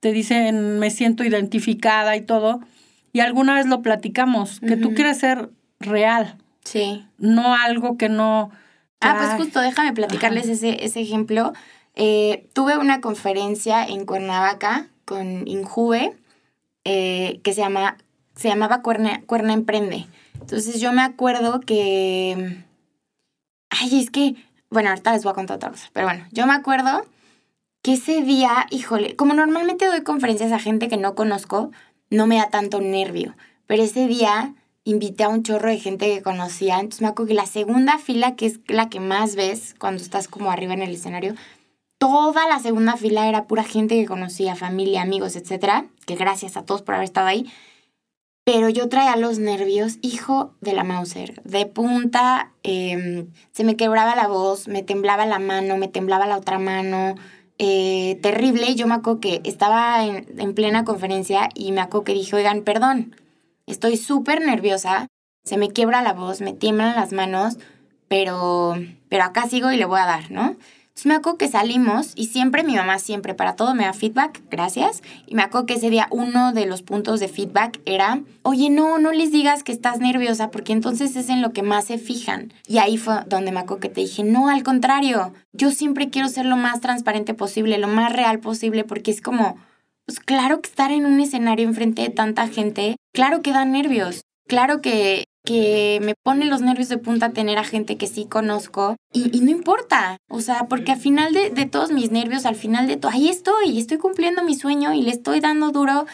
te 0.00 0.10
dicen 0.12 0.78
me 0.78 0.90
siento 0.90 1.22
identificada 1.22 2.16
y 2.16 2.22
todo. 2.22 2.60
Y 3.12 3.20
alguna 3.20 3.54
vez 3.54 3.66
lo 3.66 3.82
platicamos, 3.82 4.60
que 4.60 4.76
tú 4.76 4.94
quieres 4.94 5.18
ser 5.18 5.50
real, 5.80 6.36
Sí. 6.70 7.06
no 7.16 7.54
algo 7.54 7.96
que 7.96 8.08
no... 8.08 8.50
Ah, 9.00 9.16
pues 9.16 9.42
justo, 9.42 9.60
déjame 9.60 9.92
platicarles 9.92 10.48
ese, 10.48 10.84
ese 10.84 11.00
ejemplo. 11.00 11.52
Eh, 11.94 12.48
tuve 12.52 12.76
una 12.76 13.00
conferencia 13.00 13.84
en 13.86 14.04
Cuernavaca 14.04 14.88
con 15.04 15.48
Injuve 15.48 16.14
eh, 16.84 17.40
que 17.42 17.54
se, 17.54 17.60
llama, 17.60 17.96
se 18.34 18.48
llamaba 18.48 18.82
Cuerna, 18.82 19.22
Cuerna 19.24 19.54
Emprende. 19.54 20.06
Entonces 20.40 20.80
yo 20.80 20.92
me 20.92 21.02
acuerdo 21.02 21.60
que... 21.60 22.64
Ay, 23.70 24.00
es 24.00 24.10
que... 24.10 24.34
Bueno, 24.68 24.90
ahorita 24.90 25.12
les 25.12 25.22
voy 25.24 25.30
a 25.30 25.34
contar 25.34 25.56
otra 25.56 25.70
cosa. 25.70 25.88
Pero 25.94 26.06
bueno, 26.06 26.26
yo 26.32 26.46
me 26.46 26.52
acuerdo 26.52 27.06
que 27.80 27.94
ese 27.94 28.20
día, 28.22 28.66
híjole, 28.70 29.16
como 29.16 29.32
normalmente 29.32 29.86
doy 29.86 30.02
conferencias 30.02 30.52
a 30.52 30.58
gente 30.58 30.88
que 30.88 30.98
no 30.98 31.14
conozco, 31.14 31.70
no 32.10 32.26
me 32.26 32.36
da 32.36 32.50
tanto 32.50 32.80
nervio. 32.80 33.34
Pero 33.66 33.82
ese 33.82 34.06
día 34.06 34.54
invité 34.90 35.24
a 35.24 35.28
un 35.28 35.42
chorro 35.42 35.68
de 35.68 35.78
gente 35.78 36.06
que 36.06 36.22
conocía. 36.22 36.76
Entonces 36.76 37.02
me 37.02 37.08
acuerdo 37.08 37.28
que 37.28 37.34
la 37.34 37.46
segunda 37.46 37.98
fila, 37.98 38.36
que 38.36 38.46
es 38.46 38.60
la 38.68 38.88
que 38.88 39.00
más 39.00 39.36
ves 39.36 39.74
cuando 39.78 40.02
estás 40.02 40.28
como 40.28 40.50
arriba 40.50 40.72
en 40.72 40.82
el 40.82 40.94
escenario, 40.94 41.34
toda 41.98 42.48
la 42.48 42.58
segunda 42.58 42.96
fila 42.96 43.28
era 43.28 43.46
pura 43.46 43.64
gente 43.64 43.96
que 43.96 44.06
conocía, 44.06 44.56
familia, 44.56 45.02
amigos, 45.02 45.36
etcétera. 45.36 45.86
Que 46.06 46.16
gracias 46.16 46.56
a 46.56 46.64
todos 46.64 46.82
por 46.82 46.94
haber 46.94 47.04
estado 47.04 47.26
ahí. 47.26 47.46
Pero 48.44 48.70
yo 48.70 48.88
traía 48.88 49.14
los 49.16 49.38
nervios, 49.38 49.98
hijo 50.00 50.54
de 50.62 50.72
la 50.72 50.84
Mauser, 50.84 51.42
de 51.42 51.66
punta, 51.66 52.52
eh, 52.62 53.26
se 53.52 53.62
me 53.62 53.76
quebraba 53.76 54.16
la 54.16 54.26
voz, 54.26 54.68
me 54.68 54.82
temblaba 54.82 55.26
la 55.26 55.38
mano, 55.38 55.76
me 55.76 55.88
temblaba 55.88 56.26
la 56.26 56.38
otra 56.38 56.58
mano, 56.58 57.14
eh, 57.58 58.18
terrible. 58.22 58.74
Yo 58.74 58.86
me 58.86 58.94
acuerdo 58.94 59.20
que 59.20 59.42
estaba 59.44 60.02
en, 60.06 60.26
en 60.38 60.54
plena 60.54 60.86
conferencia 60.86 61.50
y 61.54 61.72
me 61.72 61.82
acuerdo 61.82 62.04
que 62.04 62.14
dije, 62.14 62.36
oigan, 62.36 62.62
perdón, 62.62 63.14
estoy 63.68 63.96
súper 63.96 64.40
nerviosa, 64.40 65.06
se 65.44 65.56
me 65.56 65.70
quiebra 65.70 66.02
la 66.02 66.12
voz, 66.12 66.40
me 66.40 66.52
tiemblan 66.52 66.96
las 66.96 67.12
manos, 67.12 67.58
pero, 68.08 68.76
pero 69.08 69.24
acá 69.24 69.48
sigo 69.48 69.70
y 69.70 69.76
le 69.76 69.84
voy 69.84 70.00
a 70.00 70.06
dar, 70.06 70.30
¿no? 70.30 70.56
Entonces 70.98 71.06
me 71.06 71.14
acuerdo 71.14 71.38
que 71.38 71.46
salimos 71.46 72.10
y 72.16 72.26
siempre 72.26 72.64
mi 72.64 72.74
mamá, 72.74 72.98
siempre 72.98 73.32
para 73.32 73.54
todo 73.54 73.72
me 73.72 73.84
da 73.84 73.92
feedback, 73.92 74.42
gracias. 74.50 75.04
Y 75.28 75.36
me 75.36 75.42
acuerdo 75.42 75.66
que 75.66 75.74
ese 75.74 75.90
día 75.90 76.08
uno 76.10 76.52
de 76.52 76.66
los 76.66 76.82
puntos 76.82 77.20
de 77.20 77.28
feedback 77.28 77.80
era, 77.84 78.20
oye, 78.42 78.68
no, 78.68 78.98
no 78.98 79.12
les 79.12 79.30
digas 79.30 79.62
que 79.62 79.70
estás 79.70 80.00
nerviosa 80.00 80.50
porque 80.50 80.72
entonces 80.72 81.14
es 81.14 81.28
en 81.28 81.40
lo 81.40 81.52
que 81.52 81.62
más 81.62 81.84
se 81.84 81.98
fijan. 81.98 82.52
Y 82.66 82.78
ahí 82.78 82.96
fue 82.96 83.14
donde 83.28 83.52
me 83.52 83.60
acuerdo 83.60 83.82
que 83.82 83.90
te 83.90 84.00
dije, 84.00 84.24
no, 84.24 84.48
al 84.48 84.64
contrario, 84.64 85.32
yo 85.52 85.70
siempre 85.70 86.10
quiero 86.10 86.26
ser 86.26 86.46
lo 86.46 86.56
más 86.56 86.80
transparente 86.80 87.32
posible, 87.32 87.78
lo 87.78 87.86
más 87.86 88.12
real 88.12 88.40
posible 88.40 88.82
porque 88.82 89.12
es 89.12 89.20
como, 89.20 89.56
pues 90.08 90.20
claro 90.20 90.62
que 90.62 90.70
estar 90.70 90.90
en 90.90 91.04
un 91.04 91.20
escenario 91.20 91.68
enfrente 91.68 92.00
de 92.00 92.08
tanta 92.08 92.48
gente, 92.48 92.96
claro 93.12 93.42
que 93.42 93.52
da 93.52 93.66
nervios, 93.66 94.22
claro 94.48 94.80
que, 94.80 95.24
que 95.44 95.98
me 96.00 96.14
pone 96.24 96.46
los 96.46 96.62
nervios 96.62 96.88
de 96.88 96.96
punta 96.96 97.34
tener 97.34 97.58
a 97.58 97.64
gente 97.64 97.98
que 97.98 98.06
sí 98.06 98.24
conozco 98.24 98.96
y, 99.12 99.36
y 99.36 99.42
no 99.42 99.50
importa, 99.50 100.16
o 100.30 100.40
sea, 100.40 100.66
porque 100.66 100.92
al 100.92 100.98
final 100.98 101.34
de, 101.34 101.50
de 101.50 101.66
todos 101.66 101.92
mis 101.92 102.10
nervios, 102.10 102.46
al 102.46 102.54
final 102.54 102.86
de 102.86 102.96
todo, 102.96 103.12
ahí 103.12 103.28
estoy, 103.28 103.78
estoy 103.78 103.98
cumpliendo 103.98 104.42
mi 104.42 104.54
sueño 104.54 104.94
y 104.94 105.02
le 105.02 105.10
estoy 105.10 105.40
dando 105.40 105.72
duro 105.72 106.06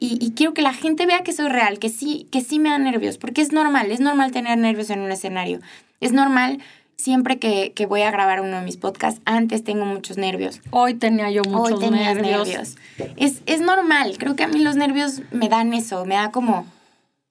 y, 0.00 0.16
y 0.18 0.32
quiero 0.32 0.54
que 0.54 0.62
la 0.62 0.72
gente 0.72 1.04
vea 1.04 1.22
que 1.22 1.34
soy 1.34 1.48
real, 1.50 1.78
que 1.78 1.90
sí, 1.90 2.26
que 2.32 2.40
sí 2.40 2.58
me 2.58 2.70
da 2.70 2.78
nervios, 2.78 3.18
porque 3.18 3.42
es 3.42 3.52
normal, 3.52 3.90
es 3.90 4.00
normal 4.00 4.32
tener 4.32 4.56
nervios 4.56 4.88
en 4.88 5.00
un 5.00 5.12
escenario, 5.12 5.60
es 6.00 6.12
normal. 6.12 6.58
Siempre 6.96 7.38
que, 7.38 7.72
que 7.74 7.86
voy 7.86 8.02
a 8.02 8.10
grabar 8.12 8.40
uno 8.40 8.58
de 8.58 8.62
mis 8.64 8.76
podcasts, 8.76 9.20
antes 9.24 9.64
tengo 9.64 9.84
muchos 9.84 10.18
nervios. 10.18 10.60
Hoy 10.70 10.94
tenía 10.94 11.30
yo 11.30 11.42
muchos 11.48 11.82
Hoy 11.82 11.90
nervios. 11.90 12.46
nervios. 12.48 12.76
Es, 13.16 13.42
es 13.46 13.60
normal, 13.60 14.16
creo 14.18 14.36
que 14.36 14.44
a 14.44 14.48
mí 14.48 14.60
los 14.60 14.76
nervios 14.76 15.20
me 15.32 15.48
dan 15.48 15.72
eso, 15.74 16.04
me 16.04 16.14
da 16.14 16.30
como, 16.30 16.64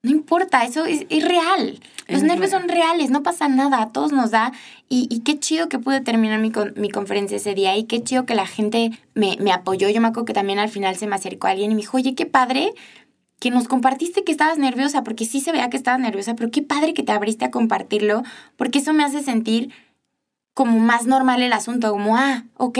no 0.03 0.11
importa, 0.11 0.65
eso 0.65 0.85
es, 0.85 1.05
es 1.09 1.25
real. 1.25 1.79
Los 2.09 2.17
Es 2.17 2.23
nervios 2.27 2.49
real. 2.51 2.61
son 2.63 2.69
reales, 2.69 3.11
no 3.11 3.23
pasa 3.23 3.47
nada, 3.47 3.81
a 3.81 3.89
todos 3.93 4.11
nos 4.11 4.31
da. 4.31 4.51
Y, 4.89 5.07
y 5.09 5.19
qué 5.21 5.39
chido 5.39 5.69
que 5.69 5.79
pude 5.79 6.01
terminar 6.01 6.39
mi, 6.39 6.51
con- 6.51 6.73
mi 6.75 6.89
conferencia 6.89 7.37
ese 7.37 7.53
día 7.55 7.77
y 7.77 7.85
qué 7.85 8.03
chido 8.03 8.25
que 8.25 8.35
la 8.35 8.47
gente 8.47 8.91
me, 9.13 9.37
me 9.39 9.53
apoyó. 9.53 9.87
Yo 9.87 10.01
me 10.01 10.09
acuerdo 10.09 10.25
que 10.25 10.33
también 10.33 10.59
al 10.59 10.67
final 10.67 10.97
se 10.97 11.07
me 11.07 11.15
acercó 11.15 11.47
alguien 11.47 11.71
y 11.71 11.75
me 11.75 11.81
dijo, 11.81 11.95
oye, 11.95 12.13
qué 12.13 12.25
padre 12.25 12.73
que 13.41 13.49
nos 13.49 13.67
compartiste 13.67 14.23
que 14.23 14.31
estabas 14.31 14.59
nerviosa, 14.59 15.03
porque 15.03 15.25
sí 15.25 15.41
se 15.41 15.51
veía 15.51 15.69
que 15.71 15.75
estabas 15.75 15.99
nerviosa, 15.99 16.35
pero 16.35 16.51
qué 16.51 16.61
padre 16.61 16.93
que 16.93 17.01
te 17.01 17.11
abriste 17.11 17.43
a 17.43 17.49
compartirlo, 17.51 18.21
porque 18.55 18.77
eso 18.79 18.93
me 18.93 19.03
hace 19.03 19.23
sentir 19.23 19.73
como 20.53 20.77
más 20.79 21.07
normal 21.07 21.41
el 21.41 21.51
asunto, 21.51 21.91
como, 21.91 22.15
ah, 22.17 22.43
ok, 22.57 22.77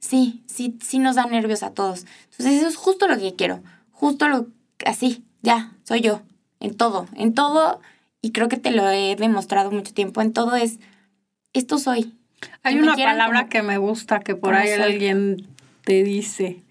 sí, 0.00 0.42
sí, 0.46 0.76
sí 0.82 0.98
nos 0.98 1.14
da 1.14 1.26
nervios 1.26 1.62
a 1.62 1.70
todos. 1.70 2.06
Entonces 2.32 2.56
eso 2.58 2.66
es 2.66 2.74
justo 2.76 3.06
lo 3.06 3.18
que 3.18 3.36
quiero, 3.36 3.62
justo 3.92 4.26
lo, 4.28 4.48
así, 4.84 5.22
ya, 5.42 5.70
soy 5.84 6.00
yo, 6.00 6.22
en 6.58 6.74
todo, 6.76 7.06
en 7.14 7.32
todo, 7.32 7.80
y 8.20 8.32
creo 8.32 8.48
que 8.48 8.56
te 8.56 8.72
lo 8.72 8.90
he 8.90 9.14
demostrado 9.14 9.70
mucho 9.70 9.94
tiempo, 9.94 10.22
en 10.22 10.32
todo 10.32 10.56
es, 10.56 10.80
esto 11.52 11.78
soy. 11.78 12.14
Hay 12.64 12.74
Que 12.74 12.82
una 12.82 12.96
palabra 12.96 13.40
como- 13.42 13.48
que 13.50 13.62
me 13.62 13.78
gusta 13.78 14.18
que 14.18 14.34
por 14.34 14.54
ahí 14.54 14.70
soy. 14.74 14.82
alguien 14.82 15.46
te 15.84 16.02
dice. 16.02 16.64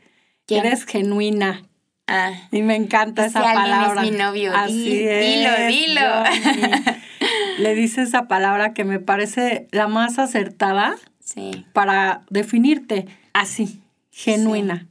¿Quién? 0.46 0.66
Eres 0.66 0.84
genuina. 0.86 1.64
Ah, 2.12 2.32
Y 2.52 2.62
me 2.64 2.76
encanta 2.76 3.26
esa 3.26 3.40
alguien 3.52 3.66
es 3.66 3.80
palabra. 3.80 4.02
mi 4.02 4.12
novio. 4.12 4.52
Así 4.56 4.84
Di- 4.84 5.08
es. 5.08 5.26
dilo, 5.26 5.68
dilo. 5.68 6.94
Le 7.60 7.76
dice 7.76 8.02
esa 8.02 8.28
palabra 8.28 8.74
que 8.74 8.84
me 8.86 9.00
parece 9.00 9.68
la 9.72 9.88
más 9.88 10.18
acertada 10.18 10.96
sí. 11.24 11.66
para 11.74 12.22
definirte 12.30 13.06
así, 13.34 13.82
genuina. 14.12 14.88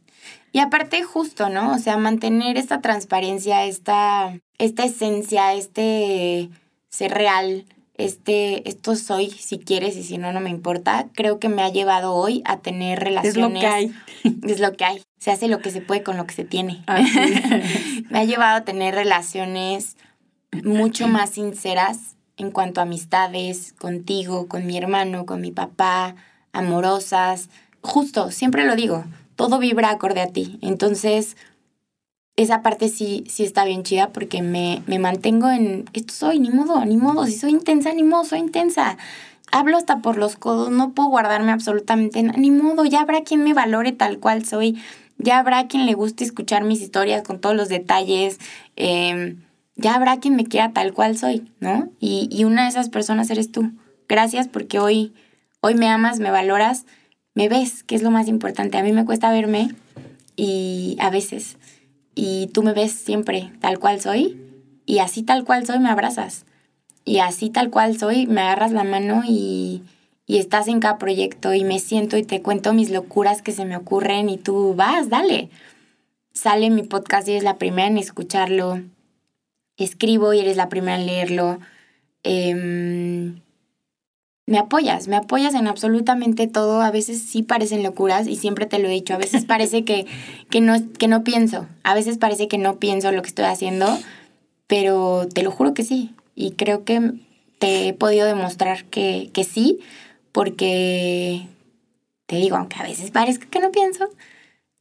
Y 0.53 0.61
aparte 0.61 1.03
justo, 1.03 1.49
¿no? 1.49 1.73
O 1.75 1.79
sea, 1.79 1.97
mantener 1.97 2.57
esta 2.57 2.81
transparencia, 2.81 3.65
esta, 3.65 4.39
esta 4.59 4.85
esencia, 4.85 5.55
este 5.55 6.51
ser 6.91 7.13
real, 7.13 7.65
este, 7.97 8.69
esto 8.69 8.95
soy 8.97 9.31
si 9.31 9.59
quieres 9.59 9.97
y 9.97 10.03
si 10.05 10.19
no, 10.19 10.33
no 10.33 10.41
me 10.41 10.51
importa, 10.51 11.07
creo 11.15 11.39
que 11.39 11.49
me 11.49 11.63
ha 11.63 11.69
llevado 11.71 12.15
hoy 12.15 12.43
a 12.45 12.59
tener 12.59 12.99
Es 12.99 13.05
relaciones. 13.05 13.35
lo 13.55 13.61
que 13.61 13.67
hay. 13.67 13.93
Es 14.47 14.61
lo 14.61 14.73
que 14.75 14.85
hay. 14.85 15.03
Se 15.19 15.31
hace 15.31 15.49
lo 15.49 15.61
que 15.61 15.71
se 15.71 15.81
puede 15.81 16.03
con 16.03 16.17
lo 16.17 16.27
que 16.27 16.35
se 16.35 16.45
tiene. 16.45 16.85
Me 18.11 18.21
ha 18.21 18.25
llevado 18.25 18.59
a 18.59 18.65
tener 18.65 18.95
relaciones 18.95 19.97
mucho 20.65 21.09
más 21.09 21.31
sinceras 21.31 22.17
en 22.37 22.51
cuanto 22.53 22.81
a 22.81 22.85
amistades, 22.85 23.73
contigo, 23.73 24.47
con 24.47 24.67
mi 24.67 24.79
hermano, 24.79 25.27
con 25.27 25.41
mi 25.41 25.51
papá, 25.51 26.15
amorosas. 26.53 27.51
Justo, 27.81 28.31
siempre 28.31 28.65
lo 28.65 28.77
digo, 28.77 29.05
todo 29.35 29.59
vibra 29.59 29.91
acorde 29.91 30.21
a 30.21 30.29
ti. 30.29 30.59
Entonces, 30.63 31.37
esa 32.37 32.63
parte 32.63 32.89
sí, 32.89 33.25
sí 33.29 33.43
está 33.43 33.65
bien 33.65 33.83
chida 33.83 34.11
porque 34.11 34.43
me, 34.43 34.83
me 34.87 35.01
mantengo 35.01 35.51
en, 35.51 35.91
esto 35.93 36.15
soy, 36.15 36.39
ni 36.39 36.51
modo, 36.51 36.85
ni 36.85 36.97
modo, 36.97 37.27
si 37.27 37.33
soy 37.33 37.51
intensa, 37.51 37.93
ni 37.93 38.05
modo, 38.05 38.25
soy 38.25 38.39
intensa. 38.39 38.97
Hablo 39.51 39.77
hasta 39.77 39.99
por 39.99 40.17
los 40.17 40.37
codos, 40.37 40.71
no 40.71 40.93
puedo 40.93 41.09
guardarme 41.09 41.51
absolutamente 41.51 42.23
nada, 42.23 42.39
ni 42.39 42.53
modo, 42.53 42.85
ya 42.85 43.01
habrá 43.01 43.23
quien 43.23 43.43
me 43.43 43.55
valore 43.55 43.91
tal 43.91 44.21
cual 44.21 44.45
soy, 44.45 44.81
ya 45.19 45.39
habrá 45.39 45.67
quien 45.67 45.87
le 45.87 45.95
guste 45.95 46.25
escuchar 46.25 46.65
mis 46.65 46.81
historias 46.81 47.23
con 47.23 47.41
todos 47.41 47.55
los 47.55 47.69
detalles, 47.69 48.39
eh, 48.77 49.37
ya 49.77 49.95
habrá 49.95 50.19
quien 50.19 50.37
me 50.37 50.45
quiera 50.45 50.73
tal 50.73 50.93
cual 50.93 51.17
soy, 51.17 51.53
¿no? 51.61 51.91
Y, 52.01 52.29
y 52.33 52.45
una 52.45 52.65
de 52.65 52.71
esas 52.71 52.89
personas 52.89 53.31
eres 53.31 53.53
tú. 53.53 53.71
Gracias 54.09 54.49
porque 54.49 54.79
hoy, 54.79 55.13
hoy 55.61 55.75
me 55.75 55.89
amas, 55.89 56.19
me 56.19 56.31
valoras, 56.31 56.87
me 57.35 57.49
ves, 57.49 57.85
que 57.85 57.95
es 57.95 58.03
lo 58.03 58.11
más 58.11 58.27
importante. 58.27 58.79
A 58.79 58.83
mí 58.83 58.93
me 58.93 59.05
cuesta 59.05 59.31
verme 59.31 59.75
y 60.35 60.97
a 61.01 61.11
veces. 61.11 61.59
Y 62.15 62.49
tú 62.49 62.63
me 62.63 62.73
ves 62.73 62.93
siempre 62.93 63.53
tal 63.61 63.79
cual 63.79 64.01
soy 64.01 64.41
y 64.87 64.99
así 64.99 65.23
tal 65.23 65.45
cual 65.45 65.67
soy 65.67 65.79
me 65.79 65.91
abrazas. 65.91 66.47
Y 67.05 67.19
así 67.19 67.51
tal 67.51 67.71
cual 67.71 67.99
soy 67.99 68.27
me 68.27 68.41
agarras 68.41 68.73
la 68.73 68.85
mano 68.85 69.23
y, 69.27 69.83
y 70.29 70.37
estás 70.37 70.69
en 70.69 70.79
cada 70.79 70.99
proyecto 70.99 71.55
y 71.55 71.65
me 71.65 71.81
siento 71.81 72.19
y 72.19 72.23
te 72.23 72.43
cuento 72.43 72.75
mis 72.75 72.91
locuras 72.91 73.41
que 73.41 73.51
se 73.51 73.65
me 73.65 73.77
ocurren 73.77 74.29
y 74.29 74.37
tú 74.37 74.75
vas, 74.75 75.09
dale. 75.09 75.49
Sale 76.35 76.69
mi 76.69 76.83
podcast 76.83 77.27
y 77.27 77.33
eres 77.33 77.45
la 77.45 77.57
primera 77.57 77.89
en 77.89 77.97
escucharlo. 77.97 78.83
Escribo 79.79 80.35
y 80.35 80.41
eres 80.41 80.59
la 80.59 80.69
primera 80.69 81.01
en 81.01 81.07
leerlo. 81.07 81.59
Em, 82.25 83.41
me 84.45 84.59
apoyas, 84.59 85.09
me 85.09 85.17
apoyas 85.17 85.55
en 85.55 85.67
absolutamente 85.67 86.47
todo. 86.47 86.83
A 86.83 86.91
veces 86.91 87.23
sí 87.23 87.43
parecen 87.43 87.83
locuras 87.83 88.29
y 88.29 88.37
siempre 88.37 88.67
te 88.67 88.79
lo 88.79 88.89
he 88.89 88.93
dicho. 88.93 89.15
A 89.15 89.19
veces 89.19 89.45
parece 89.47 89.85
que, 89.85 90.07
que, 90.51 90.61
no, 90.61 90.75
que 90.99 91.09
no 91.09 91.25
pienso. 91.25 91.67
A 91.85 91.95
veces 91.95 92.19
parece 92.19 92.49
que 92.49 92.59
no 92.59 92.79
pienso 92.79 93.13
lo 93.13 93.23
que 93.23 93.29
estoy 93.29 93.47
haciendo, 93.47 93.99
pero 94.67 95.27
te 95.33 95.43
lo 95.43 95.51
juro 95.51 95.73
que 95.73 95.85
sí. 95.85 96.15
Y 96.35 96.51
creo 96.51 96.85
que 96.85 97.15
te 97.59 97.89
he 97.89 97.93
podido 97.95 98.27
demostrar 98.27 98.85
que, 98.85 99.31
que 99.33 99.45
sí, 99.45 99.81
porque 100.33 101.47
te 102.27 102.37
digo, 102.37 102.57
aunque 102.57 102.77
a 102.79 102.83
veces 102.83 103.11
parezca 103.11 103.47
que 103.47 103.61
no 103.61 103.71
pienso, 103.71 104.09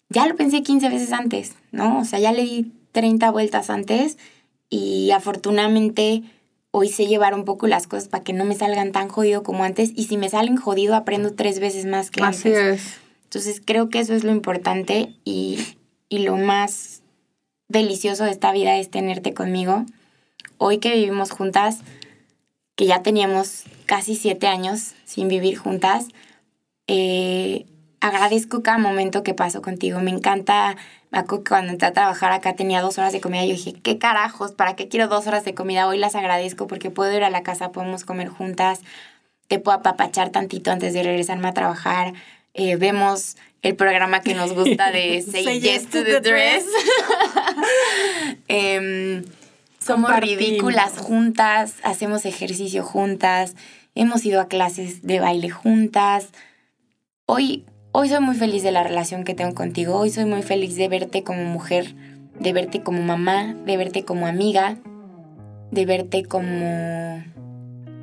ya 0.09 0.27
lo 0.27 0.35
pensé 0.35 0.63
15 0.63 0.89
veces 0.89 1.11
antes, 1.11 1.55
¿no? 1.71 1.99
O 1.99 2.05
sea, 2.05 2.19
ya 2.19 2.31
le 2.31 2.43
di 2.43 2.71
30 2.91 3.31
vueltas 3.31 3.69
antes 3.69 4.17
y 4.69 5.11
afortunadamente 5.11 6.23
hoy 6.71 6.89
sé 6.89 7.07
llevar 7.07 7.33
un 7.33 7.45
poco 7.45 7.67
las 7.67 7.87
cosas 7.87 8.07
para 8.07 8.23
que 8.23 8.33
no 8.33 8.45
me 8.45 8.55
salgan 8.55 8.91
tan 8.91 9.07
jodido 9.07 9.43
como 9.43 9.63
antes 9.63 9.91
y 9.95 10.05
si 10.05 10.17
me 10.17 10.29
salen 10.29 10.57
jodido 10.57 10.95
aprendo 10.95 11.33
tres 11.33 11.59
veces 11.59 11.85
más 11.85 12.11
que 12.11 12.23
Así 12.23 12.49
antes. 12.49 12.81
es. 12.81 12.93
Entonces 13.23 13.61
creo 13.63 13.89
que 13.89 13.99
eso 13.99 14.13
es 14.13 14.23
lo 14.23 14.31
importante 14.31 15.13
y, 15.25 15.59
y 16.09 16.19
lo 16.19 16.37
más 16.37 17.01
delicioso 17.67 18.23
de 18.23 18.31
esta 18.31 18.51
vida 18.51 18.77
es 18.77 18.89
tenerte 18.89 19.33
conmigo. 19.33 19.85
Hoy 20.57 20.77
que 20.79 20.93
vivimos 20.93 21.31
juntas, 21.31 21.79
que 22.77 22.85
ya 22.85 23.01
teníamos 23.01 23.63
casi 23.87 24.15
siete 24.15 24.47
años 24.47 24.93
sin 25.03 25.27
vivir 25.27 25.57
juntas, 25.57 26.05
eh, 26.85 27.65
agradezco 27.99 28.61
cada 28.61 28.77
momento 28.77 29.23
que 29.23 29.33
paso 29.33 29.63
contigo. 29.63 29.99
Me 29.99 30.11
encanta, 30.11 30.77
me 31.09 31.17
acuerdo 31.17 31.43
que 31.43 31.49
cuando 31.49 31.71
entré 31.73 31.87
a 31.87 31.93
trabajar 31.93 32.31
acá 32.31 32.53
tenía 32.53 32.81
dos 32.81 32.99
horas 32.99 33.11
de 33.13 33.19
comida. 33.19 33.43
Yo 33.45 33.53
dije, 33.53 33.73
¿qué 33.73 33.97
carajos? 33.97 34.51
¿Para 34.51 34.75
qué 34.75 34.87
quiero 34.87 35.07
dos 35.07 35.25
horas 35.25 35.43
de 35.43 35.55
comida? 35.55 35.87
Hoy 35.87 35.97
las 35.97 36.13
agradezco 36.13 36.67
porque 36.67 36.91
puedo 36.91 37.11
ir 37.17 37.23
a 37.23 37.31
la 37.31 37.41
casa, 37.41 37.71
podemos 37.71 38.05
comer 38.05 38.29
juntas, 38.29 38.81
te 39.47 39.57
puedo 39.57 39.79
apapachar 39.79 40.29
tantito 40.29 40.69
antes 40.69 40.93
de 40.93 41.01
regresarme 41.01 41.47
a 41.47 41.53
trabajar. 41.53 42.13
Eh, 42.53 42.75
vemos 42.75 43.37
el 43.63 43.75
programa 43.75 44.21
que 44.21 44.35
nos 44.35 44.53
gusta 44.53 44.91
de 44.91 45.21
Say, 45.31 45.59
yes, 45.59 45.89
to 45.89 46.03
the, 46.03 46.21
dress. 46.21 46.63
Em, 48.47 49.23
somos 49.87 50.19
ridículas 50.19 50.97
juntas, 50.97 51.75
hacemos 51.83 52.25
ejercicio 52.25 52.83
juntas, 52.83 53.55
hemos 53.95 54.25
ido 54.25 54.41
a 54.41 54.47
clases 54.47 55.01
de 55.01 55.19
baile 55.19 55.49
juntas. 55.49 56.29
Hoy, 57.25 57.65
hoy 57.93 58.09
soy 58.09 58.19
muy 58.19 58.35
feliz 58.35 58.63
de 58.63 58.71
la 58.71 58.83
relación 58.83 59.23
que 59.23 59.33
tengo 59.33 59.55
contigo. 59.55 59.95
Hoy 59.95 60.09
soy 60.09 60.25
muy 60.25 60.43
feliz 60.43 60.75
de 60.75 60.89
verte 60.89 61.23
como 61.23 61.43
mujer, 61.45 61.95
de 62.39 62.53
verte 62.53 62.83
como 62.83 63.01
mamá, 63.01 63.55
de 63.65 63.77
verte 63.77 64.03
como 64.03 64.27
amiga, 64.27 64.77
de 65.71 65.85
verte 65.85 66.25
como 66.25 67.23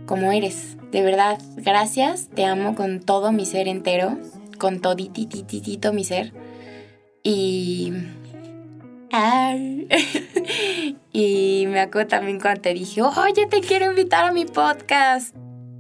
como 0.07 0.33
eres. 0.33 0.77
De 0.91 1.03
verdad, 1.03 1.39
gracias. 1.57 2.29
Te 2.29 2.45
amo 2.45 2.75
con 2.75 3.01
todo 3.01 3.33
mi 3.33 3.47
ser 3.47 3.69
entero, 3.69 4.19
con 4.59 4.81
toditititito 4.81 5.93
mi 5.93 6.05
ser. 6.05 6.33
Y 7.23 7.93
Ay. 9.17 9.87
y 11.13 11.67
me 11.69 11.79
acuerdo 11.79 12.09
también 12.09 12.41
cuando 12.41 12.63
te 12.63 12.75
dije, 12.75 13.01
oye, 13.01 13.47
te 13.49 13.61
quiero 13.61 13.87
invitar 13.87 14.25
a 14.25 14.33
mi 14.33 14.45
podcast. 14.45 15.33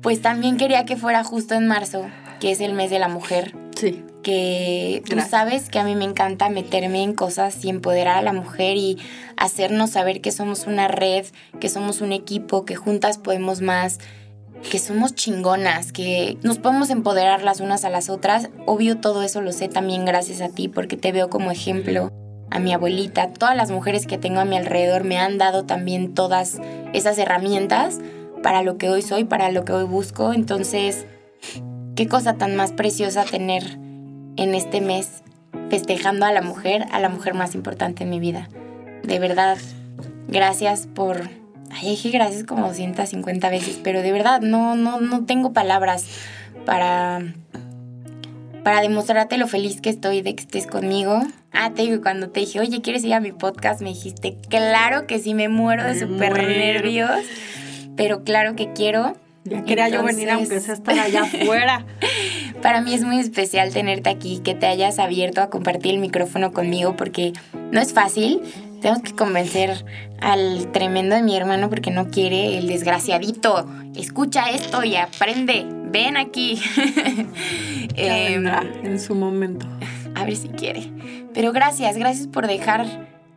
Pues 0.02 0.22
también 0.22 0.56
quería 0.56 0.84
que 0.84 0.96
fuera 0.96 1.24
justo 1.24 1.54
en 1.54 1.66
marzo, 1.66 2.06
que 2.38 2.52
es 2.52 2.60
el 2.60 2.74
mes 2.74 2.90
de 2.90 3.00
la 3.00 3.08
mujer 3.08 3.56
Sí. 3.74 4.04
que 4.22 5.02
tú 5.04 5.12
Gracias. 5.16 5.30
sabes 5.30 5.68
que 5.68 5.80
a 5.80 5.84
mí 5.84 5.96
me 5.96 6.04
encanta 6.04 6.48
meterme 6.48 7.02
en 7.02 7.12
cosas 7.12 7.64
y 7.64 7.70
empoderar 7.70 8.18
a 8.18 8.22
la 8.22 8.32
mujer 8.32 8.76
y 8.76 8.98
hacernos 9.36 9.90
saber 9.90 10.20
que 10.20 10.30
somos 10.30 10.68
una 10.68 10.86
red, 10.86 11.26
que 11.58 11.68
somos 11.68 12.02
un 12.02 12.12
equipo, 12.12 12.64
que 12.64 12.76
juntas 12.76 13.18
podemos 13.18 13.62
más, 13.62 13.98
que 14.70 14.78
somos 14.78 15.16
chingonas, 15.16 15.90
que 15.90 16.38
nos 16.44 16.58
podemos 16.58 16.90
empoderar 16.90 17.42
las 17.42 17.58
unas 17.60 17.84
a 17.84 17.90
las 17.90 18.10
otras. 18.10 18.50
Obvio 18.66 18.98
todo 18.98 19.24
eso 19.24 19.40
lo 19.40 19.50
sé 19.50 19.66
también 19.68 20.04
gracias 20.04 20.40
a 20.40 20.50
ti 20.50 20.68
porque 20.68 20.96
te 20.96 21.10
veo 21.10 21.28
como 21.30 21.50
ejemplo. 21.50 22.12
A 22.54 22.60
mi 22.60 22.72
abuelita, 22.72 23.32
todas 23.32 23.56
las 23.56 23.72
mujeres 23.72 24.06
que 24.06 24.16
tengo 24.16 24.38
a 24.38 24.44
mi 24.44 24.56
alrededor 24.56 25.02
me 25.02 25.18
han 25.18 25.38
dado 25.38 25.64
también 25.64 26.14
todas 26.14 26.60
esas 26.92 27.18
herramientas 27.18 27.98
para 28.44 28.62
lo 28.62 28.78
que 28.78 28.88
hoy 28.88 29.02
soy, 29.02 29.24
para 29.24 29.50
lo 29.50 29.64
que 29.64 29.72
hoy 29.72 29.82
busco. 29.82 30.32
Entonces, 30.32 31.04
qué 31.96 32.06
cosa 32.06 32.34
tan 32.34 32.54
más 32.54 32.70
preciosa 32.70 33.24
tener 33.24 33.64
en 34.36 34.54
este 34.54 34.80
mes 34.80 35.24
festejando 35.68 36.26
a 36.26 36.32
la 36.32 36.42
mujer, 36.42 36.86
a 36.92 37.00
la 37.00 37.08
mujer 37.08 37.34
más 37.34 37.56
importante 37.56 38.04
en 38.04 38.10
mi 38.10 38.20
vida. 38.20 38.48
De 39.02 39.18
verdad, 39.18 39.58
gracias 40.28 40.86
por... 40.86 41.22
Ay, 41.72 41.90
dije 41.90 42.10
gracias 42.10 42.44
como 42.44 42.68
250 42.68 43.50
veces, 43.50 43.80
pero 43.82 44.00
de 44.00 44.12
verdad 44.12 44.40
no, 44.42 44.76
no, 44.76 45.00
no 45.00 45.24
tengo 45.24 45.52
palabras 45.52 46.06
para, 46.64 47.20
para 48.62 48.80
demostrarte 48.80 49.38
lo 49.38 49.48
feliz 49.48 49.80
que 49.80 49.90
estoy 49.90 50.22
de 50.22 50.36
que 50.36 50.42
estés 50.44 50.68
conmigo. 50.68 51.20
Ah, 51.54 51.70
te 51.74 51.82
digo, 51.82 52.02
cuando 52.02 52.30
te 52.30 52.40
dije, 52.40 52.58
oye, 52.58 52.82
¿quieres 52.82 53.04
ir 53.04 53.14
a 53.14 53.20
mi 53.20 53.30
podcast? 53.30 53.80
Me 53.80 53.90
dijiste, 53.90 54.36
claro 54.48 55.06
que 55.06 55.20
sí, 55.20 55.34
me 55.34 55.48
muero 55.48 55.84
de 55.84 55.98
súper 55.98 56.36
nervios, 56.36 57.10
pero 57.96 58.24
claro 58.24 58.56
que 58.56 58.72
quiero. 58.72 59.16
Ya 59.44 59.62
quería 59.62 59.88
yo 59.90 60.02
venir 60.02 60.30
aunque 60.30 60.58
sea 60.60 60.74
estar 60.74 60.98
allá 60.98 61.22
afuera. 61.42 61.84
Para 62.62 62.80
mí 62.80 62.94
es 62.94 63.04
muy 63.04 63.18
especial 63.18 63.72
tenerte 63.72 64.10
aquí, 64.10 64.40
que 64.42 64.54
te 64.54 64.66
hayas 64.66 64.98
abierto 64.98 65.42
a 65.42 65.50
compartir 65.50 65.92
el 65.94 66.00
micrófono 66.00 66.52
conmigo 66.52 66.96
porque 66.96 67.32
no 67.70 67.80
es 67.80 67.92
fácil. 67.92 68.40
Tenemos 68.80 69.02
que 69.02 69.14
convencer 69.14 69.84
al 70.20 70.72
tremendo 70.72 71.14
de 71.14 71.22
mi 71.22 71.36
hermano 71.36 71.68
porque 71.68 71.90
no 71.90 72.10
quiere, 72.10 72.58
el 72.58 72.66
desgraciadito. 72.66 73.66
Escucha 73.94 74.50
esto 74.50 74.82
y 74.82 74.96
aprende. 74.96 75.66
Ven 75.84 76.16
aquí. 76.16 76.60
Vendrá 77.96 78.64
en 78.82 78.98
su 78.98 79.14
momento. 79.14 79.66
A 80.14 80.24
ver 80.24 80.36
si 80.36 80.48
quiere. 80.48 80.90
Pero 81.32 81.52
gracias, 81.52 81.96
gracias 81.96 82.26
por 82.26 82.46
dejar 82.46 82.86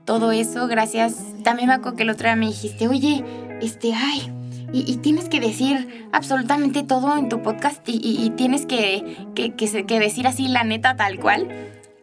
todo 0.05 0.31
eso. 0.31 0.67
Gracias. 0.67 1.15
También 1.43 1.67
me 1.69 1.73
acuerdo 1.75 1.97
que 1.97 2.03
el 2.03 2.09
otro 2.09 2.27
día 2.27 2.35
me 2.35 2.47
dijiste, 2.47 2.87
oye, 2.87 3.23
este, 3.61 3.93
ay, 3.93 4.31
y, 4.73 4.91
y 4.91 4.97
tienes 4.97 5.29
que 5.29 5.39
decir 5.39 6.07
absolutamente 6.11 6.83
todo 6.83 7.17
en 7.17 7.29
tu 7.29 7.41
podcast 7.41 7.87
y, 7.87 7.93
y- 8.03 8.25
y 8.25 8.29
tienes 8.31 8.65
que, 8.65 9.17
que, 9.35 9.53
que 9.55 9.67
se- 9.67 9.85
que 9.85 9.99
decir 9.99 10.27
así 10.27 10.47
la 10.47 10.63
neta 10.63 10.95
tal 10.95 11.19
cual. 11.19 11.47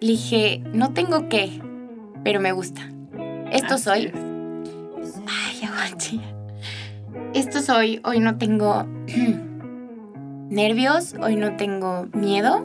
Le 0.00 0.08
dije, 0.08 0.62
no 0.72 0.92
tengo 0.92 1.28
que, 1.28 1.60
pero 2.24 2.40
me 2.40 2.52
gusta. 2.52 2.90
Esto 3.52 3.78
soy. 3.78 4.10
Ay, 5.26 5.64
aguante. 5.66 6.20
Esto 7.34 7.60
soy. 7.62 8.00
Hoy 8.04 8.18
no 8.20 8.36
tengo 8.38 8.86
nervios, 10.50 11.14
hoy 11.22 11.36
no 11.36 11.56
tengo 11.56 12.06
miedo. 12.12 12.64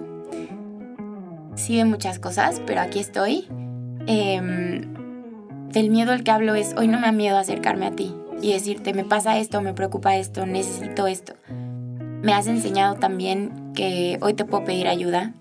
Sí 1.60 1.76
de 1.76 1.84
muchas 1.84 2.20
cosas, 2.20 2.62
pero 2.66 2.80
aquí 2.80 3.00
estoy. 3.00 3.46
Em, 4.08 4.94
del 5.74 5.90
miedo 5.90 6.14
el 6.14 6.24
que 6.24 6.32
hablo 6.32 6.56
es, 6.56 6.74
hoy 6.78 6.88
no 6.88 7.00
me 7.00 7.08
da 7.08 7.12
miedo 7.12 7.38
acercarme 7.38 7.86
a 7.86 7.92
ti 7.92 8.16
y 8.42 8.54
decirte, 8.54 8.94
me 8.94 9.04
pasa 9.04 9.38
esto, 9.38 9.62
me 9.62 9.74
preocupa 9.74 10.16
esto, 10.16 10.46
necesito 10.46 11.06
esto. 11.06 11.34
Me 12.22 12.32
has 12.34 12.48
enseñado 12.48 12.96
también 12.96 13.74
que 13.76 14.18
hoy 14.22 14.36
te 14.36 14.46
puedo 14.46 14.64
pedir 14.64 14.88
ayuda. 14.88 15.34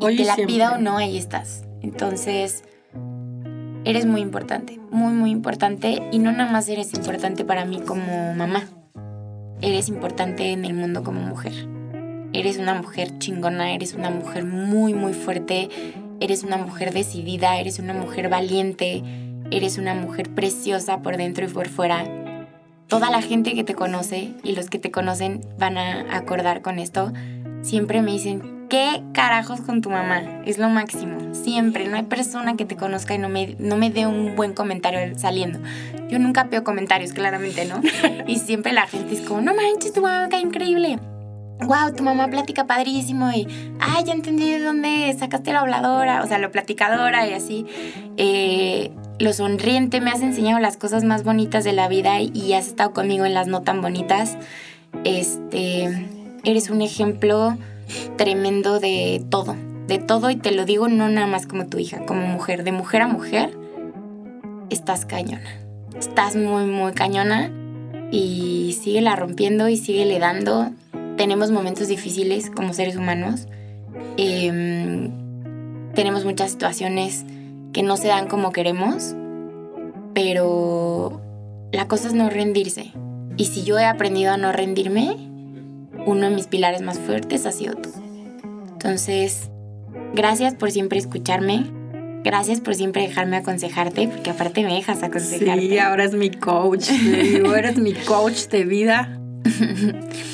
Y 0.00 0.04
Hoy 0.06 0.16
te 0.16 0.24
la 0.24 0.36
siempre. 0.36 0.54
pida 0.54 0.72
o 0.72 0.78
no, 0.78 0.96
ahí 0.96 1.18
estás. 1.18 1.64
Entonces, 1.82 2.64
eres 3.84 4.06
muy 4.06 4.22
importante, 4.22 4.80
muy, 4.90 5.12
muy 5.12 5.30
importante. 5.30 6.00
Y 6.12 6.18
no 6.18 6.32
nada 6.32 6.50
más 6.50 6.66
eres 6.70 6.94
importante 6.94 7.44
para 7.44 7.66
mí 7.66 7.80
como 7.80 8.32
mamá. 8.32 8.64
Eres 9.60 9.90
importante 9.90 10.50
en 10.52 10.64
el 10.64 10.72
mundo 10.72 11.04
como 11.04 11.20
mujer. 11.20 11.52
Eres 12.34 12.58
una 12.58 12.74
mujer 12.74 13.16
chingona, 13.20 13.74
eres 13.74 13.94
una 13.94 14.10
mujer 14.10 14.44
muy, 14.44 14.92
muy 14.92 15.14
fuerte. 15.14 15.68
Eres 16.18 16.42
una 16.42 16.56
mujer 16.56 16.92
decidida, 16.92 17.58
eres 17.60 17.78
una 17.78 17.94
mujer 17.94 18.28
valiente. 18.28 19.04
Eres 19.52 19.78
una 19.78 19.94
mujer 19.94 20.28
preciosa 20.30 21.00
por 21.00 21.16
dentro 21.16 21.44
y 21.46 21.48
por 21.48 21.68
fuera. 21.68 22.04
Toda 22.88 23.08
la 23.10 23.22
gente 23.22 23.54
que 23.54 23.62
te 23.62 23.76
conoce 23.76 24.34
y 24.42 24.56
los 24.56 24.68
que 24.68 24.80
te 24.80 24.90
conocen 24.90 25.42
van 25.60 25.78
a 25.78 26.16
acordar 26.16 26.60
con 26.60 26.80
esto. 26.80 27.12
Siempre 27.62 28.02
me 28.02 28.10
dicen, 28.10 28.66
¿qué 28.68 29.00
carajos 29.12 29.60
con 29.60 29.80
tu 29.80 29.90
mamá? 29.90 30.42
Es 30.44 30.58
lo 30.58 30.68
máximo. 30.68 31.36
Siempre. 31.36 31.86
No 31.86 31.96
hay 31.96 32.02
persona 32.02 32.56
que 32.56 32.64
te 32.64 32.74
conozca 32.74 33.14
y 33.14 33.18
no 33.18 33.28
me, 33.28 33.54
no 33.60 33.76
me 33.76 33.90
dé 33.90 34.08
un 34.08 34.34
buen 34.34 34.54
comentario 34.54 35.16
saliendo. 35.16 35.60
Yo 36.08 36.18
nunca 36.18 36.42
veo 36.42 36.64
comentarios, 36.64 37.12
claramente, 37.12 37.64
¿no? 37.64 37.80
Y 38.26 38.40
siempre 38.40 38.72
la 38.72 38.88
gente 38.88 39.14
es 39.14 39.20
como, 39.20 39.40
no 39.40 39.54
manches, 39.54 39.92
tu 39.92 40.00
mamá, 40.00 40.28
qué 40.28 40.40
increíble. 40.40 40.98
Wow, 41.60 41.94
tu 41.96 42.02
mamá 42.02 42.28
platica 42.28 42.66
padrísimo 42.66 43.30
y, 43.30 43.46
ay, 43.80 44.04
ya 44.04 44.12
entendí 44.12 44.50
de 44.50 44.60
dónde 44.60 45.14
sacaste 45.18 45.52
la 45.52 45.60
habladora, 45.60 46.22
o 46.22 46.26
sea, 46.26 46.38
la 46.38 46.50
platicadora 46.50 47.26
y 47.26 47.32
así. 47.32 47.66
Eh, 48.16 48.90
lo 49.18 49.32
sonriente, 49.32 50.00
me 50.00 50.10
has 50.10 50.20
enseñado 50.22 50.58
las 50.58 50.76
cosas 50.76 51.04
más 51.04 51.22
bonitas 51.24 51.64
de 51.64 51.72
la 51.72 51.88
vida 51.88 52.20
y 52.20 52.52
has 52.52 52.66
estado 52.66 52.92
conmigo 52.92 53.24
en 53.24 53.34
las 53.34 53.46
no 53.46 53.62
tan 53.62 53.80
bonitas. 53.80 54.36
Este, 55.04 56.08
eres 56.44 56.70
un 56.70 56.82
ejemplo 56.82 57.56
tremendo 58.16 58.80
de 58.80 59.24
todo, 59.30 59.56
de 59.86 59.98
todo 59.98 60.30
y 60.30 60.36
te 60.36 60.52
lo 60.52 60.64
digo 60.64 60.88
no 60.88 61.08
nada 61.08 61.26
más 61.26 61.46
como 61.46 61.66
tu 61.66 61.78
hija, 61.78 62.04
como 62.06 62.26
mujer, 62.26 62.64
de 62.64 62.72
mujer 62.72 63.02
a 63.02 63.06
mujer, 63.06 63.56
estás 64.70 65.04
cañona. 65.04 65.60
Estás 65.98 66.34
muy, 66.34 66.64
muy 66.64 66.92
cañona 66.92 67.50
y 68.10 68.76
sigue 68.82 69.00
la 69.00 69.14
rompiendo 69.14 69.68
y 69.68 69.76
sigue 69.76 70.04
le 70.06 70.18
dando 70.18 70.70
tenemos 71.16 71.50
momentos 71.50 71.88
difíciles 71.88 72.50
como 72.50 72.72
seres 72.72 72.96
humanos. 72.96 73.46
Em, 74.16 75.10
tenemos 75.94 76.24
muchas 76.24 76.50
situaciones 76.50 77.24
que 77.72 77.82
no 77.82 77.96
se 77.96 78.08
dan 78.08 78.28
como 78.28 78.52
queremos, 78.52 79.14
pero 80.14 81.20
la 81.72 81.88
cosa 81.88 82.08
es 82.08 82.14
no 82.14 82.30
rendirse. 82.30 82.92
Y 83.36 83.46
si 83.46 83.64
yo 83.64 83.78
he 83.78 83.84
aprendido 83.84 84.32
a 84.32 84.36
no 84.36 84.52
rendirme, 84.52 85.16
uno 86.06 86.28
de 86.28 86.34
mis 86.34 86.46
pilares 86.46 86.82
más 86.82 86.98
fuertes 86.98 87.46
ha 87.46 87.52
sido 87.52 87.74
tú. 87.74 87.90
Entonces, 88.72 89.50
gracias 90.14 90.54
por 90.54 90.70
siempre 90.70 90.98
escucharme. 90.98 91.64
Gracias 92.22 92.60
por 92.60 92.74
siempre 92.74 93.02
dejarme 93.02 93.36
aconsejarte, 93.36 94.08
porque 94.08 94.30
aparte 94.30 94.62
me 94.62 94.74
dejas 94.74 95.02
aconsejarte. 95.02 95.68
Sí, 95.68 95.78
ahora 95.78 96.04
es 96.04 96.14
mi 96.14 96.30
coach. 96.30 96.88
eres 96.90 97.76
mi 97.76 97.92
coach 97.92 98.46
de 98.48 98.64
vida. 98.64 99.20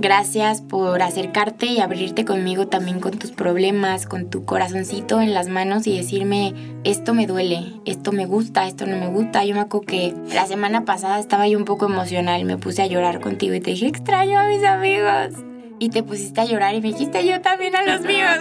Gracias 0.00 0.62
por 0.62 1.02
acercarte 1.02 1.66
y 1.66 1.80
abrirte 1.80 2.24
conmigo 2.24 2.68
también 2.68 3.00
con 3.00 3.18
tus 3.18 3.32
problemas, 3.32 4.06
con 4.06 4.30
tu 4.30 4.44
corazoncito 4.44 5.20
en 5.20 5.34
las 5.34 5.48
manos 5.48 5.88
y 5.88 5.96
decirme, 5.96 6.54
esto 6.84 7.14
me 7.14 7.26
duele, 7.26 7.72
esto 7.84 8.12
me 8.12 8.24
gusta, 8.24 8.68
esto 8.68 8.86
no 8.86 8.96
me 8.96 9.08
gusta. 9.08 9.44
Yo 9.44 9.56
me 9.56 9.62
acuerdo 9.62 9.86
que 9.88 10.14
la 10.32 10.46
semana 10.46 10.84
pasada 10.84 11.18
estaba 11.18 11.48
yo 11.48 11.58
un 11.58 11.64
poco 11.64 11.86
emocional, 11.86 12.44
me 12.44 12.56
puse 12.58 12.82
a 12.82 12.86
llorar 12.86 13.18
contigo 13.20 13.54
y 13.54 13.60
te 13.60 13.72
dije, 13.72 13.88
extraño 13.88 14.38
a 14.38 14.46
mis 14.46 14.62
amigos. 14.62 15.44
Y 15.80 15.88
te 15.88 16.04
pusiste 16.04 16.42
a 16.42 16.44
llorar 16.44 16.76
y 16.76 16.80
me 16.80 16.92
dijiste, 16.92 17.26
yo 17.26 17.40
también 17.40 17.74
a 17.74 17.82
los 17.82 18.02
míos. 18.02 18.38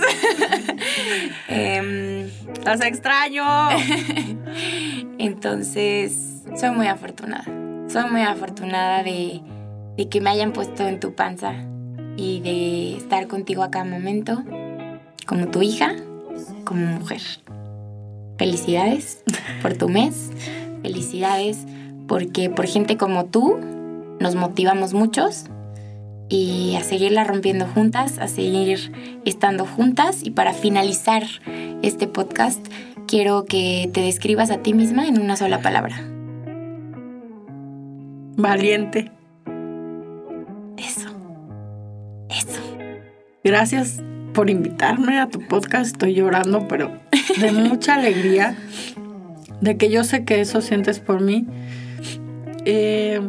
eh, 1.47 2.29
los 2.67 2.81
extraño. 2.81 3.43
Entonces, 5.17 6.43
soy 6.55 6.69
muy 6.69 6.85
afortunada. 6.85 7.45
Soy 7.89 8.11
muy 8.11 8.21
afortunada 8.21 9.01
de 9.01 9.41
de 9.97 10.07
que 10.07 10.21
me 10.21 10.29
hayan 10.29 10.53
puesto 10.53 10.87
en 10.87 10.99
tu 10.99 11.13
panza 11.13 11.53
y 12.15 12.39
de 12.41 12.97
estar 12.97 13.27
contigo 13.27 13.63
a 13.63 13.71
cada 13.71 13.85
momento, 13.85 14.43
como 15.25 15.47
tu 15.47 15.61
hija, 15.61 15.95
como 16.63 16.85
mujer. 16.85 17.21
Felicidades 18.37 19.23
por 19.61 19.75
tu 19.75 19.89
mes, 19.89 20.29
felicidades 20.81 21.65
porque 22.07 22.49
por 22.49 22.67
gente 22.67 22.97
como 22.97 23.25
tú 23.25 23.57
nos 24.19 24.35
motivamos 24.35 24.93
muchos 24.93 25.45
y 26.29 26.75
a 26.75 26.83
seguirla 26.83 27.23
rompiendo 27.23 27.65
juntas, 27.65 28.19
a 28.19 28.27
seguir 28.27 28.91
estando 29.25 29.65
juntas 29.65 30.23
y 30.23 30.31
para 30.31 30.53
finalizar 30.53 31.23
este 31.81 32.07
podcast 32.07 32.65
quiero 33.07 33.45
que 33.45 33.89
te 33.93 34.01
describas 34.01 34.51
a 34.51 34.57
ti 34.57 34.73
misma 34.73 35.07
en 35.07 35.19
una 35.19 35.35
sola 35.35 35.61
palabra. 35.61 36.01
Valiente. 38.35 39.16
Gracias 43.47 44.01
por 44.33 44.49
invitarme 44.49 45.19
a 45.19 45.29
tu 45.29 45.39
podcast. 45.39 45.85
Estoy 45.85 46.13
llorando, 46.13 46.67
pero 46.67 46.91
de 47.39 47.53
mucha 47.53 47.95
alegría, 47.95 48.57
de 49.61 49.77
que 49.77 49.89
yo 49.89 50.03
sé 50.03 50.25
que 50.25 50.41
eso 50.41 50.59
sientes 50.59 50.99
por 50.99 51.21
mí. 51.21 51.47
Eh, 52.65 53.21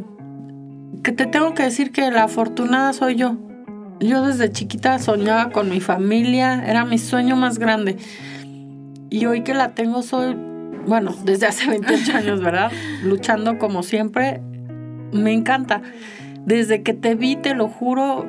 que 1.04 1.12
te 1.12 1.26
tengo 1.26 1.54
que 1.54 1.62
decir 1.62 1.92
que 1.92 2.10
la 2.10 2.24
afortunada 2.24 2.92
soy 2.94 3.14
yo. 3.14 3.36
Yo 4.00 4.26
desde 4.26 4.50
chiquita 4.50 4.98
soñaba 4.98 5.50
con 5.50 5.70
mi 5.70 5.78
familia, 5.78 6.64
era 6.66 6.84
mi 6.84 6.98
sueño 6.98 7.36
más 7.36 7.60
grande. 7.60 7.96
Y 9.10 9.24
hoy 9.26 9.44
que 9.44 9.54
la 9.54 9.76
tengo 9.76 10.02
soy, 10.02 10.36
bueno, 10.84 11.14
desde 11.24 11.46
hace 11.46 11.70
28 11.70 12.16
años, 12.16 12.40
¿verdad? 12.42 12.72
Luchando 13.04 13.56
como 13.56 13.84
siempre, 13.84 14.40
me 15.12 15.32
encanta 15.32 15.80
desde 16.48 16.82
que 16.82 16.94
te 16.94 17.14
vi, 17.14 17.36
te 17.36 17.54
lo 17.54 17.68
juro, 17.68 18.26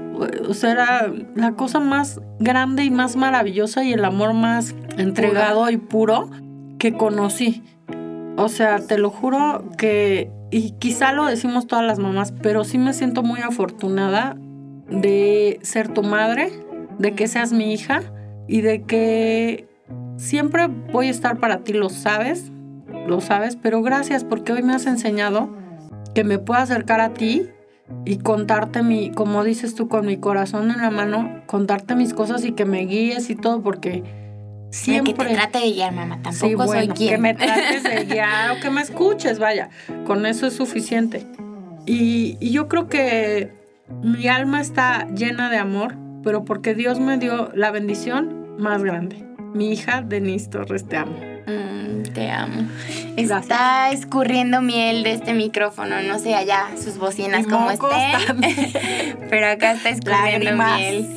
o 0.47 0.53
sea, 0.53 0.71
era 0.71 1.13
la 1.35 1.53
cosa 1.53 1.79
más 1.79 2.19
grande 2.37 2.83
y 2.83 2.91
más 2.91 3.15
maravillosa 3.15 3.85
y 3.85 3.93
el 3.93 4.03
amor 4.03 4.33
más 4.33 4.75
entregado 4.97 5.69
y 5.69 5.77
puro 5.77 6.29
que 6.79 6.91
conocí. 6.91 7.63
O 8.35 8.49
sea, 8.49 8.79
te 8.79 8.97
lo 8.97 9.09
juro 9.09 9.63
que, 9.77 10.29
y 10.51 10.71
quizá 10.71 11.13
lo 11.13 11.27
decimos 11.27 11.65
todas 11.65 11.85
las 11.85 11.97
mamás, 11.97 12.33
pero 12.41 12.65
sí 12.65 12.77
me 12.77 12.91
siento 12.91 13.23
muy 13.23 13.39
afortunada 13.39 14.35
de 14.89 15.57
ser 15.61 15.87
tu 15.87 16.03
madre, 16.03 16.51
de 16.97 17.13
que 17.13 17.29
seas 17.29 17.53
mi 17.53 17.71
hija 17.71 18.01
y 18.49 18.59
de 18.59 18.81
que 18.81 19.69
siempre 20.17 20.67
voy 20.67 21.07
a 21.07 21.11
estar 21.11 21.37
para 21.37 21.59
ti, 21.59 21.71
lo 21.71 21.87
sabes, 21.87 22.51
lo 23.07 23.21
sabes, 23.21 23.55
pero 23.55 23.81
gracias 23.81 24.25
porque 24.25 24.51
hoy 24.51 24.61
me 24.61 24.73
has 24.73 24.87
enseñado 24.87 25.55
que 26.13 26.25
me 26.25 26.37
puedo 26.37 26.59
acercar 26.59 26.99
a 26.99 27.13
ti 27.13 27.49
y 28.05 28.17
contarte 28.17 28.81
mi, 28.83 29.11
como 29.11 29.43
dices 29.43 29.75
tú, 29.75 29.87
con 29.87 30.05
mi 30.05 30.17
corazón 30.17 30.71
en 30.71 30.81
la 30.81 30.89
mano, 30.89 31.41
contarte 31.45 31.95
mis 31.95 32.13
cosas 32.13 32.43
y 32.45 32.53
que 32.53 32.65
me 32.65 32.85
guíes 32.85 33.29
y 33.29 33.35
todo, 33.35 33.61
porque 33.61 34.03
siempre... 34.71 35.13
Que 35.13 35.25
te 35.25 35.33
trate 35.35 35.59
de 35.59 35.71
guiar, 35.71 35.93
mamá, 35.93 36.21
tampoco 36.21 36.67
soy 36.67 36.87
quien. 36.89 37.09
Que 37.09 37.17
me 37.17 37.33
trates 37.33 37.83
de 37.83 38.05
guiar 38.05 38.51
o 38.51 38.59
que 38.59 38.69
me 38.69 38.81
escuches, 38.81 39.39
vaya, 39.39 39.69
con 40.05 40.25
eso 40.25 40.47
es 40.47 40.53
suficiente. 40.53 41.25
Y, 41.85 42.37
y 42.39 42.51
yo 42.51 42.67
creo 42.67 42.87
que 42.87 43.51
mi 44.03 44.27
alma 44.27 44.61
está 44.61 45.07
llena 45.15 45.49
de 45.49 45.57
amor, 45.57 45.95
pero 46.23 46.45
porque 46.45 46.75
Dios 46.75 46.99
me 46.99 47.17
dio 47.17 47.51
la 47.53 47.71
bendición 47.71 48.55
más 48.57 48.83
grande. 48.83 49.25
Mi 49.53 49.71
hija 49.71 50.01
Denise 50.01 50.49
Torres, 50.49 50.85
te 50.87 50.97
amo. 50.97 51.28
Te 52.13 52.29
amo. 52.29 52.67
Está 53.17 53.91
escurriendo 53.91 54.61
miel 54.61 55.03
de 55.03 55.13
este 55.13 55.33
micrófono. 55.33 56.01
No 56.01 56.19
sé 56.19 56.35
allá 56.35 56.67
sus 56.81 56.97
bocinas 56.97 57.45
como 57.45 57.69
estén. 57.71 58.41
Pero 59.29 59.47
acá 59.47 59.73
está 59.73 59.89
escurriendo 59.89 60.63
miel. 60.63 61.07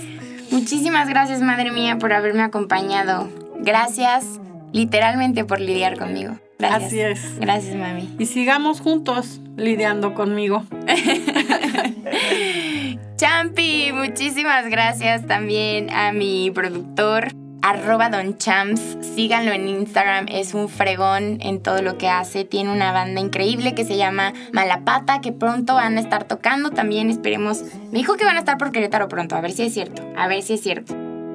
Muchísimas 0.50 1.08
gracias, 1.08 1.40
madre 1.40 1.70
mía, 1.70 1.98
por 1.98 2.12
haberme 2.12 2.42
acompañado. 2.42 3.28
Gracias, 3.60 4.40
literalmente, 4.72 5.44
por 5.44 5.60
lidiar 5.60 5.98
conmigo. 5.98 6.38
Gracias. 6.58 6.84
Así 6.84 7.00
es. 7.00 7.40
Gracias, 7.40 7.74
mami. 7.74 8.14
Y 8.18 8.26
sigamos 8.26 8.80
juntos 8.80 9.40
lidiando 9.56 10.14
conmigo. 10.14 10.64
Champi, 13.16 13.92
muchísimas 13.94 14.68
gracias 14.68 15.26
también 15.26 15.90
a 15.90 16.12
mi 16.12 16.50
productor 16.50 17.28
arroba 17.62 18.10
Don 18.10 18.36
Champs, 18.36 18.98
síganlo 19.14 19.52
en 19.52 19.68
Instagram, 19.68 20.26
es 20.28 20.52
un 20.52 20.68
fregón 20.68 21.38
en 21.40 21.62
todo 21.62 21.80
lo 21.80 21.96
que 21.96 22.08
hace, 22.08 22.44
tiene 22.44 22.72
una 22.72 22.92
banda 22.92 23.20
increíble 23.20 23.74
que 23.74 23.84
se 23.84 23.96
llama 23.96 24.32
Malapata, 24.52 25.20
que 25.20 25.32
pronto 25.32 25.74
van 25.74 25.96
a 25.96 26.00
estar 26.00 26.24
tocando, 26.24 26.70
también 26.70 27.08
esperemos, 27.08 27.62
me 27.90 27.98
dijo 27.98 28.16
que 28.16 28.24
van 28.24 28.36
a 28.36 28.40
estar 28.40 28.58
por 28.58 28.72
Querétaro 28.72 29.08
pronto, 29.08 29.36
a 29.36 29.40
ver 29.40 29.52
si 29.52 29.62
es 29.62 29.72
cierto, 29.72 30.02
a 30.16 30.26
ver 30.28 30.42
si 30.42 30.54
es 30.54 30.62
cierto. 30.62 30.94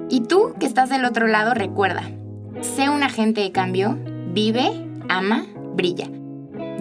Y 0.10 0.22
tú 0.22 0.54
que 0.60 0.66
estás 0.66 0.90
del 0.90 1.06
otro 1.06 1.28
lado, 1.28 1.54
recuerda, 1.54 2.04
sé 2.62 2.90
un 2.90 3.04
agente 3.04 3.42
de 3.42 3.52
cambio, 3.52 3.98
vive, 4.34 4.70
ama, 5.10 5.46
brilla. 5.74 6.08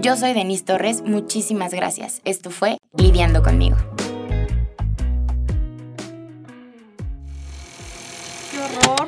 Yo 0.01 0.17
soy 0.17 0.35
Denise 0.35 0.65
Torres, 0.65 1.03
muchísimas 1.03 1.73
gracias. 1.73 2.21
Esto 2.25 2.51
fue 2.51 2.79
Lidiando 2.97 3.43
conmigo. 3.43 3.77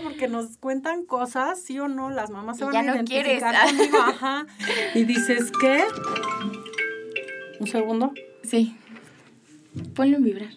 Porque 0.02 0.28
nos 0.28 0.56
cuentan 0.58 1.04
cosas, 1.04 1.60
sí 1.60 1.78
o 1.78 1.88
no, 1.88 2.10
las 2.10 2.30
mamás 2.30 2.58
se 2.58 2.64
van 2.64 2.76
a 2.76 2.94
identificar 2.94 3.66
conmigo, 3.66 3.98
ajá. 3.98 4.46
Y 4.94 5.04
dices, 5.04 5.50
¿qué? 5.60 5.84
¿Un 7.60 7.66
segundo? 7.66 8.12
Sí. 8.42 8.76
Ponlo 9.94 10.16
en 10.16 10.24
vibrar. 10.24 10.50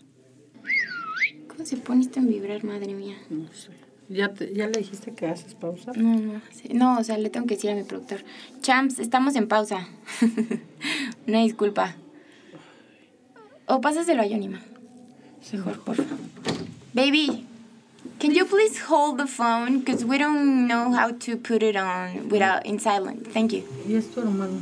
¿Cómo 1.47 1.65
se 1.65 1.77
pone 1.77 2.01
esto 2.01 2.19
en 2.19 2.27
vibrar, 2.27 2.63
madre 2.63 2.93
mía? 2.93 3.17
No 3.29 3.51
sé. 3.53 3.71
¿Ya, 4.09 4.33
¿Ya 4.33 4.67
le 4.67 4.79
dijiste 4.79 5.13
que 5.13 5.25
haces 5.27 5.55
pausa? 5.55 5.93
No, 5.95 6.19
no. 6.19 6.41
No, 6.73 6.99
o 6.99 7.03
sea, 7.03 7.17
le 7.17 7.29
tengo 7.29 7.47
que 7.47 7.55
decir 7.55 7.71
a 7.71 7.75
mi 7.75 7.83
productor. 7.83 8.23
Champs, 8.61 8.99
estamos 8.99 9.35
en 9.35 9.47
pausa. 9.47 9.87
Una 11.27 11.39
disculpa. 11.39 11.95
O 13.67 13.79
pásaselo 13.79 14.21
a 14.21 14.25
Yonima. 14.25 14.59
Mejor, 15.53 15.79
por 15.83 15.95
favor. 15.95 16.17
Baby, 16.93 17.47
Can 18.19 18.31
you 18.35 18.45
please 18.45 18.79
hold 18.81 19.17
the 19.17 19.27
phone? 19.27 19.79
Because 19.79 20.05
we 20.05 20.17
don't 20.17 20.67
know 20.67 20.91
how 20.91 21.11
to 21.11 21.37
put 21.37 21.63
it 21.63 21.75
on 21.75 22.29
without 22.29 22.65
in 22.65 22.77
silent. 22.79 23.27
Thank 23.33 23.51
you. 23.53 23.63
Y 23.87 23.95
esto, 23.95 24.21
hermano. 24.21 24.61